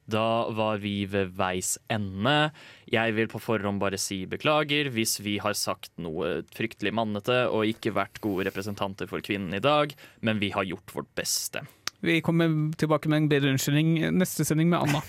Da 0.05 0.49
var 0.53 0.77
vi 0.83 1.05
ved 1.09 1.31
veis 1.37 1.75
ende. 1.89 2.51
Jeg 2.93 3.15
vil 3.17 3.29
på 3.31 3.41
forhånd 3.41 3.81
bare 3.81 3.97
si 4.01 4.21
beklager 4.29 4.91
hvis 4.93 5.17
vi 5.25 5.39
har 5.41 5.57
sagt 5.57 5.95
noe 5.97 6.43
fryktelig 6.53 6.93
mannete 6.93 7.45
og 7.49 7.65
ikke 7.71 7.95
vært 7.95 8.21
gode 8.21 8.45
representanter 8.49 9.09
for 9.09 9.25
kvinnen 9.25 9.57
i 9.57 9.63
dag, 9.63 9.95
men 10.21 10.41
vi 10.43 10.51
har 10.53 10.67
gjort 10.69 10.93
vårt 10.93 11.09
beste. 11.17 11.65
Vi 12.05 12.19
kommer 12.25 12.51
tilbake 12.79 13.09
med 13.11 13.23
en 13.23 13.29
bedre 13.31 13.53
unnskyldning 13.55 13.95
neste 14.19 14.45
sending 14.47 14.69
med 14.71 14.85
Anna. 14.85 15.01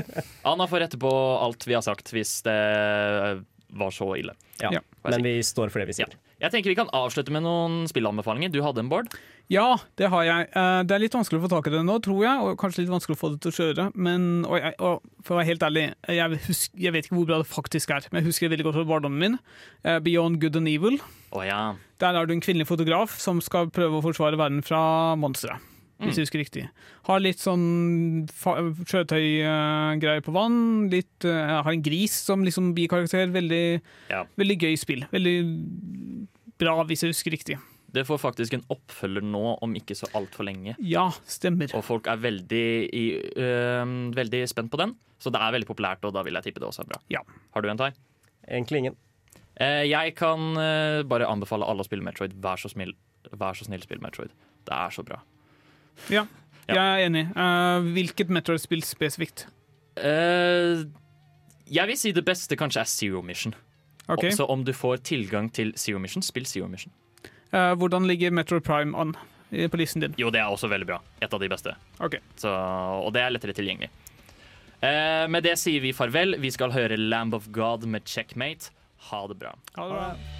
Anna 0.50 0.66
får 0.70 0.84
rette 0.86 1.00
på 1.00 1.10
alt 1.40 1.66
vi 1.68 1.76
har 1.78 1.84
sagt 1.86 2.10
hvis 2.14 2.40
det 2.46 2.58
var 3.70 3.90
så 3.94 4.08
ille. 4.18 4.34
Ja. 4.60 4.72
Ja. 4.74 4.80
Men 5.06 5.22
vi 5.22 5.36
står 5.46 5.70
for 5.70 5.80
det 5.80 5.86
vi 5.92 5.94
sier. 6.00 6.16
Jeg 6.40 6.52
tenker 6.54 6.72
vi 6.72 6.76
kan 6.78 6.88
avslutte 6.96 7.32
med 7.32 7.44
noen 7.44 7.84
spillanbefalinger. 7.88 8.50
Du 8.52 8.62
hadde 8.64 8.80
en, 8.82 8.88
Bård. 8.90 9.12
Ja, 9.52 9.76
det 10.00 10.08
har 10.12 10.24
jeg. 10.24 10.48
Eh, 10.56 10.80
Det 10.88 10.94
er 10.96 11.02
litt 11.02 11.14
vanskelig 11.14 11.40
å 11.40 11.44
få 11.44 11.50
tak 11.52 11.68
i 11.68 11.72
det 11.74 11.82
nå, 11.84 11.98
tror 12.02 12.22
jeg, 12.24 12.42
og 12.46 12.58
kanskje 12.60 12.82
litt 12.84 12.92
vanskelig 12.92 13.16
å 13.18 13.20
få 13.20 13.30
det 13.34 13.40
til 13.44 13.52
å 13.52 13.56
kjøre. 13.58 13.86
Men 13.94 14.26
og 14.48 14.56
jeg, 14.58 14.74
og 14.78 15.04
for 15.26 15.36
å 15.36 15.40
være 15.40 15.50
helt 15.52 15.66
ærlig, 15.68 15.84
jeg, 16.08 16.40
husker, 16.48 16.80
jeg 16.86 16.94
vet 16.96 17.06
ikke 17.08 17.18
hvor 17.18 17.28
bra 17.30 17.40
det 17.42 17.50
faktisk 17.50 17.92
er, 17.94 18.06
men 18.10 18.22
jeg 18.22 18.30
husker 18.32 18.48
det 18.48 18.56
veldig 18.56 18.68
godt 18.70 18.78
fra 18.80 18.86
barndommen 18.90 19.24
min. 19.26 19.38
Eh, 19.84 19.98
Beyond 20.06 20.40
Good 20.42 20.56
and 20.62 20.70
Evil. 20.72 20.96
Oh, 21.30 21.44
ja. 21.46 21.60
Der 22.00 22.16
er 22.16 22.26
du 22.26 22.32
en 22.34 22.42
kvinnelig 22.42 22.70
fotograf 22.72 23.18
som 23.20 23.42
skal 23.44 23.68
prøve 23.74 24.00
å 24.00 24.04
forsvare 24.08 24.40
verden 24.40 24.64
fra 24.66 24.80
monstre. 25.20 25.60
Hvis 26.00 26.16
jeg 26.16 26.24
husker 26.26 26.40
riktig. 26.40 26.62
Har 27.04 27.20
litt 27.20 27.38
sånn 27.42 28.26
sjøtøygreier 28.88 30.22
på 30.24 30.32
vann. 30.34 30.88
Litt, 30.92 31.26
uh, 31.28 31.60
har 31.62 31.72
en 31.72 31.82
gris 31.84 32.14
som 32.26 32.44
liksom 32.46 32.72
bikarakter. 32.76 33.30
Veldig, 33.34 33.80
Ja. 34.08 34.24
veldig 34.40 34.58
gøy 34.60 34.78
spill. 34.78 35.04
Veldig 35.12 35.36
bra, 36.58 36.82
hvis 36.84 37.02
jeg 37.04 37.12
husker 37.12 37.30
riktig. 37.36 37.58
Det 37.90 38.04
får 38.06 38.20
faktisk 38.22 38.54
en 38.54 38.64
oppfølger 38.70 39.22
nå 39.26 39.58
om 39.62 39.74
ikke 39.74 39.96
så 39.98 40.06
altfor 40.14 40.46
lenge. 40.46 40.76
Ja, 40.78 41.08
stemmer. 41.26 41.72
Og 41.74 41.82
folk 41.84 42.06
er 42.06 42.16
veldig, 42.22 42.66
i, 42.94 43.04
øhm, 43.36 44.12
veldig 44.14 44.46
spent 44.48 44.70
på 44.70 44.78
den. 44.78 44.94
Så 45.18 45.32
det 45.32 45.40
er 45.40 45.52
veldig 45.52 45.66
populært, 45.66 46.04
og 46.04 46.14
da 46.14 46.22
vil 46.22 46.34
jeg 46.34 46.44
tippe 46.44 46.60
det 46.60 46.68
også 46.68 46.84
er 46.84 46.90
bra. 46.92 47.00
Ja. 47.10 47.20
Har 47.52 47.62
du 47.62 47.68
en, 47.68 47.76
Tai? 47.76 47.90
Egentlig 48.48 48.78
ingen. 48.78 48.96
Eh, 49.60 49.84
jeg 49.90 50.14
kan 50.14 50.56
eh, 50.56 51.02
bare 51.02 51.26
anbefale 51.26 51.66
alle 51.66 51.82
å 51.82 51.84
spille 51.88 52.02
Metroid. 52.06 52.32
Vær 52.40 52.56
så, 52.56 52.70
snill, 52.70 52.94
vær 53.36 53.58
så 53.58 53.66
snill, 53.66 53.82
spill 53.82 53.98
Metroid. 54.00 54.30
Det 54.64 54.72
er 54.72 54.90
så 54.94 55.04
bra. 55.04 55.18
Ja, 56.08 56.26
jeg 56.70 56.78
er 56.78 57.06
enig. 57.06 57.24
Uh, 57.34 57.90
hvilket 57.94 58.30
Metroid-spill 58.32 58.84
spesifikt? 58.86 59.46
Uh, 59.98 60.86
jeg 61.70 61.90
vil 61.90 61.98
si 61.98 62.12
det 62.14 62.24
beste 62.26 62.56
kanskje 62.58 62.84
er 62.84 62.90
Zero 62.90 63.22
Mission. 63.22 63.54
Okay. 64.10 64.32
Så 64.34 64.46
om 64.50 64.64
du 64.66 64.72
får 64.74 65.04
tilgang 65.06 65.50
til 65.54 65.72
Zero 65.78 66.00
Mission, 66.02 66.22
spill 66.22 66.46
Zero 66.46 66.68
Mission. 66.70 66.92
Uh, 67.52 67.74
hvordan 67.78 68.06
ligger 68.06 68.30
Metroid 68.34 68.64
Prime 68.66 68.96
an 68.98 69.14
på 69.50 69.78
listen 69.78 70.02
din? 70.02 70.14
Jo, 70.18 70.30
det 70.30 70.40
er 70.42 70.50
også 70.50 70.70
veldig 70.70 70.86
bra. 70.86 71.00
Et 71.22 71.32
av 71.32 71.42
de 71.42 71.48
beste. 71.50 71.74
Okay. 71.98 72.22
Så, 72.38 72.50
og 72.50 73.10
det 73.14 73.24
er 73.24 73.34
lettere 73.34 73.54
tilgjengelig. 73.56 73.90
Uh, 74.80 75.26
med 75.28 75.44
det 75.44 75.56
sier 75.60 75.82
vi 75.84 75.94
farvel. 75.94 76.38
Vi 76.40 76.52
skal 76.54 76.74
høre 76.74 76.98
Lamb 76.98 77.34
of 77.36 77.50
God 77.54 77.86
med 77.90 78.06
Checkmate. 78.08 78.70
Ha 79.10 79.26
det 79.28 79.40
bra. 79.42 79.56
Ha 79.76 79.88
det 79.88 79.98
bra. 79.98 80.39